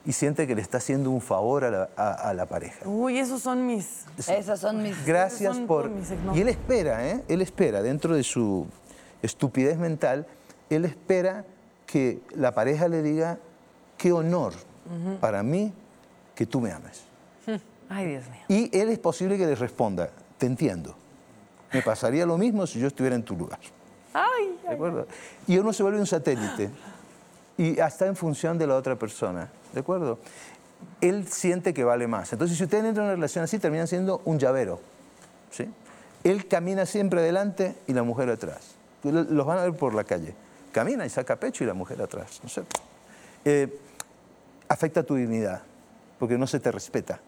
y 0.07 0.13
siente 0.13 0.47
que 0.47 0.55
le 0.55 0.63
está 0.63 0.79
haciendo 0.79 1.11
un 1.11 1.21
favor 1.21 1.65
a 1.65 1.71
la, 1.71 1.89
a- 1.97 2.13
a 2.31 2.35
la 2.35 2.47
pareja. 2.47 2.89
Uy, 2.89 3.19
esos 3.19 3.43
son 3.43 3.67
mis... 3.67 4.05
Esas 4.17 4.61
son 4.61 4.83
mis... 4.83 5.05
Gracias 5.05 5.57
son 5.57 5.67
por... 5.67 5.91
mis. 5.91 6.11
Y 6.35 6.41
él 6.41 6.49
espera, 6.49 7.07
¿eh? 7.09 7.25
Él 7.29 7.43
espera, 7.43 7.83
dentro 7.83 8.15
de 8.15 8.23
su 8.23 8.67
estupidez 9.23 9.77
mental, 9.79 10.27
él 10.71 10.85
espera 10.85 11.45
que 11.87 12.21
la 12.35 12.53
pareja 12.53 12.89
le 12.89 13.03
diga, 13.03 13.39
qué 13.99 14.13
honor 14.13 14.53
para 15.21 15.43
mí 15.43 15.73
que 16.37 16.47
tú 16.47 16.61
me 16.61 16.71
ames. 16.71 17.03
Ay, 17.89 18.07
Dios 18.07 18.25
mío. 18.31 18.41
Y 18.49 18.77
él 18.79 18.89
es 18.91 18.99
posible 19.01 19.37
que 19.37 19.47
le 19.47 19.55
responda, 19.57 20.11
te 20.39 20.47
entiendo. 20.47 20.95
Me 21.73 21.83
pasaría 21.83 22.25
lo 22.27 22.39
mismo 22.39 22.67
si 22.67 22.79
yo 22.79 22.87
estuviera 22.87 23.17
en 23.17 23.23
tu 23.25 23.37
lugar. 23.37 23.59
Ay, 24.15 24.57
¿De 24.63 24.69
acuerdo? 24.71 25.07
Y 25.49 25.59
uno 25.59 25.73
se 25.73 25.83
vuelve 25.83 25.99
un 25.99 26.07
satélite 26.07 26.71
y 27.59 27.79
está 27.81 28.07
en 28.07 28.17
función 28.17 28.59
de 28.59 28.67
la 28.67 28.77
otra 28.77 28.97
persona. 28.97 29.49
¿De 29.73 29.81
acuerdo? 29.81 30.19
Él 31.01 31.27
siente 31.29 31.73
que 31.75 31.85
vale 31.85 32.07
más. 32.07 32.33
Entonces, 32.33 32.57
si 32.59 32.65
ustedes 32.65 32.85
entran 32.85 33.05
en 33.07 33.11
una 33.11 33.17
relación 33.17 33.45
así, 33.45 33.59
terminan 33.59 33.87
siendo 33.89 34.21
un 34.25 34.39
llavero. 34.39 34.81
¿sí? 35.51 35.69
Él 36.25 36.47
camina 36.49 36.85
siempre 36.87 37.21
adelante 37.21 37.75
y 37.87 37.93
la 37.93 38.03
mujer 38.03 38.29
atrás. 38.31 38.75
Lo- 39.03 39.23
Los 39.25 39.47
van 39.47 39.59
a 39.59 39.63
ver 39.63 39.75
por 39.75 39.95
la 39.95 40.05
calle. 40.05 40.35
Camina 40.73 41.07
y 41.07 41.11
saca 41.11 41.37
pecho 41.37 41.65
y 41.65 41.67
la 41.67 41.75
mujer 41.75 42.01
atrás. 42.03 42.41
No 42.43 42.49
sé. 42.49 42.63
Eh, 43.45 43.79
afecta 44.69 45.03
tu 45.03 45.15
dignidad, 45.15 45.63
porque 46.19 46.37
no 46.37 46.47
se 46.47 46.61
te 46.61 46.71
respeta. 46.71 47.21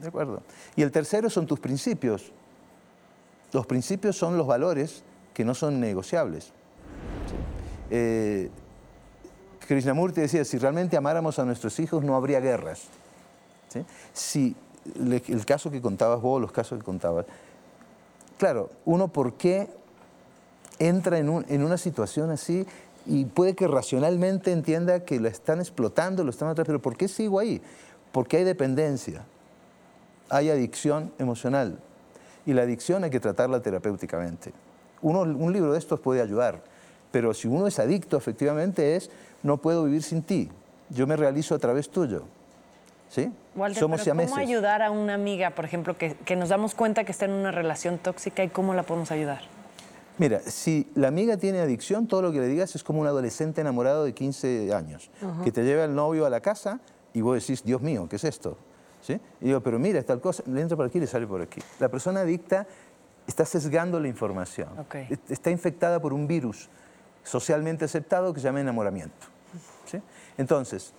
¿De 0.00 0.08
acuerdo? 0.08 0.42
Y 0.76 0.82
el 0.82 0.90
tercero 0.92 1.30
son 1.30 1.46
tus 1.46 1.58
principios. 1.60 2.32
Los 3.52 3.66
principios 3.66 4.16
son 4.16 4.36
los 4.36 4.46
valores 4.46 5.02
que 5.34 5.44
no 5.44 5.54
son 5.54 5.80
negociables. 5.80 6.52
Eh, 7.90 8.50
Krishnamurti 9.74 10.20
decía, 10.20 10.44
si 10.44 10.58
realmente 10.58 10.96
amáramos 10.96 11.38
a 11.38 11.44
nuestros 11.44 11.78
hijos 11.78 12.02
no 12.02 12.16
habría 12.16 12.40
guerras. 12.40 12.82
¿sí? 13.68 13.84
Si 14.12 14.56
el 15.30 15.46
caso 15.46 15.70
que 15.70 15.80
contabas 15.80 16.20
vos, 16.20 16.40
los 16.42 16.50
casos 16.50 16.78
que 16.78 16.84
contabas, 16.84 17.24
claro, 18.36 18.70
uno 18.84 19.06
por 19.08 19.34
qué 19.34 19.68
entra 20.80 21.18
en, 21.18 21.28
un- 21.28 21.44
una 21.62 21.76
situación 21.76 22.30
así 22.30 22.66
y 23.06 23.26
puede 23.26 23.54
que 23.54 23.68
racionalmente 23.68 24.50
entienda 24.50 25.04
que 25.04 25.20
lo 25.20 25.28
están 25.28 25.60
explotando, 25.60 26.24
lo 26.24 26.30
están 26.30 26.48
atrás, 26.48 26.66
pero 26.66 26.82
¿por 26.82 26.96
qué 26.96 27.06
sigo 27.06 27.38
ahí? 27.38 27.62
Porque 28.10 28.38
hay 28.38 28.44
dependencia, 28.44 29.24
hay 30.30 30.50
adicción 30.50 31.12
emocional 31.20 31.78
y 32.44 32.54
la 32.54 32.62
adicción 32.62 33.04
hay 33.04 33.10
que 33.10 33.20
tratarla 33.20 33.60
terapéuticamente. 33.60 34.52
Uno, 35.00 35.20
un 35.20 35.52
libro 35.52 35.72
de 35.72 35.78
estos 35.78 36.00
puede 36.00 36.20
ayudar, 36.22 36.60
pero 37.10 37.34
si 37.34 37.48
uno 37.48 37.66
es 37.66 37.78
adicto, 37.78 38.16
efectivamente 38.16 38.96
es, 38.96 39.10
no 39.42 39.58
puedo 39.58 39.84
vivir 39.84 40.02
sin 40.02 40.22
ti, 40.22 40.50
yo 40.90 41.06
me 41.06 41.16
realizo 41.16 41.54
a 41.54 41.58
través 41.58 41.90
tuyo. 41.90 42.24
¿Sí? 43.08 43.28
Walter, 43.56 43.80
Somos 43.80 44.02
pero 44.04 44.16
¿cómo 44.16 44.36
ayudar 44.36 44.82
a 44.82 44.92
una 44.92 45.14
amiga, 45.14 45.50
por 45.50 45.64
ejemplo, 45.64 45.98
que, 45.98 46.14
que 46.14 46.36
nos 46.36 46.48
damos 46.48 46.76
cuenta 46.76 47.02
que 47.02 47.10
está 47.10 47.24
en 47.24 47.32
una 47.32 47.50
relación 47.50 47.98
tóxica 47.98 48.44
y 48.44 48.48
cómo 48.48 48.72
la 48.72 48.84
podemos 48.84 49.10
ayudar? 49.10 49.40
Mira, 50.16 50.38
si 50.40 50.86
la 50.94 51.08
amiga 51.08 51.36
tiene 51.36 51.60
adicción, 51.60 52.06
todo 52.06 52.22
lo 52.22 52.30
que 52.30 52.38
le 52.38 52.46
digas 52.46 52.76
es 52.76 52.84
como 52.84 53.00
un 53.00 53.06
adolescente 53.06 53.62
enamorado 53.62 54.04
de 54.04 54.12
15 54.12 54.72
años, 54.74 55.10
que 55.42 55.50
te 55.50 55.64
lleva 55.64 55.84
el 55.84 55.94
novio 55.94 56.26
a 56.26 56.30
la 56.30 56.40
casa 56.40 56.78
y 57.14 57.20
vos 57.22 57.40
decís, 57.40 57.64
Dios 57.64 57.80
mío, 57.80 58.06
¿qué 58.08 58.16
es 58.16 58.24
esto? 58.24 58.56
¿Sí? 59.00 59.18
Y 59.40 59.46
digo, 59.46 59.60
pero 59.60 59.78
mira, 59.78 60.02
tal 60.02 60.20
cosa, 60.20 60.42
le 60.46 60.60
entra 60.60 60.76
por 60.76 60.86
aquí 60.86 60.98
y 60.98 61.00
le 61.00 61.06
sale 61.06 61.26
por 61.26 61.40
aquí. 61.40 61.60
La 61.78 61.88
persona 61.88 62.20
adicta 62.20 62.66
está 63.26 63.44
sesgando 63.44 63.98
la 63.98 64.08
información. 64.08 64.68
Está 65.28 65.50
infectada 65.50 66.00
por 66.00 66.12
un 66.12 66.26
virus 66.26 66.68
socialmente 67.24 67.84
aceptado 67.84 68.32
que 68.34 68.40
se 68.40 68.44
llama 68.46 68.60
enamoramiento. 68.60 69.26
¿sí? 69.86 70.00
Entonces, 70.38 70.92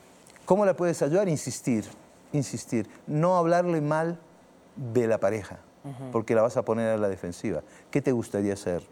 ¿cómo 0.46 0.66
la 0.66 0.76
puedes 0.76 1.02
ayudar? 1.02 1.28
Insistir, 1.30 1.86
insistir. 2.34 2.90
No 3.08 3.38
hablarle 3.38 3.82
mal 3.82 4.20
de 4.76 5.08
la 5.08 5.18
pareja, 5.20 5.58
porque 6.12 6.36
la 6.36 6.42
vas 6.44 6.58
a 6.58 6.64
poner 6.64 6.90
a 6.90 6.98
la 6.98 7.10
defensiva. 7.10 7.62
¿Qué 7.90 8.02
te 8.02 8.12
gustaría 8.12 8.54
hacer? 8.54 8.84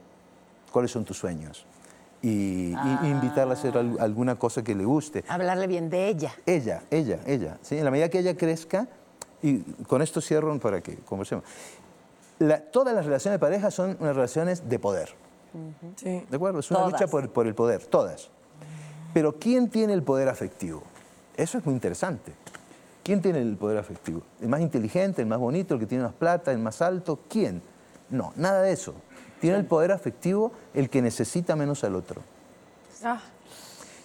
¿Cuáles 0.72 0.92
son 0.92 1.06
tus 1.06 1.18
sueños? 1.18 1.65
Y, 2.22 2.74
y 2.74 3.08
invitarla 3.10 3.54
a 3.54 3.58
hacer 3.58 3.78
al- 3.78 3.98
alguna 4.00 4.36
cosa 4.36 4.62
que 4.63 4.76
le 4.76 4.84
guste. 4.84 5.24
Hablarle 5.30 5.68
bien 5.68 5.89
de 5.89 6.10
ella. 6.10 6.34
Ella, 6.46 6.84
ella, 6.92 7.20
ella. 7.26 7.58
¿sí? 7.62 7.78
En 7.78 7.86
la 7.86 7.92
medida 7.92 8.10
que 8.10 8.20
ella 8.20 8.36
crezca, 8.36 8.88
y 9.42 9.60
con 9.88 10.02
esto 10.02 10.20
cierro 10.20 10.60
para 10.60 10.82
que 10.82 10.98
conversemos. 10.98 11.46
La- 12.39 12.60
todas 12.60 12.94
las 12.94 13.06
relaciones 13.06 13.36
de 13.36 13.39
pareja 13.39 13.72
son 13.72 13.96
unas 14.02 14.15
relaciones 14.15 14.68
de 14.68 14.80
poder. 14.80 15.13
Sí. 15.96 16.26
¿De 16.30 16.36
acuerdo? 16.36 16.60
Es 16.60 16.70
una 16.72 16.80
Todas. 16.82 16.94
lucha 16.94 17.08
por, 17.08 17.30
por 17.32 17.48
el 17.48 17.56
poder, 17.56 17.86
todas. 17.86 18.30
Pero 19.14 19.34
¿quién 19.40 19.70
tiene 19.70 19.94
el 19.94 20.04
poder 20.04 20.30
afectivo? 20.30 20.84
Eso 21.36 21.58
es 21.58 21.66
muy 21.66 21.74
interesante. 21.74 22.34
¿Quién 23.04 23.22
tiene 23.22 23.40
el 23.42 23.56
poder 23.58 23.78
afectivo? 23.78 24.22
¿El 24.42 24.50
más 24.50 24.62
inteligente, 24.62 25.22
el 25.22 25.28
más 25.28 25.40
bonito, 25.40 25.74
el 25.74 25.80
que 25.80 25.86
tiene 25.88 26.04
más 26.04 26.14
plata, 26.14 26.52
el 26.52 26.60
más 26.60 26.82
alto? 26.82 27.20
¿Quién? 27.30 27.62
No, 28.10 28.34
nada 28.36 28.62
de 28.62 28.72
eso. 28.72 28.94
Tiene 29.42 29.58
el 29.58 29.66
poder 29.66 29.92
afectivo 29.92 30.52
el 30.74 30.90
que 30.90 31.02
necesita 31.02 31.56
menos 31.56 31.84
al 31.84 31.96
otro. 31.96 32.22
Ah, 33.04 33.22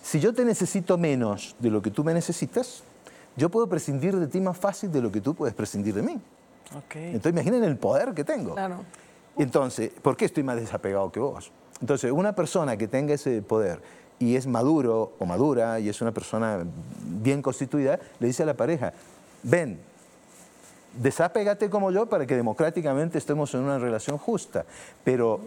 Si 0.03 0.21
yo 0.21 0.33
te 0.33 0.45
necesito 0.45 0.97
menos 0.97 1.57
de 1.59 1.71
lo 1.71 1.83
que 1.83 1.91
tú 1.91 2.05
me 2.05 2.15
necesitas, 2.15 2.83
yo 3.37 3.51
puedo 3.51 3.67
prescindir 3.69 4.17
de 4.17 4.29
ti 4.29 4.41
más 4.41 4.57
fácil 4.57 4.93
de 4.93 5.03
lo 5.03 5.11
que 5.11 5.21
tú 5.21 5.35
puedes 5.35 5.55
prescindir 5.55 5.95
de 5.95 6.03
mí. 6.03 6.21
Entonces 6.95 7.33
imaginen 7.33 7.65
el 7.65 7.77
poder 7.77 8.15
que 8.15 8.25
tengo. 8.25 8.55
claro. 8.55 8.85
Entonces, 9.37 9.91
¿por 10.03 10.17
qué 10.17 10.27
estoy 10.27 10.43
más 10.43 10.57
desapegado 10.57 11.11
que 11.11 11.21
vos? 11.21 11.51
Entonces, 11.81 12.13
una 12.13 12.35
persona 12.35 12.77
que 12.77 12.89
tenga 12.89 13.15
ese 13.15 13.43
poder 13.43 13.81
y 14.19 14.37
es 14.37 14.47
maduro 14.47 15.13
o 15.19 15.27
madura 15.27 15.81
y 15.81 15.89
es 15.89 16.01
una 16.01 16.13
persona 16.13 16.65
bien 17.03 17.43
constituida, 17.43 17.99
le 18.21 18.29
dice 18.29 18.45
a 18.45 18.47
la 18.47 18.55
pareja, 18.55 18.93
ven, 19.43 19.81
desapégate 21.01 21.69
como 21.69 21.91
yo 21.91 22.07
para 22.07 22.27
que 22.27 22.37
democráticamente 22.37 23.19
estemos 23.19 23.53
en 23.55 23.61
una 23.61 23.79
relación 23.79 24.19
justa. 24.19 24.65
Pero 25.03 25.41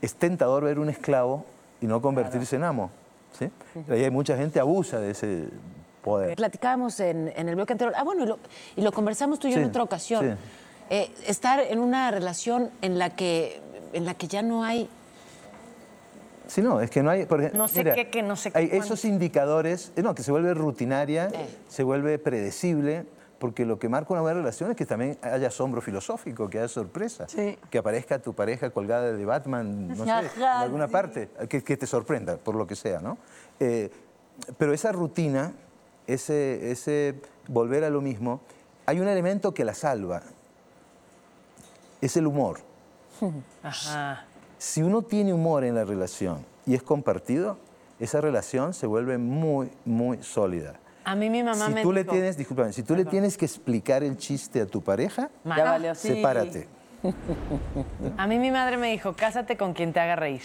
es 0.00 0.14
tentador 0.14 0.64
ver 0.64 0.78
un 0.78 0.88
esclavo 0.88 1.44
y 1.80 1.86
no 1.86 2.00
convertirse 2.00 2.56
en 2.56 2.64
amo. 2.64 2.90
¿sí? 3.38 3.50
Y 3.88 4.04
hay 4.04 4.10
mucha 4.10 4.36
gente 4.36 4.60
abusa 4.60 5.00
de 5.00 5.10
ese 5.10 5.48
poder. 6.04 6.36
Platicábamos 6.36 7.00
en, 7.00 7.32
en 7.34 7.48
el 7.48 7.56
bloque 7.56 7.72
anterior. 7.72 7.94
Ah, 7.98 8.04
bueno, 8.04 8.22
y 8.22 8.26
lo, 8.26 8.38
y 8.76 8.82
lo 8.82 8.92
conversamos 8.92 9.40
tú 9.40 9.48
y 9.48 9.52
yo 9.52 9.58
en 9.58 9.64
otra 9.64 9.82
ocasión. 9.82 10.24
sí. 10.24 10.36
Eh, 10.94 11.10
estar 11.26 11.58
en 11.58 11.78
una 11.78 12.10
relación 12.10 12.68
en 12.82 12.98
la 12.98 13.16
que, 13.16 13.62
en 13.94 14.04
la 14.04 14.12
que 14.12 14.28
ya 14.28 14.42
no 14.42 14.62
hay. 14.62 14.90
Sí, 16.46 16.60
no, 16.60 16.82
es 16.82 16.90
que 16.90 17.02
no 17.02 17.08
hay. 17.08 17.24
por 17.24 17.40
ejemplo, 17.40 17.62
No 17.62 17.66
sé 17.66 17.82
qué, 17.82 18.10
que 18.10 18.22
no 18.22 18.36
sé 18.36 18.50
qué, 18.50 18.58
Hay 18.58 18.68
esos 18.72 19.06
indicadores, 19.06 19.90
eh, 19.96 20.02
no, 20.02 20.14
que 20.14 20.22
se 20.22 20.30
vuelve 20.30 20.52
rutinaria, 20.52 21.32
se 21.66 21.82
vuelve 21.82 22.18
predecible, 22.18 23.06
porque 23.38 23.64
lo 23.64 23.78
que 23.78 23.88
marca 23.88 24.12
una 24.12 24.20
buena 24.20 24.40
relación 24.40 24.70
es 24.70 24.76
que 24.76 24.84
también 24.84 25.16
haya 25.22 25.48
asombro 25.48 25.80
filosófico, 25.80 26.50
que 26.50 26.58
haya 26.58 26.68
sorpresa. 26.68 27.26
Sí. 27.26 27.56
Que 27.70 27.78
aparezca 27.78 28.18
tu 28.18 28.34
pareja 28.34 28.68
colgada 28.68 29.14
de 29.14 29.24
Batman, 29.24 29.88
no 29.88 30.04
sé, 30.04 30.10
en 30.36 30.42
alguna 30.42 30.88
sí. 30.88 30.92
parte, 30.92 31.30
que, 31.48 31.64
que 31.64 31.78
te 31.78 31.86
sorprenda, 31.86 32.36
por 32.36 32.54
lo 32.54 32.66
que 32.66 32.76
sea, 32.76 33.00
¿no? 33.00 33.16
Eh, 33.60 33.88
pero 34.58 34.74
esa 34.74 34.92
rutina, 34.92 35.54
ese, 36.06 36.70
ese 36.70 37.14
volver 37.48 37.82
a 37.82 37.88
lo 37.88 38.02
mismo, 38.02 38.42
hay 38.84 39.00
un 39.00 39.08
elemento 39.08 39.54
que 39.54 39.64
la 39.64 39.72
salva, 39.72 40.22
es 42.02 42.16
el 42.18 42.26
humor. 42.26 42.58
Ajá. 43.62 44.24
Si 44.58 44.82
uno 44.82 45.00
tiene 45.02 45.32
humor 45.32 45.64
en 45.64 45.74
la 45.74 45.84
relación 45.84 46.44
y 46.66 46.74
es 46.74 46.82
compartido, 46.82 47.56
esa 47.98 48.20
relación 48.20 48.74
se 48.74 48.86
vuelve 48.86 49.16
muy, 49.18 49.70
muy 49.84 50.22
sólida. 50.22 50.74
A 51.04 51.16
mí 51.16 51.30
mi 51.30 51.42
mamá 51.42 51.66
si 51.66 51.72
me 51.74 51.82
tú 51.82 51.92
le 51.92 52.02
dijo- 52.04 52.12
tienes, 52.12 52.36
discúlpame, 52.36 52.72
si 52.72 52.82
tú 52.84 52.94
le 52.94 53.04
tienes 53.04 53.36
que 53.36 53.44
explicar 53.44 54.04
el 54.04 54.16
chiste 54.16 54.60
a 54.60 54.66
tu 54.66 54.82
pareja, 54.82 55.30
Ya 55.44 55.64
valió, 55.64 55.94
sí. 55.94 56.08
sepárate. 56.08 56.68
A 58.16 58.26
mí 58.28 58.38
mi 58.38 58.50
madre 58.52 58.76
me 58.76 58.90
dijo, 58.92 59.12
cásate 59.14 59.56
con 59.56 59.72
quien 59.72 59.92
te 59.92 59.98
haga 59.98 60.14
reír. 60.14 60.42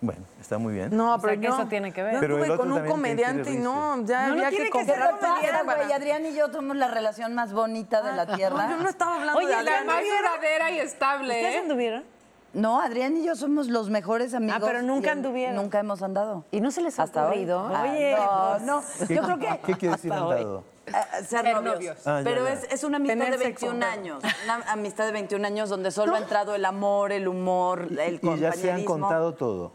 Bueno, 0.00 0.20
está 0.40 0.58
muy 0.58 0.74
bien. 0.74 0.94
No, 0.94 1.14
O 1.14 1.18
sea, 1.18 1.22
pero 1.30 1.40
que 1.40 1.46
yo, 1.46 1.54
eso 1.54 1.66
tiene 1.66 1.90
que 1.92 2.02
ver. 2.02 2.14
Yo 2.14 2.20
Pero 2.20 2.36
otro 2.42 2.56
con 2.58 2.72
un 2.72 2.86
comediante 2.86 3.50
y 3.52 3.56
no, 3.56 4.04
ya 4.04 4.22
No, 4.22 4.26
no 4.28 4.32
había 4.34 4.50
tiene 4.50 4.66
que 4.66 4.70
que 4.70 4.84
ser 4.84 4.94
comprar 5.00 5.14
¿Qué 5.14 5.20
pasa, 5.20 5.28
comediante 5.34 5.64
güey? 5.64 5.76
para- 5.78 5.96
Adrián 5.96 6.26
y 6.26 6.34
yo 6.34 6.52
somos 6.52 6.76
la 6.76 6.88
relación 6.88 7.34
más 7.34 7.52
bonita 7.52 8.02
de 8.02 8.12
la 8.12 8.26
tierra. 8.26 8.66
No, 8.66 8.76
yo 8.76 8.82
no 8.82 8.88
estaba 8.90 9.14
hablando 9.16 9.38
Oye, 9.38 9.46
de 9.48 9.52
la 9.54 9.58
Adrián. 9.60 9.86
más 9.86 10.02
duradera 10.04 10.70
y 10.70 10.78
estable, 10.80 11.34
¿Ustedes 11.34 11.54
¿eh? 11.54 11.58
anduvieron? 11.58 12.04
No, 12.52 12.80
Adrián 12.80 13.16
y 13.16 13.24
yo 13.24 13.34
somos 13.36 13.68
los 13.68 13.88
mejores 13.90 14.32
amigos. 14.34 14.60
pero 14.64 14.82
nunca 14.82 15.12
anduvieron. 15.12 15.56
Nunca 15.56 15.78
hemos 15.78 16.02
andado. 16.02 16.44
¿Y 16.50 16.60
no 16.60 16.70
se 16.70 16.82
les 16.82 16.98
ha 16.98 17.02
Hasta 17.04 17.26
ocurrido? 17.26 17.70
Ah, 17.74 17.82
Oye, 17.90 18.16
no, 18.16 18.58
no. 18.60 18.82
¿Qué, 19.08 19.14
Yo 19.14 19.22
creo 19.22 19.38
que 19.38 19.60
¿Qué 19.64 19.74
quiere 19.74 19.96
decir 19.96 20.12
hoy. 20.12 20.46
Eh, 20.86 20.92
ser, 21.24 21.42
Ser 21.42 21.54
novios. 21.56 21.74
novios. 21.74 22.06
Ah, 22.06 22.18
ya, 22.20 22.24
pero 22.24 22.44
ya. 22.44 22.52
Es, 22.52 22.64
es 22.72 22.84
una 22.84 22.96
amistad 22.98 23.14
Tener 23.18 23.38
de 23.38 23.44
sexo, 23.44 23.66
21 23.66 23.80
pero- 23.80 23.92
años. 24.00 24.22
Una 24.44 24.72
amistad 24.72 25.06
de 25.06 25.12
21 25.12 25.46
años 25.46 25.68
donde 25.68 25.90
solo 25.90 26.14
ha 26.14 26.18
entrado 26.18 26.54
el 26.54 26.64
amor, 26.64 27.12
el 27.12 27.26
humor, 27.28 27.88
el 27.98 28.20
Y 28.22 28.38
ya 28.38 28.52
se 28.52 28.70
han 28.70 28.84
compañerismo. 28.84 28.84
contado 28.86 29.34
todo. 29.34 29.72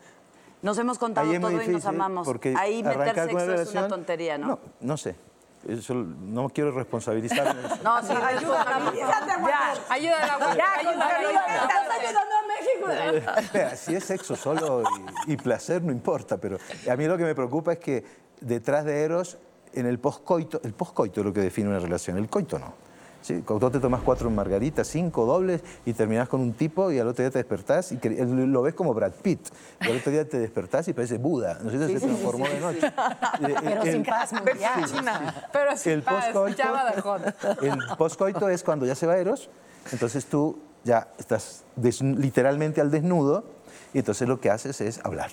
Nos 0.61 0.77
hemos 0.77 0.97
contado 0.99 1.27
todo 1.39 1.61
y 1.61 1.67
nos 1.67 1.85
amamos. 1.85 2.25
porque 2.27 2.53
Ahí 2.57 2.83
meter 2.83 3.15
sexo 3.15 3.27
es 3.27 3.33
una 3.33 3.45
relación- 3.45 3.87
tontería, 3.89 4.37
¿no? 4.37 4.47
No, 4.47 4.59
no 4.79 4.97
sé. 4.97 5.15
Eso 5.67 5.93
no 5.93 6.49
quiero 6.49 6.71
responsabilizarme. 6.71 7.61
No, 7.83 8.01
sí, 8.01 8.13
Ayúdate, 8.13 8.45
Juan. 8.45 9.53
Ayuda 9.89 10.17
a 10.17 10.39
la 10.39 10.55
Ya, 10.55 10.73
ayuda, 10.73 11.07
Carlos, 11.07 11.29
ayuda. 11.29 11.45
estás 11.55 11.99
ayudando 11.99 12.35
a 12.35 12.47
México. 12.47 13.39
Espera, 13.41 13.75
si 13.75 13.95
es 13.95 14.03
sexo 14.03 14.35
solo 14.35 14.83
y, 15.27 15.33
y 15.33 15.37
placer, 15.37 15.83
no 15.83 15.91
importa, 15.91 16.37
pero 16.37 16.57
a 16.89 16.95
mí 16.95 17.05
lo 17.05 17.15
que 17.17 17.25
me 17.25 17.35
preocupa 17.35 17.73
es 17.73 17.79
que 17.79 18.03
detrás 18.39 18.85
de 18.85 19.03
Eros, 19.03 19.37
en 19.73 19.85
el 19.85 19.99
poscoito, 19.99 20.61
el 20.63 20.73
poscoito 20.73 21.21
es 21.21 21.25
lo 21.25 21.33
que 21.33 21.41
define 21.41 21.69
una 21.69 21.79
relación, 21.79 22.17
el 22.17 22.29
coito 22.29 22.59
no. 22.59 22.73
¿Sí? 23.21 23.43
Cuando 23.45 23.69
te 23.69 23.79
tomas 23.79 24.01
cuatro 24.01 24.31
margaritas, 24.31 24.87
cinco 24.87 25.27
dobles 25.27 25.61
y 25.85 25.93
terminas 25.93 26.27
con 26.27 26.41
un 26.41 26.53
tipo 26.53 26.91
y 26.91 26.97
al 26.97 27.07
otro 27.07 27.23
día 27.23 27.29
te 27.29 27.37
despertás 27.37 27.91
y 27.91 27.99
lo 28.01 28.63
ves 28.63 28.73
como 28.73 28.95
Brad 28.95 29.11
Pitt. 29.21 29.47
Y 29.79 29.91
al 29.91 29.97
otro 29.97 30.11
día 30.11 30.27
te 30.27 30.39
despertás 30.39 30.87
y 30.87 30.93
parece 30.93 31.19
Buda. 31.19 31.59
No 31.61 31.69
si 31.69 31.77
se 31.77 31.99
transformó 31.99 32.47
de 32.47 32.59
noche. 32.59 32.91
Pero 33.63 33.83
El- 33.83 33.91
sin 33.91 34.03
paz 34.03 34.33
mundial. 34.33 35.35
Pero 35.53 35.77
sí, 35.77 35.91
el 35.91 36.01
pa, 36.01 36.13
poscoito, 36.13 36.47
escuchaba 36.47 36.91
de 36.91 37.01
Jod. 37.01 37.21
el 37.61 37.77
poscoito 37.95 38.49
es 38.49 38.63
cuando 38.63 38.87
ya 38.87 38.95
se 38.95 39.05
va 39.05 39.15
Eros, 39.17 39.51
entonces 39.91 40.25
tú 40.25 40.57
ya 40.83 41.09
estás 41.19 41.63
literalmente 42.01 42.81
al 42.81 42.89
desnudo 42.89 43.43
y 43.93 43.99
entonces 43.99 44.27
lo 44.27 44.39
que 44.39 44.49
haces 44.49 44.81
es 44.81 44.99
hablar. 45.05 45.29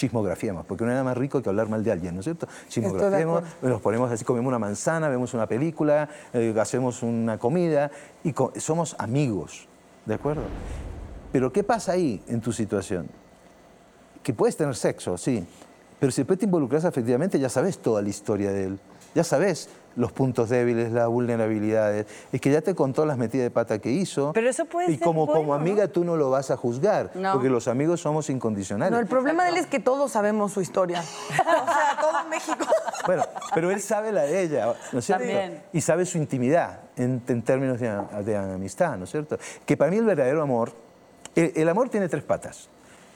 Chismografiemos, 0.00 0.64
porque 0.64 0.84
no 0.84 0.90
hay 0.90 0.94
nada 0.94 1.04
más 1.04 1.16
rico 1.18 1.42
que 1.42 1.48
hablar 1.50 1.68
mal 1.68 1.84
de 1.84 1.92
alguien, 1.92 2.14
¿no 2.14 2.20
es 2.20 2.24
cierto? 2.24 2.46
Chismografiemos, 2.68 3.42
nos 3.60 3.80
ponemos 3.82 4.10
así, 4.10 4.24
comemos 4.24 4.48
una 4.48 4.58
manzana, 4.58 5.10
vemos 5.10 5.34
una 5.34 5.46
película, 5.46 6.08
eh, 6.32 6.54
hacemos 6.58 7.02
una 7.02 7.36
comida 7.38 7.90
y 8.24 8.32
co- 8.32 8.50
somos 8.56 8.96
amigos, 8.98 9.68
¿de 10.06 10.14
acuerdo? 10.14 10.42
Pero 11.32 11.52
¿qué 11.52 11.62
pasa 11.64 11.92
ahí 11.92 12.22
en 12.28 12.40
tu 12.40 12.52
situación? 12.52 13.06
que 14.22 14.34
puedes 14.34 14.54
tener 14.56 14.74
sexo, 14.76 15.16
sí, 15.16 15.46
pero 15.98 16.12
si 16.12 16.20
después 16.22 16.38
te 16.38 16.44
involucras 16.44 16.84
afectivamente 16.84 17.38
ya 17.38 17.48
sabes 17.48 17.78
toda 17.78 18.00
la 18.02 18.08
historia 18.10 18.52
de 18.52 18.64
él, 18.64 18.78
ya 19.14 19.24
sabes 19.24 19.68
los 20.00 20.12
puntos 20.12 20.48
débiles, 20.48 20.90
las 20.92 21.06
vulnerabilidades, 21.08 22.06
es 22.32 22.40
que 22.40 22.50
ya 22.50 22.60
te 22.62 22.74
contó 22.74 23.04
las 23.06 23.18
metidas 23.18 23.44
de 23.44 23.50
pata 23.50 23.78
que 23.78 23.90
hizo. 23.90 24.32
Pero 24.32 24.48
eso 24.48 24.64
puede 24.64 24.90
y 24.90 24.96
ser 24.96 25.04
como, 25.04 25.26
como 25.26 25.44
bueno, 25.44 25.54
amiga 25.54 25.88
tú 25.88 26.04
no 26.04 26.16
lo 26.16 26.30
vas 26.30 26.50
a 26.50 26.56
juzgar, 26.56 27.10
No. 27.14 27.32
porque 27.34 27.48
los 27.50 27.68
amigos 27.68 28.00
somos 28.00 28.30
incondicionales. 28.30 28.90
No, 28.92 28.98
el 28.98 29.06
problema 29.06 29.44
de 29.44 29.50
él 29.50 29.56
es 29.58 29.66
que 29.66 29.78
todos 29.78 30.10
sabemos 30.12 30.52
su 30.52 30.60
historia. 30.60 31.02
O 31.60 31.72
sea, 31.72 31.98
todo 32.00 32.24
México. 32.28 32.66
Bueno, 33.06 33.22
pero 33.54 33.70
él 33.70 33.80
sabe 33.80 34.12
la 34.12 34.22
de 34.22 34.42
ella, 34.42 34.74
¿no 34.92 34.98
es 34.98 35.04
cierto? 35.04 35.24
También. 35.24 35.62
Y 35.72 35.80
sabe 35.80 36.06
su 36.06 36.18
intimidad 36.18 36.80
en, 36.96 37.22
en 37.28 37.42
términos 37.42 37.78
de, 37.78 37.90
de 38.24 38.36
amistad, 38.36 38.96
¿no 38.96 39.04
es 39.04 39.10
cierto? 39.10 39.38
Que 39.66 39.76
para 39.76 39.90
mí 39.90 39.98
el 39.98 40.04
verdadero 40.04 40.42
amor, 40.42 40.72
el, 41.34 41.52
el 41.54 41.68
amor 41.68 41.88
tiene 41.90 42.08
tres 42.08 42.22
patas. 42.22 42.68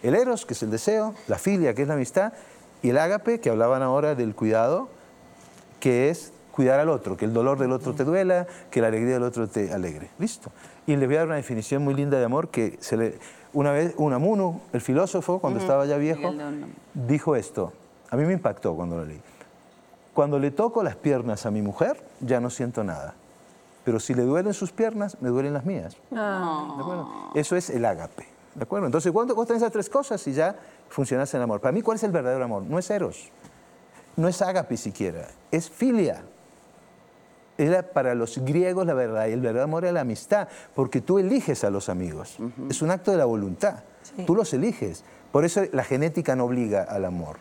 El 0.02 0.14
eros, 0.14 0.44
que 0.44 0.52
es 0.54 0.62
el 0.62 0.70
deseo, 0.70 1.14
la 1.28 1.38
filia, 1.38 1.74
que 1.74 1.82
es 1.82 1.88
la 1.88 1.94
amistad, 1.94 2.32
y 2.82 2.90
el 2.90 2.98
ágape, 2.98 3.40
que 3.40 3.48
hablaban 3.50 3.82
ahora 3.82 4.14
del 4.14 4.34
cuidado, 4.34 4.88
que 5.80 6.10
es 6.10 6.32
cuidar 6.54 6.78
al 6.78 6.88
otro, 6.88 7.16
que 7.16 7.24
el 7.24 7.32
dolor 7.32 7.58
del 7.58 7.72
otro 7.72 7.94
te 7.94 8.04
duela, 8.04 8.46
que 8.70 8.80
la 8.80 8.86
alegría 8.86 9.14
del 9.14 9.24
otro 9.24 9.48
te 9.48 9.72
alegre. 9.72 10.10
Listo. 10.20 10.52
Y 10.86 10.94
les 10.94 11.08
voy 11.08 11.16
a 11.16 11.18
dar 11.20 11.26
una 11.26 11.36
definición 11.36 11.82
muy 11.82 11.94
linda 11.94 12.16
de 12.16 12.24
amor 12.24 12.48
que 12.48 12.78
se 12.80 12.96
le, 12.96 13.18
una 13.52 13.72
vez 13.72 13.94
Unamuno, 13.96 14.60
el 14.72 14.80
filósofo, 14.80 15.40
cuando 15.40 15.58
estaba 15.58 15.84
ya 15.84 15.96
viejo, 15.96 16.32
dijo 16.94 17.34
esto. 17.34 17.72
A 18.08 18.16
mí 18.16 18.24
me 18.24 18.34
impactó 18.34 18.76
cuando 18.76 18.98
lo 18.98 19.04
leí. 19.04 19.20
Cuando 20.12 20.38
le 20.38 20.52
toco 20.52 20.84
las 20.84 20.94
piernas 20.94 21.44
a 21.44 21.50
mi 21.50 21.60
mujer, 21.60 22.00
ya 22.20 22.38
no 22.38 22.50
siento 22.50 22.84
nada. 22.84 23.14
Pero 23.84 23.98
si 23.98 24.14
le 24.14 24.22
duelen 24.22 24.54
sus 24.54 24.70
piernas, 24.70 25.20
me 25.20 25.30
duelen 25.30 25.54
las 25.54 25.64
mías. 25.64 25.96
¿De 26.10 26.18
acuerdo? 26.18 27.08
Eso 27.34 27.56
es 27.56 27.68
el 27.68 27.84
ágape. 27.84 28.28
¿De 28.54 28.62
acuerdo? 28.62 28.86
Entonces, 28.86 29.12
vos 29.12 29.26
tenés 29.48 29.60
esas 29.60 29.72
tres 29.72 29.90
cosas 29.90 30.24
y 30.28 30.32
ya 30.32 30.54
funcionás 30.88 31.34
en 31.34 31.38
el 31.38 31.44
amor. 31.44 31.60
Para 31.60 31.72
mí, 31.72 31.82
¿cuál 31.82 31.96
es 31.96 32.04
el 32.04 32.12
verdadero 32.12 32.44
amor? 32.44 32.62
No 32.62 32.78
es 32.78 32.88
eros. 32.90 33.32
No 34.16 34.28
es 34.28 34.40
ágape 34.40 34.76
siquiera. 34.76 35.26
Es 35.50 35.68
filia. 35.68 36.22
Era 37.56 37.82
para 37.82 38.14
los 38.14 38.38
griegos 38.38 38.86
la 38.86 38.94
verdad, 38.94 39.28
y 39.28 39.32
el 39.32 39.40
verdadero 39.40 39.64
amor 39.64 39.84
era 39.84 39.92
la 39.92 40.00
amistad, 40.00 40.48
porque 40.74 41.00
tú 41.00 41.18
eliges 41.18 41.62
a 41.64 41.70
los 41.70 41.88
amigos. 41.88 42.38
Es 42.68 42.82
un 42.82 42.90
acto 42.90 43.10
de 43.10 43.16
la 43.16 43.24
voluntad. 43.24 43.84
Tú 44.26 44.34
los 44.34 44.52
eliges. 44.52 45.04
Por 45.30 45.44
eso 45.44 45.62
la 45.72 45.84
genética 45.84 46.36
no 46.36 46.44
obliga 46.44 46.82
al 46.82 47.04
amor. 47.04 47.36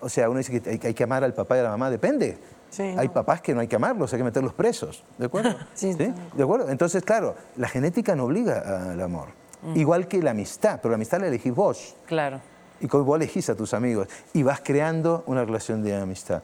O 0.00 0.08
sea, 0.08 0.28
uno 0.28 0.38
dice 0.38 0.60
que 0.60 0.70
hay, 0.70 0.78
que 0.78 0.88
hay 0.88 0.94
que 0.94 1.04
amar 1.04 1.24
al 1.24 1.32
papá 1.32 1.56
y 1.56 1.60
a 1.60 1.62
la 1.62 1.70
mamá, 1.70 1.90
depende. 1.90 2.36
Sí, 2.68 2.82
hay 2.82 3.06
no. 3.06 3.12
papás 3.12 3.40
que 3.40 3.54
no 3.54 3.60
hay 3.60 3.68
que 3.68 3.76
amarlos, 3.76 4.12
hay 4.12 4.18
que 4.18 4.24
meterlos 4.24 4.52
presos, 4.52 5.04
¿de 5.16 5.26
acuerdo? 5.26 5.54
Sí, 5.74 5.94
¿De 5.94 6.42
acuerdo? 6.42 6.68
Entonces, 6.68 7.02
claro, 7.04 7.36
la 7.56 7.68
genética 7.68 8.16
no 8.16 8.24
obliga 8.24 8.90
al 8.92 9.00
amor. 9.00 9.28
Igual 9.74 10.08
que 10.08 10.22
la 10.22 10.32
amistad, 10.32 10.80
pero 10.82 10.90
la 10.90 10.96
amistad 10.96 11.20
la 11.20 11.28
elegís 11.28 11.54
vos. 11.54 11.96
Claro. 12.06 12.40
Y 12.80 12.88
como 12.88 13.04
vos 13.04 13.16
elegís 13.16 13.48
a 13.48 13.54
tus 13.54 13.72
amigos 13.72 14.08
y 14.34 14.42
vas 14.42 14.60
creando 14.62 15.22
una 15.26 15.44
relación 15.44 15.82
de 15.82 15.96
amistad. 15.96 16.42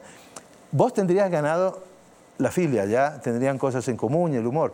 Vos 0.71 0.93
tendrías 0.93 1.29
ganado 1.29 1.83
la 2.41 2.51
filia, 2.51 2.85
ya 2.85 3.19
tendrían 3.21 3.57
cosas 3.57 3.87
en 3.87 3.97
común 3.97 4.33
y 4.33 4.37
el 4.37 4.47
humor. 4.47 4.73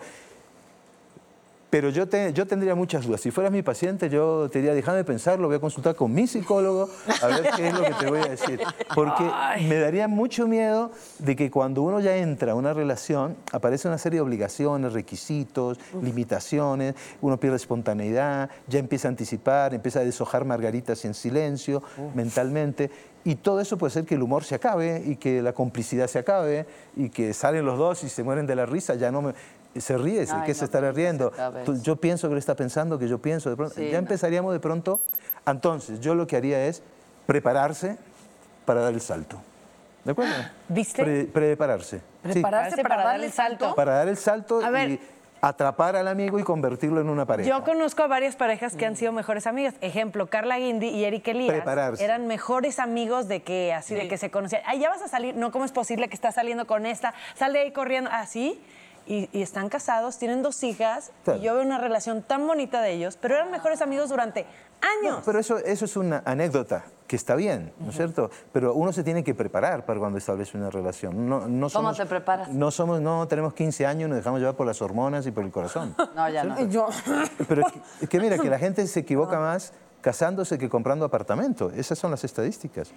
Pero 1.70 1.90
yo, 1.90 2.08
te- 2.08 2.32
yo 2.32 2.48
tendría 2.48 2.76
muchas 2.76 3.06
dudas. 3.06 3.20
Si 3.20 3.30
fueras 3.30 3.52
mi 3.52 3.62
paciente, 3.62 4.10
yo 4.10 4.48
te 4.50 4.60
diría, 4.60 4.74
déjame 4.74 5.04
pensarlo, 5.04 5.48
voy 5.48 5.58
a 5.58 5.60
consultar 5.60 5.96
con 5.96 6.14
mi 6.14 6.26
psicólogo 6.26 6.88
a 7.22 7.28
ver 7.28 7.50
qué 7.58 7.68
es 7.68 7.74
lo 7.74 7.84
que 7.84 7.94
te 7.94 8.06
voy 8.10 8.20
a 8.20 8.30
decir. 8.30 8.62
Porque 8.96 9.30
me 9.68 9.76
daría 9.76 10.08
mucho 10.08 10.48
miedo 10.48 10.92
de 11.20 11.36
que 11.36 11.52
cuando 11.52 11.82
uno 11.82 12.00
ya 12.00 12.16
entra 12.16 12.54
a 12.54 12.56
una 12.56 12.74
relación, 12.74 13.36
aparece 13.52 13.90
una 13.90 13.98
serie 13.98 14.20
de 14.20 14.22
obligaciones, 14.22 14.94
requisitos, 14.94 15.78
limitaciones, 16.02 16.96
uno 17.22 17.38
pierde 17.38 17.58
espontaneidad, 17.58 18.50
ya 18.68 18.80
empieza 18.80 19.10
a 19.10 19.12
anticipar, 19.12 19.74
empieza 19.74 20.00
a 20.00 20.04
deshojar 20.06 20.46
margaritas 20.46 21.04
en 21.04 21.14
silencio, 21.14 21.84
mentalmente. 22.16 22.90
Y 23.26 23.36
todo 23.36 23.60
eso 23.60 23.78
puede 23.78 23.92
ser 23.92 24.06
que 24.06 24.16
el 24.16 24.24
humor 24.24 24.46
se 24.46 24.56
acabe 24.56 25.04
y 25.06 25.18
que 25.18 25.42
la 25.42 25.52
complicidad 25.52 26.08
se 26.08 26.18
acabe 26.20 26.66
y 26.96 27.10
que 27.10 27.34
salen 27.34 27.66
los 27.66 27.78
dos 27.78 28.06
y 28.06 28.10
se 28.10 28.24
mueren 28.24 28.48
de 28.48 28.56
la 28.56 28.66
risa, 28.66 28.96
ya 28.96 29.12
no 29.12 29.22
me... 29.22 29.34
Se 29.82 29.98
ríe, 29.98 30.26
¿de 30.26 30.32
Ay, 30.32 30.42
¿qué 30.46 30.54
no, 30.54 30.58
se 30.60 30.66
estará 30.66 30.88
que 30.90 30.94
riendo? 30.96 31.32
Tú- 31.66 31.74
eso. 31.74 31.84
yo 31.84 31.96
pienso 31.96 32.28
que 32.28 32.34
él 32.34 32.40
está 32.40 32.56
pensando 32.56 32.98
que 33.00 33.08
yo 33.08 33.18
pienso 33.20 33.50
de 33.50 33.56
pronto. 33.56 33.76
Sí, 33.76 33.86
ya 33.88 33.94
no. 33.94 33.98
empezaríamos 34.00 34.54
de 34.54 34.60
pronto. 34.60 35.00
Entonces, 35.46 36.00
yo 36.00 36.16
lo 36.16 36.28
que 36.28 36.36
haría 36.38 36.66
es 36.66 36.82
prepararse 37.26 37.98
para 38.66 38.82
dar 38.82 38.94
el 38.94 39.02
salto. 39.02 39.38
¿De 40.04 40.12
acuerdo? 40.12 40.34
¿Viste? 40.70 41.04
Pre- 41.04 41.26
prepararse. 41.26 41.98
Sí, 42.26 42.34
Prepararse 42.34 42.82
para, 42.84 43.04
darle 43.04 43.26
el 43.28 43.32
salto. 43.32 43.76
para 43.76 43.94
dar 43.94 44.08
el 44.08 44.18
salto 44.18 44.62
A 44.64 44.70
ver. 44.70 44.90
y 44.92 45.00
atrapar 45.40 45.96
al 45.96 46.08
amigo 46.08 46.40
y 46.40 46.44
convertirlo 46.44 47.00
en 47.00 47.10
una 47.10 47.26
pareja. 47.26 47.48
Yo 47.48 47.64
conozco 47.64 48.02
a 48.04 48.08
varias 48.08 48.36
parejas 48.36 48.76
que 48.76 48.86
han 48.86 48.96
sido 48.96 49.12
mejores 49.12 49.46
amigas. 49.48 49.76
Ejemplo, 49.82 50.28
Carla 50.28 50.58
Guindy 50.58 50.88
y 50.88 51.06
Eric 51.06 51.28
Elías 51.28 51.54
Prepararse. 51.56 52.04
eran 52.04 52.26
mejores 52.28 52.80
amigos 52.80 53.28
de 53.28 53.44
que 53.44 53.72
así 53.74 53.94
de 53.96 54.08
que 54.08 54.18
se 54.18 54.32
conocían. 54.32 54.64
Ay, 54.66 54.80
ya 54.80 54.90
vas 54.90 55.02
a 55.04 55.08
salir. 55.08 55.36
No, 55.36 55.52
¿cómo 55.52 55.64
es 55.64 55.72
posible 55.72 56.08
que 56.10 56.16
estás 56.16 56.36
saliendo 56.36 56.66
con 56.68 56.86
esta? 56.86 57.14
Sal 57.36 57.54
de 57.54 57.60
ahí 57.60 57.72
corriendo. 57.72 58.10
Así. 58.12 58.60
Y, 59.08 59.30
y 59.32 59.42
están 59.42 59.70
casados, 59.70 60.18
tienen 60.18 60.42
dos 60.44 60.62
hijas. 60.64 61.12
Claro. 61.24 61.40
Y 61.40 61.44
yo 61.44 61.54
veo 61.56 61.64
una 61.64 61.78
relación 61.78 62.22
tan 62.24 62.46
bonita 62.46 62.82
de 62.82 62.92
ellos, 62.92 63.18
pero 63.22 63.36
eran 63.36 63.52
mejores 63.52 63.82
amigos 63.82 64.10
durante 64.10 64.46
años. 64.82 65.18
No, 65.20 65.22
pero 65.26 65.40
eso, 65.40 65.58
eso 65.60 65.86
es 65.86 65.96
una 65.96 66.22
anécdota 66.26 66.84
que 67.08 67.16
está 67.16 67.36
bien, 67.36 67.72
¿no 67.80 67.90
es 67.92 67.96
cierto? 67.96 68.30
Pero 68.52 68.74
uno 68.74 68.92
se 68.92 69.02
tiene 69.04 69.24
que 69.24 69.34
preparar 69.34 69.86
para 69.86 69.98
cuando 69.98 70.18
establece 70.18 70.58
una 70.58 70.70
relación. 70.70 71.28
No, 71.30 71.48
no 71.48 71.70
¿Cómo 71.70 71.94
te 71.94 72.06
preparas? 72.06 72.50
No 72.50 72.70
somos, 72.70 73.00
no 73.00 73.26
tenemos 73.30 73.54
15 73.54 73.86
años 73.86 74.08
y 74.08 74.10
nos 74.10 74.18
dejamos 74.18 74.42
llevar 74.42 74.56
por 74.56 74.68
las 74.68 74.82
hormonas 74.82 75.26
y 75.26 75.32
por 75.32 75.46
el 75.46 75.52
corazón. 75.52 75.96
No, 76.16 76.30
ya 76.30 76.44
no. 76.44 76.60
Yo, 76.70 76.88
Pero 77.48 77.62
es 77.66 77.72
que, 78.02 78.08
que 78.08 78.20
mira, 78.20 78.38
que 78.38 78.50
la 78.50 78.60
gente 78.60 78.86
se 78.88 79.00
equivoca 79.00 79.40
más 79.40 79.72
casándose 80.02 80.58
que 80.58 80.70
comprando 80.70 81.06
apartamento. 81.06 81.72
Esas 81.72 81.98
son 81.98 82.12
las 82.12 82.24
estadísticas. 82.24 82.92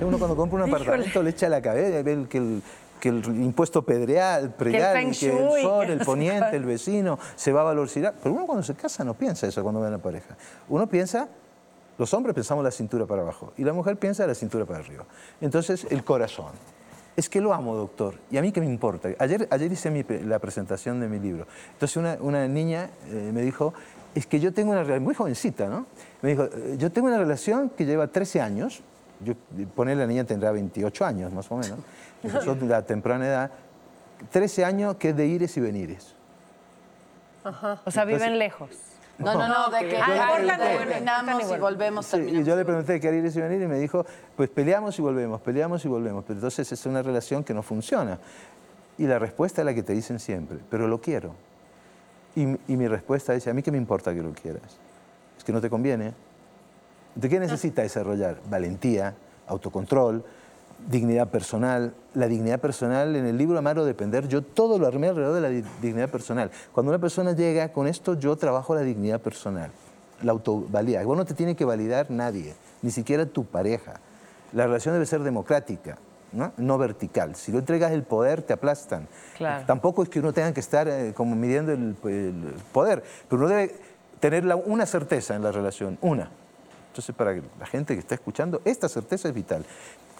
Uno 0.00 0.16
cuando 0.18 0.36
compra 0.36 0.62
un 0.62 0.68
apartamento 0.70 1.22
le 1.22 1.30
echa 1.30 1.48
la 1.48 1.60
cabeza, 1.60 2.02
ve 2.02 2.12
el- 2.12 2.28
que 2.28 2.38
el, 2.38 2.62
que 3.04 3.10
el 3.10 3.22
impuesto 3.42 3.82
pedreal, 3.82 4.54
predial, 4.54 4.94
que 4.94 5.08
el 5.08 5.14
sol, 5.14 5.86
que 5.86 5.92
el 5.92 5.98
no 5.98 5.98
sé 5.98 6.04
poniente, 6.06 6.56
el 6.56 6.64
vecino, 6.74 7.18
se 7.36 7.52
va 7.52 7.60
a 7.60 7.64
valorizar. 7.64 8.14
Pero 8.22 8.34
uno 8.34 8.46
cuando 8.46 8.62
se 8.62 8.74
casa 8.74 9.04
no 9.04 9.12
piensa 9.12 9.46
eso 9.46 9.62
cuando 9.62 9.82
ve 9.82 9.88
a 9.88 9.90
la 9.90 9.98
pareja. 9.98 10.34
Uno 10.70 10.88
piensa, 10.88 11.28
los 11.98 12.14
hombres 12.14 12.34
pensamos 12.34 12.64
la 12.64 12.70
cintura 12.70 13.04
para 13.04 13.20
abajo 13.20 13.52
y 13.58 13.64
la 13.64 13.74
mujer 13.74 13.98
piensa 13.98 14.26
la 14.26 14.34
cintura 14.34 14.64
para 14.64 14.78
arriba. 14.78 15.04
Entonces, 15.42 15.86
el 15.90 16.02
corazón. 16.02 16.52
Es 17.14 17.28
que 17.28 17.42
lo 17.42 17.52
amo, 17.52 17.76
doctor. 17.76 18.14
¿Y 18.30 18.38
a 18.38 18.42
mí 18.42 18.50
qué 18.50 18.60
me 18.60 18.66
importa? 18.66 19.10
Ayer, 19.18 19.46
ayer 19.50 19.70
hice 19.70 19.90
mi 19.90 20.02
la 20.24 20.38
presentación 20.38 20.98
de 20.98 21.06
mi 21.06 21.20
libro. 21.20 21.46
Entonces 21.74 21.96
una, 21.98 22.16
una 22.20 22.48
niña 22.48 22.88
eh, 23.10 23.30
me 23.34 23.42
dijo, 23.42 23.74
es 24.14 24.26
que 24.26 24.40
yo 24.40 24.54
tengo 24.54 24.70
una 24.72 24.80
relación, 24.80 25.04
muy 25.04 25.14
jovencita, 25.14 25.68
¿no? 25.68 25.86
Me 26.22 26.30
dijo, 26.30 26.44
"Eh, 26.44 26.76
yo 26.78 26.90
tengo 26.90 27.08
una 27.08 27.18
relación 27.18 27.68
que 27.68 27.84
lleva 27.84 28.08
13 28.08 28.40
años, 28.40 28.82
yo, 29.24 29.34
poner 29.74 29.96
la 29.96 30.06
niña 30.06 30.24
tendrá 30.24 30.52
28 30.52 31.04
años 31.04 31.32
más 31.32 31.50
o 31.50 31.56
menos, 31.56 31.78
empezó 32.22 32.54
la 32.54 32.82
temprana 32.82 33.26
edad, 33.26 33.50
13 34.30 34.64
años 34.64 34.96
que 34.96 35.10
es 35.10 35.16
de 35.16 35.26
ires 35.26 35.56
y 35.56 35.60
venires. 35.60 36.14
o 37.84 37.90
sea, 37.90 38.04
viven 38.04 38.38
lejos. 38.38 38.70
No, 39.18 39.32
no, 39.34 39.46
no, 39.46 39.70
de 39.70 39.88
que 39.88 39.96
Ah, 39.96 40.30
vuelven, 40.30 40.58
terminamos 40.58 41.42
y 41.52 41.58
volvemos, 41.58 42.06
Sí, 42.06 42.16
y 42.18 42.42
yo 42.42 42.56
le 42.56 42.64
pregunté 42.64 42.98
qué 42.98 43.08
haría 43.08 43.20
ires 43.20 43.36
y 43.36 43.40
venir 43.40 43.62
y 43.62 43.66
me 43.68 43.78
dijo, 43.78 44.04
pues 44.36 44.50
peleamos 44.50 44.98
y 44.98 45.02
volvemos, 45.02 45.40
peleamos 45.40 45.84
y 45.84 45.88
volvemos. 45.88 46.24
Pero 46.24 46.38
entonces 46.38 46.70
es 46.72 46.86
una 46.86 47.00
relación 47.00 47.44
que 47.44 47.54
no 47.54 47.62
funciona. 47.62 48.18
Y 48.98 49.06
la 49.06 49.20
respuesta 49.20 49.62
es 49.62 49.66
la 49.66 49.74
que 49.74 49.84
te 49.84 49.92
dicen 49.92 50.18
siempre, 50.18 50.58
pero 50.68 50.88
lo 50.88 51.00
quiero. 51.00 51.34
Y, 52.34 52.42
y 52.66 52.76
mi 52.76 52.88
respuesta 52.88 53.34
es, 53.34 53.46
a 53.46 53.52
mí 53.54 53.62
qué 53.62 53.70
me 53.70 53.78
importa 53.78 54.12
que 54.12 54.20
lo 54.22 54.32
quieras. 54.32 54.78
Es 55.38 55.44
que 55.44 55.52
no 55.52 55.60
te 55.60 55.70
conviene. 55.70 56.12
¿De 57.14 57.28
qué 57.28 57.38
necesitas 57.40 57.84
desarrollar? 57.84 58.38
Valentía, 58.50 59.14
autocontrol, 59.46 60.24
dignidad 60.90 61.28
personal. 61.28 61.94
La 62.14 62.26
dignidad 62.28 62.60
personal, 62.60 63.14
en 63.16 63.26
el 63.26 63.36
libro 63.38 63.58
Amar 63.58 63.78
o 63.78 63.84
Depender, 63.84 64.26
yo 64.28 64.42
todo 64.42 64.78
lo 64.78 64.86
armé 64.86 65.08
alrededor 65.08 65.34
de 65.34 65.40
la 65.40 65.48
di- 65.48 65.64
dignidad 65.80 66.08
personal. 66.08 66.50
Cuando 66.72 66.90
una 66.90 66.98
persona 67.00 67.32
llega 67.32 67.72
con 67.72 67.86
esto, 67.86 68.14
yo 68.18 68.36
trabajo 68.36 68.74
la 68.74 68.82
dignidad 68.82 69.20
personal, 69.20 69.70
la 70.22 70.32
autovalía. 70.32 71.04
Vos 71.04 71.16
no 71.16 71.24
te 71.24 71.34
tiene 71.34 71.54
que 71.56 71.64
validar 71.64 72.10
nadie, 72.10 72.54
ni 72.82 72.90
siquiera 72.90 73.26
tu 73.26 73.44
pareja. 73.44 73.94
La 74.52 74.66
relación 74.66 74.94
debe 74.94 75.06
ser 75.06 75.22
democrática, 75.22 75.98
¿no? 76.32 76.52
no 76.56 76.78
vertical. 76.78 77.34
Si 77.36 77.50
no 77.52 77.58
entregas 77.58 77.92
el 77.92 78.02
poder, 78.04 78.42
te 78.42 78.52
aplastan. 78.52 79.08
Claro. 79.36 79.64
Tampoco 79.66 80.02
es 80.02 80.08
que 80.08 80.20
uno 80.20 80.32
tenga 80.32 80.52
que 80.52 80.60
estar 80.60 80.86
eh, 80.88 81.12
como 81.14 81.34
midiendo 81.34 81.72
el, 81.72 81.96
el 82.04 82.54
poder, 82.72 83.02
pero 83.28 83.40
uno 83.40 83.48
debe 83.48 83.74
tener 84.20 84.44
la- 84.44 84.56
una 84.56 84.86
certeza 84.86 85.34
en 85.34 85.42
la 85.42 85.50
relación, 85.52 85.98
una. 86.00 86.30
Entonces, 86.94 87.16
para 87.16 87.34
la 87.58 87.66
gente 87.66 87.94
que 87.94 87.98
está 87.98 88.14
escuchando, 88.14 88.62
esta 88.64 88.88
certeza 88.88 89.26
es 89.26 89.34
vital. 89.34 89.64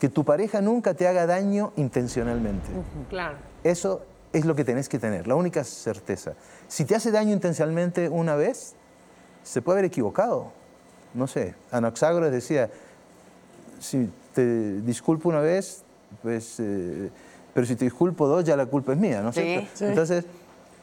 Que 0.01 0.09
tu 0.09 0.25
pareja 0.25 0.61
nunca 0.61 0.93
te 0.95 1.07
haga 1.07 1.25
daño 1.25 1.73
intencionalmente. 1.77 2.67
Claro. 3.09 3.37
Eso 3.63 4.03
es 4.33 4.45
lo 4.45 4.57
que 4.57 4.65
tenés 4.65 4.89
que 4.89 4.99
tener, 4.99 5.29
la 5.29 5.37
única 5.37 5.63
certeza. 5.63 6.33
Si 6.67 6.85
te 6.85 6.97
hace 6.97 7.13
daño 7.13 7.33
intencionalmente 7.33 8.09
una 8.09 8.35
vez, 8.35 8.75
se 9.45 9.63
puede 9.63 9.79
haber 9.79 9.85
equivocado. 9.85 10.51
No 11.15 11.29
sé, 11.29 11.55
Anaxágoras 11.71 12.33
decía, 12.33 12.69
si 13.79 14.11
te 14.35 14.81
disculpo 14.81 15.29
una 15.29 15.39
vez, 15.39 15.85
pues, 16.25 16.57
eh, 16.59 17.09
pero 17.55 17.65
si 17.69 17.77
te 17.77 17.85
disculpo 17.85 18.27
dos, 18.27 18.43
ya 18.43 18.57
la 18.57 18.67
culpa 18.67 18.95
es 18.95 18.99
mía, 18.99 19.23
¿no 19.23 19.29
es 19.29 19.37
Sí. 19.37 19.43
cierto? 19.43 19.69
Sí. 19.75 19.85
Entonces, 19.85 20.25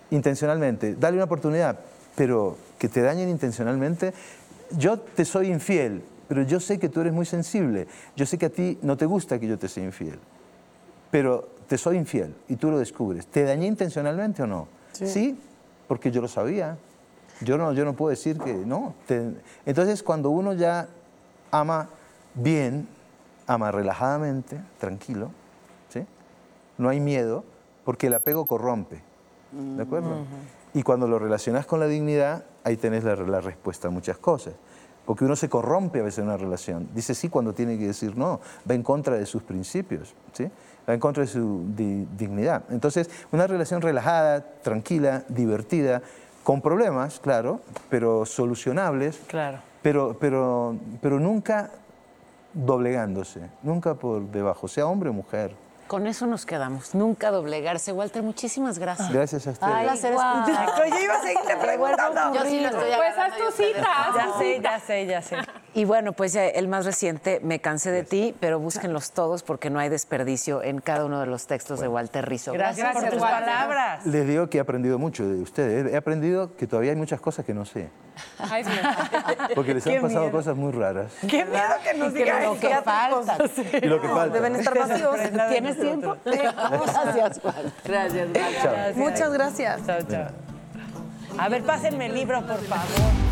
intencionalmente, 0.10 0.96
dale 0.96 1.18
una 1.18 1.26
oportunidad, 1.26 1.78
pero 2.16 2.56
que 2.80 2.88
te 2.88 3.02
dañen 3.02 3.28
intencionalmente, 3.28 4.14
yo 4.78 5.00
te 5.00 5.26
soy 5.26 5.48
infiel, 5.52 6.04
pero 6.28 6.44
yo 6.44 6.60
sé 6.60 6.80
que 6.80 6.90
tú 6.90 7.02
eres 7.02 7.14
muy 7.14 7.26
sensible, 7.26 7.88
yo 8.16 8.26
sé 8.26 8.38
que 8.38 8.46
a 8.48 8.50
ti 8.50 8.78
no 8.82 8.98
te 8.98 9.06
gusta 9.06 9.40
que 9.40 9.48
yo 9.48 9.58
te 9.60 9.68
sea 9.68 9.84
infiel, 9.84 10.20
pero 11.10 11.50
te 11.68 11.78
soy 11.78 11.98
infiel 11.98 12.34
y 12.48 12.56
tú 12.56 12.70
lo 12.72 12.80
descubres. 12.80 13.28
¿Te 13.28 13.44
dañé 13.44 13.68
intencionalmente 13.68 14.44
o 14.44 14.48
no? 14.48 14.68
Sí, 15.08 15.38
porque 15.88 16.12
yo 16.12 16.22
lo 16.22 16.28
sabía. 16.28 16.78
Yo 17.42 17.58
no, 17.58 17.74
yo 17.74 17.86
no 17.86 17.94
puedo 17.94 18.10
decir 18.12 18.38
que 18.38 18.54
no. 18.54 18.94
Te- 19.08 19.32
Entonces, 19.66 20.04
cuando 20.04 20.30
uno 20.30 20.54
ya 20.54 20.88
ama 21.50 21.90
bien, 22.36 22.88
ama 23.48 23.72
relajadamente, 23.72 24.60
tranquilo, 24.80 25.32
¿sí? 25.90 26.06
no 26.78 26.90
hay 26.90 27.00
miedo, 27.00 27.44
porque 27.84 28.08
el 28.08 28.14
apego 28.14 28.46
corrompe. 28.46 29.02
¿De 29.52 29.82
acuerdo? 29.84 30.24
Y 30.74 30.84
cuando 30.84 31.08
lo 31.08 31.20
relacionas 31.20 31.66
con 31.66 31.80
la 31.82 31.88
dignidad, 31.88 32.44
ahí 32.64 32.78
tenés 32.78 33.04
la, 33.04 33.16
la 33.16 33.42
respuesta 33.42 33.88
a 33.88 33.92
muchas 33.92 34.18
cosas. 34.18 34.54
Porque 35.06 35.26
uno 35.26 35.36
se 35.36 35.50
corrompe 35.50 36.00
a 36.00 36.04
veces 36.04 36.20
en 36.20 36.26
una 36.26 36.38
relación. 36.38 36.88
Dice 36.94 37.16
sí 37.16 37.28
cuando 37.30 37.54
tiene 37.54 37.78
que 37.78 37.88
decir 37.88 38.16
no. 38.16 38.40
Va 38.70 38.76
en 38.76 38.84
contra 38.84 39.16
de 39.18 39.26
sus 39.26 39.42
principios. 39.44 40.14
¿sí? 40.34 40.50
Va 40.88 40.94
en 40.94 41.00
contra 41.00 41.22
de 41.22 41.28
su 41.28 41.64
di- 41.76 42.08
dignidad. 42.18 42.64
Entonces, 42.70 43.10
una 43.32 43.48
relación 43.48 43.82
relajada, 43.82 44.42
tranquila, 44.62 45.24
divertida, 45.28 46.02
con 46.44 46.62
problemas, 46.62 47.20
claro, 47.20 47.62
pero 47.90 48.26
solucionables. 48.26 49.20
Claro. 49.28 49.60
Pero, 49.82 50.18
pero, 50.20 50.76
pero 51.02 51.20
nunca 51.20 51.72
doblegándose, 52.54 53.50
nunca 53.64 53.96
por 53.96 54.22
debajo, 54.30 54.68
sea 54.68 54.86
hombre 54.86 55.10
o 55.10 55.14
mujer. 55.14 55.56
Con 55.92 56.08
eso 56.08 56.26
nos 56.26 56.46
quedamos. 56.46 56.96
Nunca 56.96 57.32
doblegarse. 57.32 57.92
Walter, 57.92 58.24
muchísimas 58.24 58.80
gracias. 58.80 59.12
Gracias 59.12 59.46
a 59.46 59.50
ustedes. 59.50 59.74
Ay, 59.76 59.84
placer. 59.88 60.14
Oye, 60.14 61.04
iba 61.04 61.16
a 61.16 61.22
seguirte 61.22 61.58
preguntando. 61.58 62.34
Yo 62.34 62.46
sí 62.46 62.62
lo 62.62 62.68
estoy 62.70 62.92
Pues 62.96 63.18
haz 63.18 63.36
tu 63.36 63.52
cita, 63.52 64.14
Ya 64.16 64.34
sé, 64.38 64.62
ya 64.62 64.80
sé, 64.80 65.06
ya 65.06 65.22
sé. 65.22 65.38
Y 65.74 65.86
bueno, 65.86 66.12
pues 66.12 66.34
ya 66.34 66.46
el 66.48 66.68
más 66.68 66.86
reciente, 66.86 67.40
Me 67.42 67.60
cansé 67.60 67.92
de 67.92 68.04
ti, 68.04 68.36
pero 68.42 68.60
búsquenlos 68.60 69.12
todos 69.12 69.42
porque 69.42 69.70
no 69.70 69.80
hay 69.80 69.88
desperdicio 69.88 70.62
en 70.64 70.82
cada 70.82 71.06
uno 71.06 71.20
de 71.22 71.28
los 71.28 71.48
textos 71.48 71.80
de 71.80 71.88
Walter 71.88 72.28
Rizzo. 72.28 72.52
Gracias, 72.52 72.86
por 72.92 73.02
Gracias, 73.02 73.14
tus 73.14 73.22
Walter. 73.22 73.46
palabras. 73.46 74.06
Les 74.06 74.28
digo 74.28 74.50
que 74.50 74.58
he 74.58 74.62
aprendido 74.62 75.00
mucho 75.00 75.26
de 75.26 75.42
ustedes. 75.42 75.94
He 75.94 75.96
aprendido 75.96 76.58
que 76.58 76.68
todavía 76.68 76.92
hay 76.92 76.98
muchas 76.98 77.22
cosas 77.22 77.46
que 77.46 77.54
no 77.54 77.64
sé. 77.64 77.90
Ay. 78.38 78.66
Porque 79.56 79.74
les 79.74 79.84
Qué 79.86 79.96
han 79.96 80.02
pasado 80.02 80.26
miedo. 80.26 80.38
cosas 80.38 80.58
muy 80.58 80.74
raras. 80.74 81.14
Qué 81.22 81.46
miedo 81.46 81.74
que 81.84 81.98
nos 81.98 82.14
diga 82.14 82.42
lo 82.44 82.60
que 82.60 82.70
falta. 82.84 83.38
Y 83.82 83.86
lo 83.86 84.02
que 84.02 84.08
falta. 84.10 84.34
Deben 84.36 84.56
estar 84.58 84.78
vacíos. 84.78 85.16
¿Tienes 85.50 85.80
tiempo? 85.80 86.18
Gracias, 86.26 87.40
Juan. 87.40 87.74
Gracias, 87.86 88.28
Chao. 88.62 88.74
Muchas 88.96 89.32
gracias. 89.32 89.86
Chao, 89.86 90.00
chao. 90.10 90.28
A 91.38 91.48
ver, 91.48 91.64
pásenme 91.64 92.08
el 92.08 92.14
libro, 92.14 92.42
por 92.46 92.60
favor. 92.66 93.31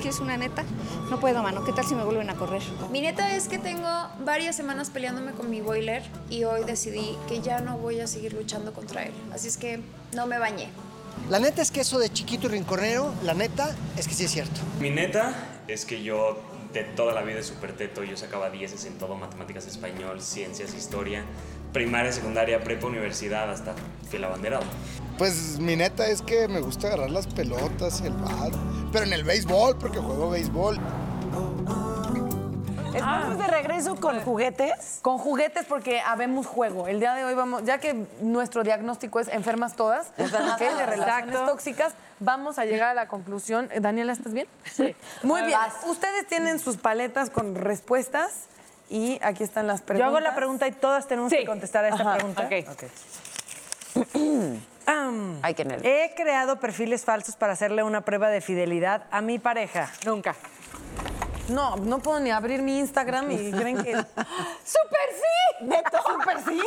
Neta, 0.00 0.20
¿de 0.20 0.20
veras 0.20 0.20
quieres 0.20 0.20
una 0.20 0.36
neta? 0.36 0.64
No 1.10 1.20
puedo, 1.20 1.42
mano. 1.42 1.64
¿Qué 1.64 1.72
tal 1.72 1.84
si 1.84 1.94
me 1.94 2.04
vuelven 2.04 2.30
a 2.30 2.34
correr? 2.34 2.62
Mi 2.90 3.00
neta 3.00 3.36
es 3.36 3.48
que 3.48 3.58
tengo 3.58 3.88
varias 4.24 4.56
semanas 4.56 4.90
peleándome 4.90 5.32
con 5.32 5.50
mi 5.50 5.60
boiler 5.60 6.02
y 6.28 6.44
hoy 6.44 6.64
decidí 6.64 7.16
que 7.28 7.40
ya 7.40 7.60
no 7.60 7.78
voy 7.78 8.00
a 8.00 8.06
seguir 8.06 8.32
luchando 8.32 8.72
contra 8.72 9.04
él. 9.04 9.12
Así 9.32 9.48
es 9.48 9.56
que 9.56 9.80
no 10.14 10.26
me 10.26 10.38
bañé. 10.38 10.68
La 11.28 11.38
neta 11.38 11.62
es 11.62 11.70
que 11.70 11.80
eso 11.80 11.98
de 11.98 12.10
chiquito 12.10 12.46
y 12.46 12.50
rinconero, 12.50 13.12
la 13.24 13.34
neta 13.34 13.74
es 13.96 14.08
que 14.08 14.14
sí 14.14 14.24
es 14.24 14.30
cierto. 14.30 14.60
Mi 14.80 14.90
neta 14.90 15.34
es 15.68 15.84
que 15.84 16.02
yo 16.02 16.40
de 16.72 16.84
toda 16.84 17.12
la 17.12 17.22
vida 17.22 17.40
es 17.40 17.46
súper 17.46 17.76
teto, 17.76 18.04
yo 18.04 18.16
sacaba 18.16 18.48
10 18.48 18.84
en 18.86 18.98
todo, 18.98 19.16
matemáticas, 19.16 19.66
español, 19.66 20.20
ciencias, 20.20 20.72
historia, 20.74 21.24
primaria, 21.72 22.12
secundaria, 22.12 22.62
prepa, 22.62 22.86
universidad, 22.86 23.50
hasta 23.50 23.74
fui 24.08 24.22
abanderado. 24.22 24.64
Pues 25.18 25.58
mi 25.58 25.76
neta 25.76 26.06
es 26.06 26.22
que 26.22 26.48
me 26.48 26.60
gusta 26.60 26.88
agarrar 26.88 27.10
las 27.10 27.26
pelotas, 27.26 28.00
el 28.00 28.14
bat, 28.14 28.52
pero 28.92 29.04
en 29.04 29.12
el 29.12 29.24
béisbol, 29.24 29.76
porque 29.78 29.98
juego 29.98 30.30
béisbol. 30.30 30.78
Estamos 32.94 33.38
de 33.38 33.46
regreso 33.46 33.96
con 33.96 34.20
juguetes. 34.20 34.98
Con 35.02 35.18
juguetes 35.18 35.64
porque 35.66 36.00
habemos 36.00 36.46
juego. 36.46 36.88
El 36.88 36.98
día 36.98 37.14
de 37.14 37.24
hoy 37.24 37.34
vamos, 37.34 37.64
ya 37.64 37.78
que 37.78 38.06
nuestro 38.20 38.64
diagnóstico 38.64 39.20
es 39.20 39.28
enfermas 39.28 39.76
todas, 39.76 40.08
¿ok? 40.18 40.58
de 40.58 40.86
relaciones 40.86 41.28
Exacto. 41.28 41.46
tóxicas, 41.46 41.94
vamos 42.18 42.58
a 42.58 42.64
llegar 42.64 42.88
a 42.90 42.94
la 42.94 43.06
conclusión. 43.08 43.68
Eh, 43.72 43.80
Daniela, 43.80 44.12
¿estás 44.12 44.32
bien? 44.32 44.48
Sí. 44.64 44.96
Muy 45.22 45.42
bien. 45.42 45.52
Vas. 45.58 45.74
Ustedes 45.86 46.26
tienen 46.26 46.58
sus 46.58 46.78
paletas 46.78 47.30
con 47.30 47.54
respuestas 47.54 48.48
y 48.90 49.18
aquí 49.22 49.44
están 49.44 49.66
las 49.66 49.80
preguntas. 49.80 50.10
Yo 50.10 50.16
hago 50.16 50.20
la 50.20 50.34
pregunta 50.34 50.66
y 50.66 50.72
todas 50.72 51.06
tenemos 51.06 51.32
que 51.32 51.46
contestar 51.46 51.84
a 51.84 51.88
esta 51.88 52.02
Ajá, 52.02 52.14
pregunta. 52.16 52.48
ok. 52.72 52.84
Am, 54.86 55.38
Ay, 55.42 55.54
qué 55.54 55.64
nervios. 55.64 55.86
He 55.86 56.14
creado 56.16 56.58
perfiles 56.58 57.04
falsos 57.04 57.36
para 57.36 57.52
hacerle 57.52 57.82
una 57.84 58.00
prueba 58.00 58.28
de 58.28 58.40
fidelidad 58.40 59.04
a 59.10 59.20
mi 59.20 59.38
pareja. 59.38 59.90
Nunca. 60.04 60.34
No, 61.48 61.76
no 61.76 61.98
puedo 62.00 62.18
ni 62.20 62.30
abrir 62.30 62.62
mi 62.62 62.78
Instagram 62.78 63.30
y 63.30 63.52
creen 63.52 63.82
que... 63.82 63.92
¡Súper 64.64 65.08
sí! 65.14 65.64
¿Neto? 65.64 65.98
¿Súper 66.06 66.38
sí? 66.44 66.60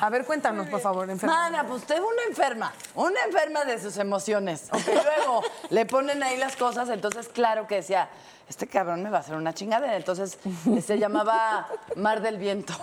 A 0.00 0.08
ver, 0.10 0.24
cuéntanos, 0.24 0.68
por 0.68 0.80
favor, 0.80 1.08
enferma. 1.08 1.34
Mana, 1.34 1.66
pues 1.66 1.84
tengo 1.84 2.06
una 2.06 2.22
enferma, 2.28 2.72
una 2.94 3.24
enferma 3.24 3.64
de 3.64 3.80
sus 3.80 3.96
emociones. 3.96 4.68
Y 4.72 4.90
luego 4.90 5.42
le 5.70 5.86
ponen 5.86 6.22
ahí 6.22 6.36
las 6.36 6.56
cosas, 6.56 6.88
entonces 6.88 7.28
claro 7.28 7.66
que 7.66 7.76
decía, 7.76 8.08
este 8.48 8.66
cabrón 8.66 9.02
me 9.02 9.10
va 9.10 9.18
a 9.18 9.20
hacer 9.20 9.34
una 9.34 9.54
chingadera. 9.54 9.96
Entonces 9.96 10.38
se 10.84 10.98
llamaba 10.98 11.68
Mar 11.96 12.22
del 12.22 12.38
Viento. 12.38 12.74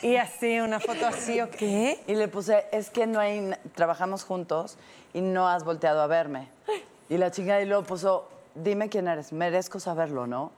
Y 0.00 0.16
así, 0.16 0.60
una 0.60 0.78
foto 0.78 1.06
así, 1.06 1.40
¿o 1.40 1.50
qué? 1.50 2.00
Y 2.06 2.14
le 2.14 2.28
puse, 2.28 2.66
es 2.70 2.88
que 2.90 3.06
no 3.06 3.18
hay, 3.18 3.50
trabajamos 3.74 4.22
juntos 4.22 4.76
y 5.12 5.20
no 5.20 5.48
has 5.48 5.64
volteado 5.64 6.00
a 6.00 6.06
verme. 6.06 6.48
Y 7.08 7.16
la 7.16 7.32
chingada 7.32 7.60
y 7.62 7.66
luego 7.66 7.82
puso, 7.82 8.28
dime 8.54 8.88
quién 8.88 9.08
eres, 9.08 9.32
merezco 9.32 9.80
saberlo, 9.80 10.26
¿no? 10.26 10.52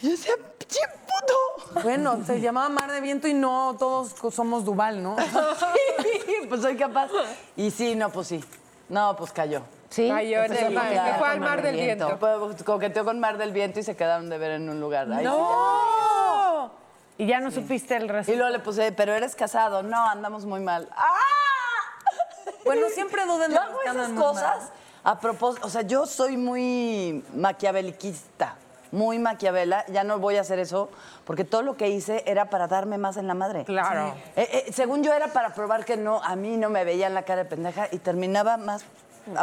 Y 0.00 0.06
yo 0.06 0.10
decía, 0.10 0.32
¡pinche 0.36 0.59
puto! 0.78 1.80
Bueno, 1.82 2.24
se 2.24 2.40
llamaba 2.40 2.68
Mar 2.68 2.90
de 2.90 3.00
Viento 3.00 3.28
y 3.28 3.34
no 3.34 3.76
todos 3.78 4.14
somos 4.34 4.64
Duval, 4.64 5.02
¿no? 5.02 5.16
pues 6.48 6.60
soy 6.60 6.76
capaz. 6.76 7.10
Y 7.56 7.70
sí, 7.70 7.94
no, 7.94 8.10
pues 8.10 8.28
sí. 8.28 8.44
No, 8.88 9.14
pues 9.16 9.32
cayó. 9.32 9.62
Sí. 9.88 10.08
Cayó 10.08 10.44
en 10.44 10.52
el 10.52 10.74
mar, 10.74 10.92
se 10.92 11.18
fue 11.18 11.28
al 11.28 11.40
mar 11.40 11.62
del 11.62 11.76
viento. 11.76 12.16
Pues, 12.18 12.62
Coqueteó 12.62 13.04
con 13.04 13.18
Mar 13.18 13.38
del 13.38 13.52
Viento 13.52 13.80
y 13.80 13.82
se 13.82 13.96
quedaron 13.96 14.28
de 14.28 14.38
ver 14.38 14.52
en 14.52 14.68
un 14.68 14.80
lugar. 14.80 15.10
Ahí 15.10 15.18
sí 15.18 15.24
¡No! 15.24 16.70
Y 17.18 17.26
ya 17.26 17.40
no 17.40 17.50
supiste 17.50 17.96
el 17.96 18.08
resto. 18.08 18.32
Y 18.32 18.36
luego 18.36 18.50
le 18.50 18.60
puse, 18.60 18.92
pero 18.92 19.12
eres 19.12 19.34
casado. 19.34 19.82
No, 19.82 20.08
andamos 20.08 20.44
muy 20.44 20.60
mal. 20.60 20.88
¡Ah! 20.96 21.06
Bueno, 22.64 22.86
siempre 22.94 23.24
duden 23.24 23.50
de 23.50 23.56
Yo 23.56 23.62
hago 23.62 23.82
esas 23.82 24.10
mal. 24.10 24.14
cosas 24.14 24.70
a 25.02 25.18
propósito. 25.18 25.66
O 25.66 25.70
sea, 25.70 25.82
yo 25.82 26.06
soy 26.06 26.36
muy 26.36 27.24
maquiaveliquista, 27.34 28.54
muy 28.92 29.18
maquiavela. 29.18 29.84
Ya 29.88 30.04
no 30.04 30.18
voy 30.18 30.36
a 30.36 30.40
hacer 30.40 30.58
eso 30.58 30.90
porque 31.24 31.44
todo 31.44 31.62
lo 31.62 31.76
que 31.76 31.88
hice 31.88 32.22
era 32.26 32.46
para 32.50 32.66
darme 32.66 32.98
más 32.98 33.16
en 33.16 33.26
la 33.26 33.34
madre. 33.34 33.64
Claro. 33.64 34.14
Eh, 34.36 34.64
eh, 34.68 34.72
según 34.72 35.02
yo 35.02 35.12
era 35.12 35.28
para 35.28 35.54
probar 35.54 35.84
que 35.84 35.96
no, 35.96 36.22
a 36.22 36.36
mí 36.36 36.56
no 36.56 36.70
me 36.70 36.84
veían 36.84 37.14
la 37.14 37.22
cara 37.22 37.44
de 37.44 37.48
pendeja 37.50 37.88
y 37.90 37.98
terminaba 37.98 38.56
más 38.56 38.84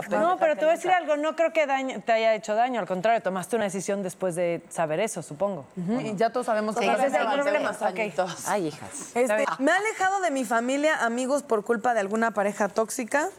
No, 0.09 0.37
pero 0.39 0.55
te 0.55 0.61
voy 0.61 0.69
a 0.73 0.75
decir 0.75 0.91
algo, 0.91 1.15
no 1.17 1.35
creo 1.35 1.53
que 1.53 1.65
daño- 1.65 2.01
te 2.01 2.11
haya 2.11 2.33
hecho 2.33 2.55
daño, 2.55 2.79
al 2.79 2.87
contrario, 2.87 3.21
tomaste 3.21 3.55
una 3.55 3.65
decisión 3.65 4.01
después 4.03 4.35
de 4.35 4.61
saber 4.69 4.99
eso, 4.99 5.21
supongo. 5.21 5.65
Y 5.77 6.15
ya 6.15 6.31
todos 6.31 6.47
sabemos 6.47 6.75
Sí, 6.75 6.81
que 6.81 6.91
ese 6.91 7.07
es 7.07 7.13
el 7.13 7.27
problema. 7.27 7.69
añitos. 7.81 8.33
Ok. 8.33 8.47
Ay, 8.47 8.67
hijas. 8.67 9.15
Este, 9.15 9.45
me 9.59 9.71
ha 9.71 9.75
alejado 9.75 10.19
de 10.21 10.31
mi 10.31 10.43
familia, 10.45 11.05
amigos, 11.05 11.43
por 11.43 11.63
culpa 11.63 11.93
de 11.93 11.99
alguna 12.01 12.31
pareja 12.31 12.67
tóxica. 12.69 13.29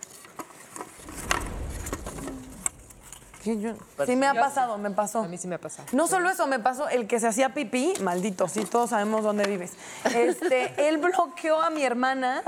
Sí, 3.48 3.60
yo- 3.60 3.72
sí 4.04 4.14
me 4.14 4.26
ha 4.26 4.34
pasado, 4.34 4.76
me 4.76 4.90
pasó. 4.90 5.20
A 5.20 5.28
mí 5.28 5.38
sí 5.38 5.48
me 5.48 5.54
ha 5.54 5.58
pasado. 5.58 5.88
No 5.92 6.06
solo 6.06 6.28
eso, 6.28 6.46
me 6.46 6.58
pasó 6.58 6.86
el 6.90 7.06
que 7.06 7.18
se 7.18 7.26
hacía 7.28 7.54
pipí, 7.54 7.94
maldito, 8.02 8.46
sí, 8.46 8.64
todos 8.66 8.90
sabemos 8.90 9.22
dónde 9.24 9.44
vives. 9.46 9.72
Este, 10.14 10.74
él 10.88 10.98
bloqueó 10.98 11.62
a 11.62 11.70
mi 11.70 11.82
hermana 11.82 12.42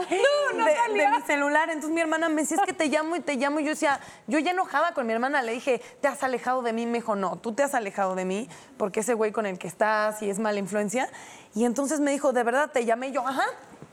no 0.57 0.65
de, 0.67 0.77
salía. 0.77 1.11
de 1.11 1.17
mi 1.19 1.23
celular. 1.25 1.71
Entonces 1.71 1.91
mi 1.95 2.03
hermana 2.03 2.29
me 2.29 2.43
decía, 2.43 2.59
es 2.59 2.65
que 2.67 2.75
te 2.75 2.89
llamo 2.89 3.17
y 3.17 3.21
te 3.21 3.37
llamo. 3.37 3.61
Y 3.61 3.65
yo 3.65 3.71
decía, 3.71 3.99
yo 4.27 4.39
ya 4.41 4.51
enojada 4.51 4.93
con 4.93 5.07
mi 5.07 5.15
hermana, 5.15 5.41
le 5.41 5.53
dije, 5.53 5.81
¿te 6.03 6.09
has 6.09 6.23
alejado 6.23 6.61
de 6.61 6.75
mí? 6.75 6.85
Me 6.85 6.99
dijo, 6.99 7.17
no, 7.17 7.37
tú 7.37 7.53
te 7.53 7.63
has 7.63 7.75
alejado 7.75 8.15
de 8.15 8.27
mí 8.27 8.49
porque 8.77 9.01
ese 9.01 9.15
güey 9.15 9.33
con 9.33 9.47
el 9.47 9.59
que 9.59 9.69
estás 9.69 10.21
y 10.23 10.29
es 10.29 10.39
mala 10.39 10.59
influencia. 10.59 11.09
Y 11.55 11.65
entonces 11.65 12.01
me 12.01 12.11
dijo, 12.11 12.33
¿de 12.35 12.43
verdad 12.43 12.71
te 12.71 12.85
llamé? 12.85 13.09
Y 13.09 13.13
yo, 13.13 13.27
ajá, 13.27 13.45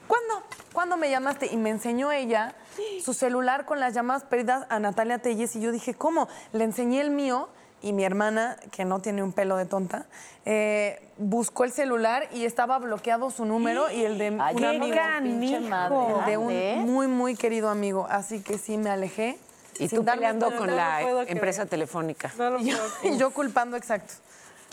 ¿cuándo? 0.07 0.43
¿Cuándo 0.73 0.97
me 0.97 1.09
llamaste? 1.09 1.47
Y 1.47 1.57
me 1.57 1.69
enseñó 1.69 2.11
ella 2.11 2.55
su 3.03 3.13
celular 3.13 3.65
con 3.65 3.79
las 3.79 3.93
llamadas 3.93 4.23
perdidas 4.23 4.65
a 4.69 4.79
Natalia 4.79 5.19
Telles. 5.19 5.55
Y 5.55 5.61
yo 5.61 5.71
dije, 5.71 5.93
¿cómo? 5.93 6.27
Le 6.53 6.63
enseñé 6.63 7.01
el 7.01 7.11
mío 7.11 7.49
y 7.81 7.93
mi 7.93 8.03
hermana, 8.03 8.57
que 8.71 8.85
no 8.85 8.99
tiene 8.99 9.21
un 9.21 9.33
pelo 9.33 9.55
de 9.57 9.65
tonta, 9.65 10.07
eh, 10.45 11.11
buscó 11.17 11.63
el 11.63 11.71
celular 11.71 12.27
y 12.33 12.45
estaba 12.45 12.79
bloqueado 12.79 13.29
su 13.29 13.45
número 13.45 13.91
y 13.91 14.03
el 14.03 14.17
de 14.17 14.35
Ay, 14.39 14.55
un 14.55 14.61
qué 14.61 14.67
amigo. 14.67 15.39
pinche 15.39 15.59
madre. 15.59 15.95
El 16.19 16.25
de 16.25 16.37
un 16.37 16.85
muy, 16.85 17.07
muy 17.07 17.35
querido 17.35 17.69
amigo. 17.69 18.07
Así 18.09 18.41
que 18.41 18.57
sí 18.57 18.77
me 18.77 18.89
alejé. 18.89 19.37
Y 19.79 19.87
tú 19.89 20.03
peleando 20.03 20.55
con 20.55 20.75
la 20.75 21.01
empresa 21.27 21.67
telefónica. 21.67 22.31
Y 22.59 22.71
yo, 22.71 22.77
y 23.03 23.17
yo 23.17 23.31
culpando, 23.31 23.77
exacto. 23.77 24.13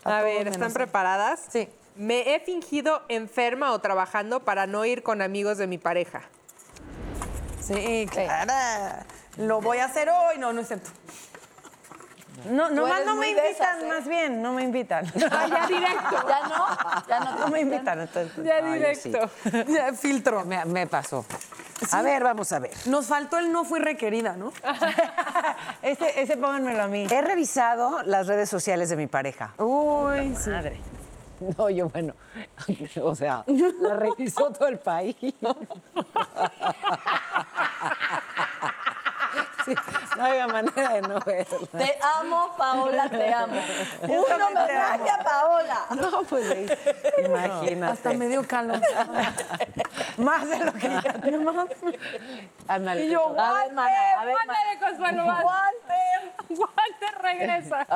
A, 0.03 0.22
ver, 0.22 0.49
¿están 0.49 0.72
preparadas? 0.72 1.41
Sí. 1.51 1.68
Me 1.97 2.34
he 2.34 2.40
fingido 2.40 3.03
enferma 3.09 3.72
o 3.72 3.78
trabajando 3.78 4.40
para 4.40 4.66
no 4.66 4.84
ir 4.84 5.03
con 5.03 5.22
amigos 5.22 5.59
de 5.59 5.66
mi 5.66 5.78
pareja. 5.78 6.22
Sí, 7.61 8.07
claro. 8.11 8.53
Lo 9.36 9.61
voy 9.61 9.78
a 9.78 9.86
hacer 9.86 10.09
hoy. 10.09 10.38
No, 10.38 10.53
no 10.53 10.61
es 10.61 10.68
cierto. 10.68 10.90
No, 12.51 12.68
nomás 12.68 13.07
no 13.07 13.14
me 13.14 13.30
invitan, 13.30 13.47
esas, 13.47 13.82
¿eh? 13.82 13.86
más 13.86 14.09
bien, 14.09 14.42
no 14.42 14.53
me 14.53 14.64
invitan. 14.64 15.07
Ah, 15.30 15.47
ya 15.49 15.66
directo. 15.66 16.26
Ya 16.28 16.49
no, 16.49 17.07
ya 17.09 17.20
no. 17.20 17.38
No 17.38 17.49
me 17.49 17.61
invitan, 17.61 18.01
entonces. 18.01 18.45
Ya 18.45 18.57
Ay, 18.57 18.72
directo. 18.72 19.30
Ya, 19.68 19.92
filtro. 19.95 20.45
Me, 20.45 20.64
me 20.64 20.86
pasó. 20.86 21.24
A 21.92 22.03
ver, 22.03 22.22
vamos 22.22 22.53
a 22.53 22.59
ver. 22.59 22.72
Nos 22.86 23.07
faltó 23.07 23.38
el 23.38 23.53
no 23.53 23.64
fui 23.64 23.78
requerida, 23.78 24.36
¿no? 24.36 24.53
ese, 25.82 26.20
ese 26.20 26.36
pónganmelo 26.36 26.82
a 26.82 26.88
mí. 26.88 27.07
He 27.11 27.22
revisado 27.22 28.03
las 28.03 28.26
redes 28.26 28.49
sociales 28.49 28.88
de 28.88 28.97
mi 28.97 29.07
pareja. 29.07 29.55
Uy, 29.59 30.34
sí. 30.36 30.51
Madre. 30.51 30.80
No, 31.59 31.70
yo, 31.70 31.89
bueno, 31.89 32.14
o 33.03 33.14
sea, 33.14 33.45
la 33.47 33.95
revisó 33.95 34.51
todo 34.53 34.68
el 34.68 34.78
país. 34.78 35.16
Sí, 39.64 39.74
no 40.18 40.24
había 40.24 40.47
manera 40.47 40.93
de 40.93 41.01
no 41.01 41.18
verla. 41.20 41.68
Te 41.72 41.99
amo, 42.20 42.55
Paola, 42.57 43.09
te 43.09 43.32
amo. 43.32 43.57
Un 44.03 44.43
homenaje 44.43 45.11
a 45.11 45.24
Paola. 45.24 45.87
No, 45.97 46.22
pues 46.24 46.78
imagínate. 47.24 47.93
Hasta 47.93 48.12
me 48.12 48.28
dio 48.28 48.47
calor. 48.47 48.78
Más 50.18 50.49
de 50.51 50.59
lo 50.66 50.72
que 50.74 50.89
ya 50.89 51.14
tenemos. 51.14 51.55
Y 52.97 53.09
yo, 53.09 53.35
a 53.41 53.64
ver, 53.64 54.78
Consuelo. 54.78 55.24
vas. 55.24 55.45
Walter 56.51 57.22
regresa. 57.22 57.87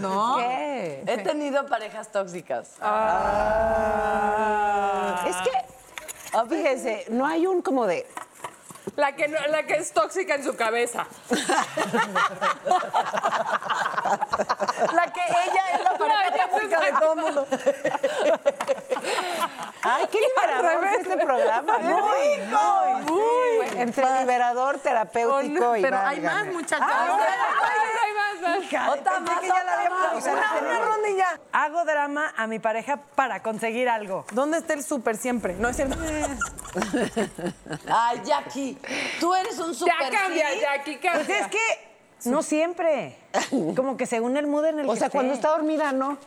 No. 0.00 0.36
¿Qué? 0.38 1.02
He 1.06 1.18
tenido 1.18 1.66
parejas 1.66 2.08
tóxicas. 2.12 2.70
Es 5.26 5.36
que, 5.36 5.64
fíjese, 6.48 7.06
no 7.10 7.26
hay 7.26 7.46
un 7.46 7.62
como 7.62 7.86
de... 7.86 8.06
La 8.96 9.12
que, 9.16 9.26
no- 9.28 9.44
la 9.48 9.64
que 9.64 9.74
es 9.76 9.92
tóxica 9.92 10.34
en 10.36 10.44
su 10.44 10.54
cabeza. 10.54 11.06
La 14.92 15.12
que 15.12 15.20
ella 15.20 15.62
es 15.72 15.80
la 15.82 15.94
pareja 15.98 16.48
tóxica 16.50 16.80
de 16.80 16.92
todo 16.92 17.12
el 17.14 17.20
mundo. 17.20 17.46
¡Ay, 19.82 20.06
qué 20.12 20.18
liberador 20.20 20.78
fue 20.78 20.94
este 21.00 21.16
programa! 21.16 21.78
Muy, 21.78 22.38
muy. 23.10 23.80
Entre 23.80 24.20
liberador, 24.20 24.78
terapéutico 24.78 25.76
y 25.76 25.82
Pero 25.82 25.98
hay 25.98 26.20
más, 26.20 26.46
muchachos. 26.46 26.86
Más. 28.72 28.98
Otra 28.98 29.20
más, 29.20 29.40
que 29.40 29.48
ya 29.48 29.64
la 29.64 29.72
habíamos 29.74 30.14
más. 30.14 30.24
Una, 30.26 30.54
una 30.60 30.78
ronda 30.80 31.08
y 31.10 31.16
ya. 31.16 31.40
Hago 31.52 31.84
drama 31.84 32.32
a 32.36 32.46
mi 32.46 32.58
pareja 32.58 32.96
para 33.14 33.42
conseguir 33.42 33.88
algo. 33.88 34.24
¿Dónde 34.32 34.58
está 34.58 34.74
el 34.74 34.84
súper 34.84 35.16
siempre? 35.16 35.54
No 35.54 35.68
es 35.68 35.76
cierto. 35.76 35.96
Ay, 37.88 38.22
Jackie, 38.24 38.78
tú 39.20 39.34
eres 39.34 39.58
un 39.58 39.74
super 39.74 39.94
Ya 40.00 40.10
cambia, 40.10 40.50
sí. 40.50 40.60
Jackie, 40.60 40.96
cambia. 40.96 41.24
Pues 41.26 41.40
es 41.40 41.46
que 41.48 41.94
no 42.30 42.42
siempre. 42.42 43.16
Como 43.76 43.96
que 43.96 44.06
según 44.06 44.36
el 44.36 44.46
mood 44.46 44.66
en 44.66 44.80
el 44.80 44.88
O 44.88 44.92
que 44.92 44.98
sea, 44.98 45.10
cuando 45.10 45.34
está 45.34 45.50
dormida, 45.50 45.92
no. 45.92 46.18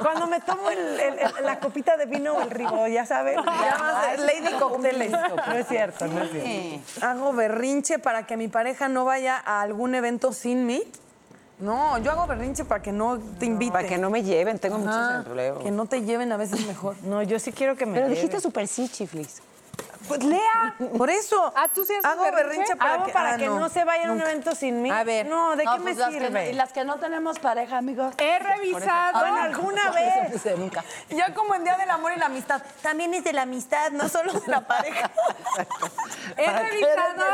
Cuando 0.00 0.26
me 0.26 0.40
tomo 0.40 0.70
el- 0.70 1.00
el- 1.00 1.18
el- 1.18 1.44
la 1.44 1.58
copita 1.60 1.96
de 1.96 2.06
vino 2.06 2.34
o 2.34 2.40
el 2.42 2.50
ribo, 2.50 2.86
ya 2.86 3.04
saben. 3.06 3.36
Llamas 3.36 4.18
Lady 4.20 4.52
Cocteles. 4.58 5.10
No 5.10 5.52
es 5.54 5.66
cierto, 5.68 6.06
no 6.06 6.22
es 6.22 6.30
cierto. 6.30 7.06
Hago 7.06 7.32
berrinche 7.32 7.98
para 7.98 8.26
que 8.26 8.36
mi 8.36 8.48
pareja 8.48 8.88
no 8.88 9.04
vaya 9.04 9.40
a 9.44 9.60
algún 9.62 9.94
evento 9.94 10.32
sin 10.32 10.66
mí. 10.66 10.82
No, 11.58 11.98
yo 11.98 12.12
hago 12.12 12.26
berrinche 12.28 12.64
para 12.64 12.80
que 12.82 12.92
no 12.92 13.18
te 13.38 13.46
inviten. 13.46 13.72
Para 13.72 13.88
que 13.88 13.98
no 13.98 14.10
me 14.10 14.22
lleven, 14.22 14.58
tengo 14.60 14.78
muchos 14.78 15.26
empleos. 15.26 15.62
Que 15.62 15.70
no 15.72 15.86
te 15.86 16.02
lleven 16.02 16.30
a 16.30 16.36
veces 16.36 16.64
mejor. 16.66 16.94
No, 17.02 17.20
yo 17.22 17.38
sí 17.40 17.50
quiero 17.52 17.74
que 17.76 17.84
me 17.84 17.94
Pero 17.94 18.06
lleven. 18.06 18.14
dijiste 18.22 18.40
super 18.40 18.68
sí, 18.68 18.88
chiflis. 18.88 19.42
Pues 20.08 20.24
lea. 20.24 20.74
Por 20.96 21.10
eso. 21.10 21.52
Ah, 21.54 21.68
¿tú 21.72 21.84
sí 21.84 21.92
haces 21.92 22.04
hago 22.04 22.22
berrinche, 22.32 22.74
para 22.76 22.94
Hago 22.94 23.04
que, 23.06 23.12
para 23.12 23.34
ah, 23.34 23.36
que 23.36 23.46
no. 23.46 23.68
se 23.68 23.84
vayan 23.84 24.10
a 24.10 24.12
un 24.12 24.20
evento 24.20 24.54
sin 24.54 24.82
mí. 24.82 24.90
A 24.90 25.04
ver. 25.04 25.26
No, 25.26 25.54
¿de 25.56 25.64
No, 25.64 25.72
qué 25.74 25.78
me 25.80 25.94
pues 25.94 26.08
que 26.08 26.20
no- 26.20 26.26
sirve? 26.26 26.50
y 26.50 26.52
las 26.54 26.72
que 26.72 26.84
no 26.84 26.96
tenemos 26.98 27.38
pareja, 27.38 27.78
amigos. 27.78 28.14
He 28.18 28.38
revisado. 28.38 29.18
Bueno, 29.20 29.42
alguna 29.42 29.90
vez. 29.90 30.58
nunca. 30.58 30.84
Ya 31.10 31.34
como 31.34 31.54
en 31.54 31.64
Día 31.64 31.76
del 31.76 31.90
Amor 31.90 32.12
y 32.12 32.18
la 32.18 32.26
Amistad. 32.26 32.62
También 32.82 33.12
es 33.14 33.24
de 33.24 33.32
la 33.32 33.42
amistad, 33.42 33.90
no 33.92 34.08
solo 34.08 34.32
de 34.32 34.46
la 34.46 34.66
pareja. 34.66 35.10
He 36.36 36.44
¿Para 36.44 36.64
qué 36.64 36.70
revisado 36.70 37.24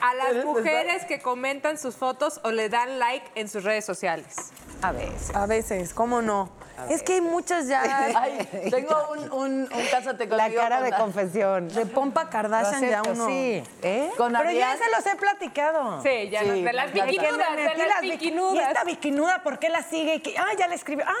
a 0.00 0.14
las 0.14 0.28
¿Eres 0.30 0.44
mujeres 0.44 1.04
que 1.04 1.20
comentan 1.20 1.78
sus 1.78 1.96
fotos 1.96 2.40
o 2.44 2.50
le 2.50 2.68
dan 2.68 2.98
like 2.98 3.30
en 3.34 3.48
sus 3.48 3.64
redes 3.64 3.84
sociales. 3.84 4.52
A 4.82 4.92
veces. 4.92 5.34
A 5.34 5.46
veces, 5.46 5.94
¿cómo 5.94 6.22
no? 6.22 6.50
Es 6.90 7.02
que 7.02 7.14
hay 7.14 7.20
muchas 7.20 7.66
ya. 7.68 7.82
Ay, 8.16 8.48
tengo 8.70 9.08
un, 9.12 9.32
un, 9.32 9.52
un 9.62 9.86
cásate 9.90 10.26
La 10.26 10.44
conmigo. 10.44 10.60
cara 10.62 10.76
con 10.76 10.84
de 10.84 10.90
la- 10.90 10.96
confesión. 10.98 11.68
De 11.68 11.86
Pompa 11.86 12.28
Kardashian 12.28 12.80
ya 12.82 13.00
acepto, 13.00 13.12
uno. 13.12 13.26
sí. 13.26 13.62
¿Eh? 13.82 14.10
Con 14.16 14.32
Pero 14.32 14.50
ya 14.50 14.72
Adrián. 14.72 14.78
se 14.78 14.90
los 14.90 15.06
he 15.06 15.16
platicado. 15.16 16.02
Sí, 16.02 16.28
ya 16.30 16.42
no- 16.42 16.52
de 16.52 16.72
las 16.72 16.86
me 16.94 17.00
de 17.02 17.06
las 17.06 17.86
las 17.88 18.02
biqui- 18.02 18.52
¿Y 18.54 18.58
esta 18.58 18.84
bikinuda 18.84 19.42
por 19.42 19.58
qué 19.58 19.68
la 19.68 19.82
sigue? 19.82 20.22
Ah, 20.38 20.46
ya 20.58 20.68
le 20.68 20.74
escribió. 20.74 21.04
Ah, 21.06 21.12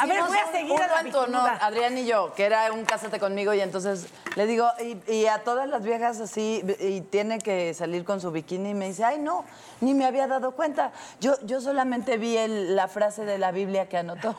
a 0.00 0.06
ver, 0.06 0.22
voy 0.22 0.38
a 0.38 0.52
seguir 0.52 0.72
un 0.72 0.80
a 0.82 0.86
la 0.86 0.94
honor, 1.00 1.04
bikinuda. 1.04 1.58
Adrián 1.60 1.98
y 1.98 2.06
yo, 2.06 2.32
que 2.34 2.44
era 2.44 2.72
un 2.72 2.84
cásate 2.84 3.18
conmigo 3.18 3.52
y 3.54 3.60
entonces 3.60 4.06
le 4.36 4.46
digo, 4.46 4.70
y, 4.80 5.12
y 5.12 5.26
a 5.26 5.38
todas 5.44 5.68
las 5.68 5.82
viejas 5.82 6.20
así, 6.20 6.62
y 6.80 7.00
tiene 7.02 7.38
que 7.38 7.74
salir 7.74 8.04
con 8.04 8.20
su 8.20 8.30
bikini 8.30 8.70
y 8.70 8.74
me 8.74 8.86
dice, 8.88 9.04
ay 9.04 9.18
no, 9.18 9.44
ni 9.80 9.94
me 9.94 10.04
había 10.06 10.26
dado 10.26 10.52
cuenta. 10.52 10.92
Yo, 11.20 11.34
yo 11.42 11.60
solamente 11.60 12.16
vi 12.18 12.36
el- 12.36 12.76
la 12.76 12.88
frase 12.88 13.24
de 13.24 13.38
la 13.38 13.50
Biblia 13.52 13.88
que 13.88 13.96
anotó. 13.98 14.34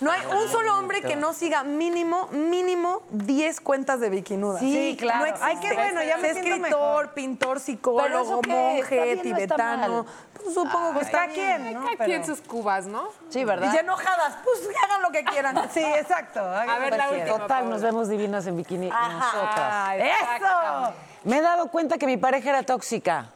No 0.00 0.10
hay 0.10 0.20
un 0.26 0.48
solo 0.50 0.76
hombre 0.78 1.00
que 1.02 1.16
no 1.16 1.32
siga 1.32 1.62
mínimo, 1.62 2.28
mínimo 2.32 3.02
10 3.10 3.60
cuentas 3.60 4.00
de 4.00 4.10
bikinuda. 4.10 4.58
Sí, 4.58 4.96
claro. 4.98 5.20
No 5.20 5.26
existe. 5.26 5.46
Ay, 5.46 5.56
qué 5.60 5.72
bueno, 5.74 6.02
ya 6.02 6.16
me 6.18 6.28
Es 6.28 6.32
siento 6.34 6.54
escritor, 6.56 6.80
mejor. 6.80 7.14
pintor, 7.14 7.48
¿Pero 7.48 7.60
psicólogo, 7.60 8.40
monje, 8.46 9.16
tibetano. 9.22 10.04
Pues 10.34 10.52
supongo 10.52 10.92
que 10.98 11.04
está 11.04 11.26
bien. 11.28 11.72
¿no? 11.74 11.86
Aquí 11.86 11.94
Pero- 11.98 12.12
en 12.12 12.26
sus 12.26 12.40
cubas, 12.42 12.86
¿no? 12.86 13.08
Sí, 13.30 13.40
Y 13.40 13.44
¿verdad? 13.44 13.72
ya 13.72 13.80
enojadas, 13.80 14.36
pues 14.44 14.68
hagan 14.84 15.00
lo 15.02 15.10
que 15.10 15.24
quieran. 15.24 15.56
Sí, 15.72 15.82
exacto. 15.82 16.40
A 16.40 16.78
ver, 16.78 16.96
la 16.96 17.10
última. 17.10 17.38
Total, 17.38 17.70
nos 17.70 17.80
vemos 17.80 18.08
divinas 18.08 18.46
en 18.46 18.56
bikini 18.56 18.90
nosotras. 18.90 19.56
Ay, 19.58 20.02
¡Eso! 20.02 20.92
Me 21.24 21.38
he 21.38 21.40
dado 21.40 21.68
cuenta 21.70 21.96
que 21.96 22.06
mi 22.06 22.16
pareja 22.18 22.50
era 22.50 22.62
tóxica. 22.64 23.30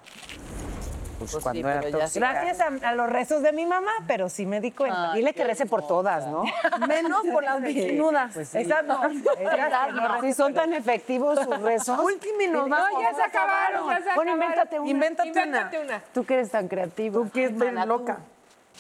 Pues, 1.18 1.32
Pues 1.32 1.42
cuando 1.42 1.60
sí, 1.62 1.66
era 1.68 1.80
pero 1.80 1.98
ya 1.98 2.04
tóxica. 2.04 2.32
Gracias 2.32 2.60
a, 2.60 2.88
a 2.88 2.94
los 2.94 3.08
rezos 3.10 3.42
de 3.42 3.52
mi 3.52 3.66
mamá, 3.66 3.90
pero 4.06 4.28
sí 4.28 4.46
me 4.46 4.60
di 4.60 4.70
cuenta. 4.70 5.12
Dile 5.14 5.34
que 5.34 5.44
rece 5.44 5.66
por 5.66 5.86
todas, 5.86 6.26
¿no? 6.28 6.44
Menos 6.88 7.22
por 7.32 7.42
las 7.42 7.60
bikinudas. 7.60 8.36
Exacto. 8.36 9.00
Exacto. 9.40 10.20
Si 10.22 10.32
son 10.32 10.54
tan 10.54 10.72
efectivos 10.74 11.38
sus 11.42 11.60
rezos. 11.60 11.98
Último, 12.02 12.66
No, 12.68 13.00
ya 13.00 13.14
se 13.14 13.22
acabaron. 13.22 13.88
ya 13.90 13.96
se 13.98 14.14
Bueno, 14.14 14.32
acabaron. 14.32 14.34
invéntate 14.34 14.78
una. 14.80 14.90
Invéntate 14.90 15.30
una. 15.30 15.42
Invéntate 15.44 15.78
una. 15.80 16.00
Tú 16.14 16.24
que 16.24 16.34
eres 16.34 16.50
tan 16.50 16.68
creativo. 16.68 17.22
Tú 17.22 17.30
que 17.30 17.44
eres 17.44 17.86
loca. 17.86 18.18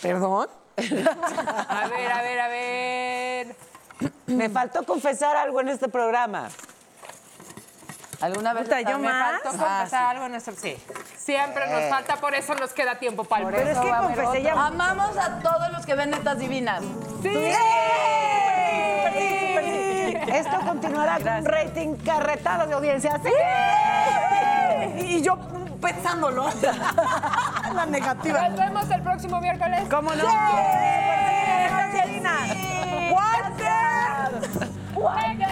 ¿Perdón? 0.00 0.48
A 0.78 1.88
ver, 1.88 2.12
a 2.12 2.22
ver, 2.22 2.38
a 2.40 2.48
ver. 2.48 3.56
Me 4.26 4.48
faltó 4.48 4.84
confesar 4.84 5.36
algo 5.36 5.60
en 5.60 5.68
este 5.70 5.88
programa. 5.88 6.48
¿Alguna 8.20 8.52
vez? 8.52 8.64
Puta, 8.64 8.80
yo 8.80 8.98
me 8.98 9.06
me 9.08 9.12
faltó 9.14 9.50
faltó 9.50 9.64
confesar 9.64 10.04
algo 10.16 10.24
en 10.26 10.32
nuestro... 10.32 10.54
Sí, 10.56 10.76
siempre 11.16 11.66
nos 11.70 11.80
Eh. 11.82 11.88
falta, 11.90 12.16
por 12.16 12.34
eso 12.34 12.54
nos 12.54 12.72
queda 12.72 12.96
tiempo 12.98 13.22
para 13.24 13.44
el 13.48 13.54
Pero 13.54 13.70
es 13.70 13.78
que 13.78 13.88
confesé 13.90 14.42
ya. 14.42 14.52
Amamos 14.66 15.16
a 15.16 15.38
todos 15.38 15.70
los 15.72 15.86
que 15.86 15.94
ven 15.94 16.10
netas 16.10 16.38
divinas. 16.38 16.82
¡Sí! 17.22 17.52
Esto 20.32 20.58
continuará 20.66 21.18
con 21.18 21.32
un 21.32 21.44
rating 21.44 21.94
carretado 22.04 22.66
de 22.66 22.74
audiencia. 22.74 23.20
¡Sí! 23.22 23.30
Y 25.04 25.22
yo 25.22 25.38
pensándolo. 25.80 26.48
La 27.74 27.86
negativa. 27.86 28.48
Nos 28.48 28.58
vemos 28.58 28.90
el 28.90 29.02
próximo 29.02 29.40
miércoles. 29.40 29.82
¿Cómo 29.88 30.12
no? 30.14 30.28
¡Sí! 30.28 30.36
¡Angelina! 31.72 32.32
¡Walter! 33.12 34.50
¡Walter! 34.94 35.48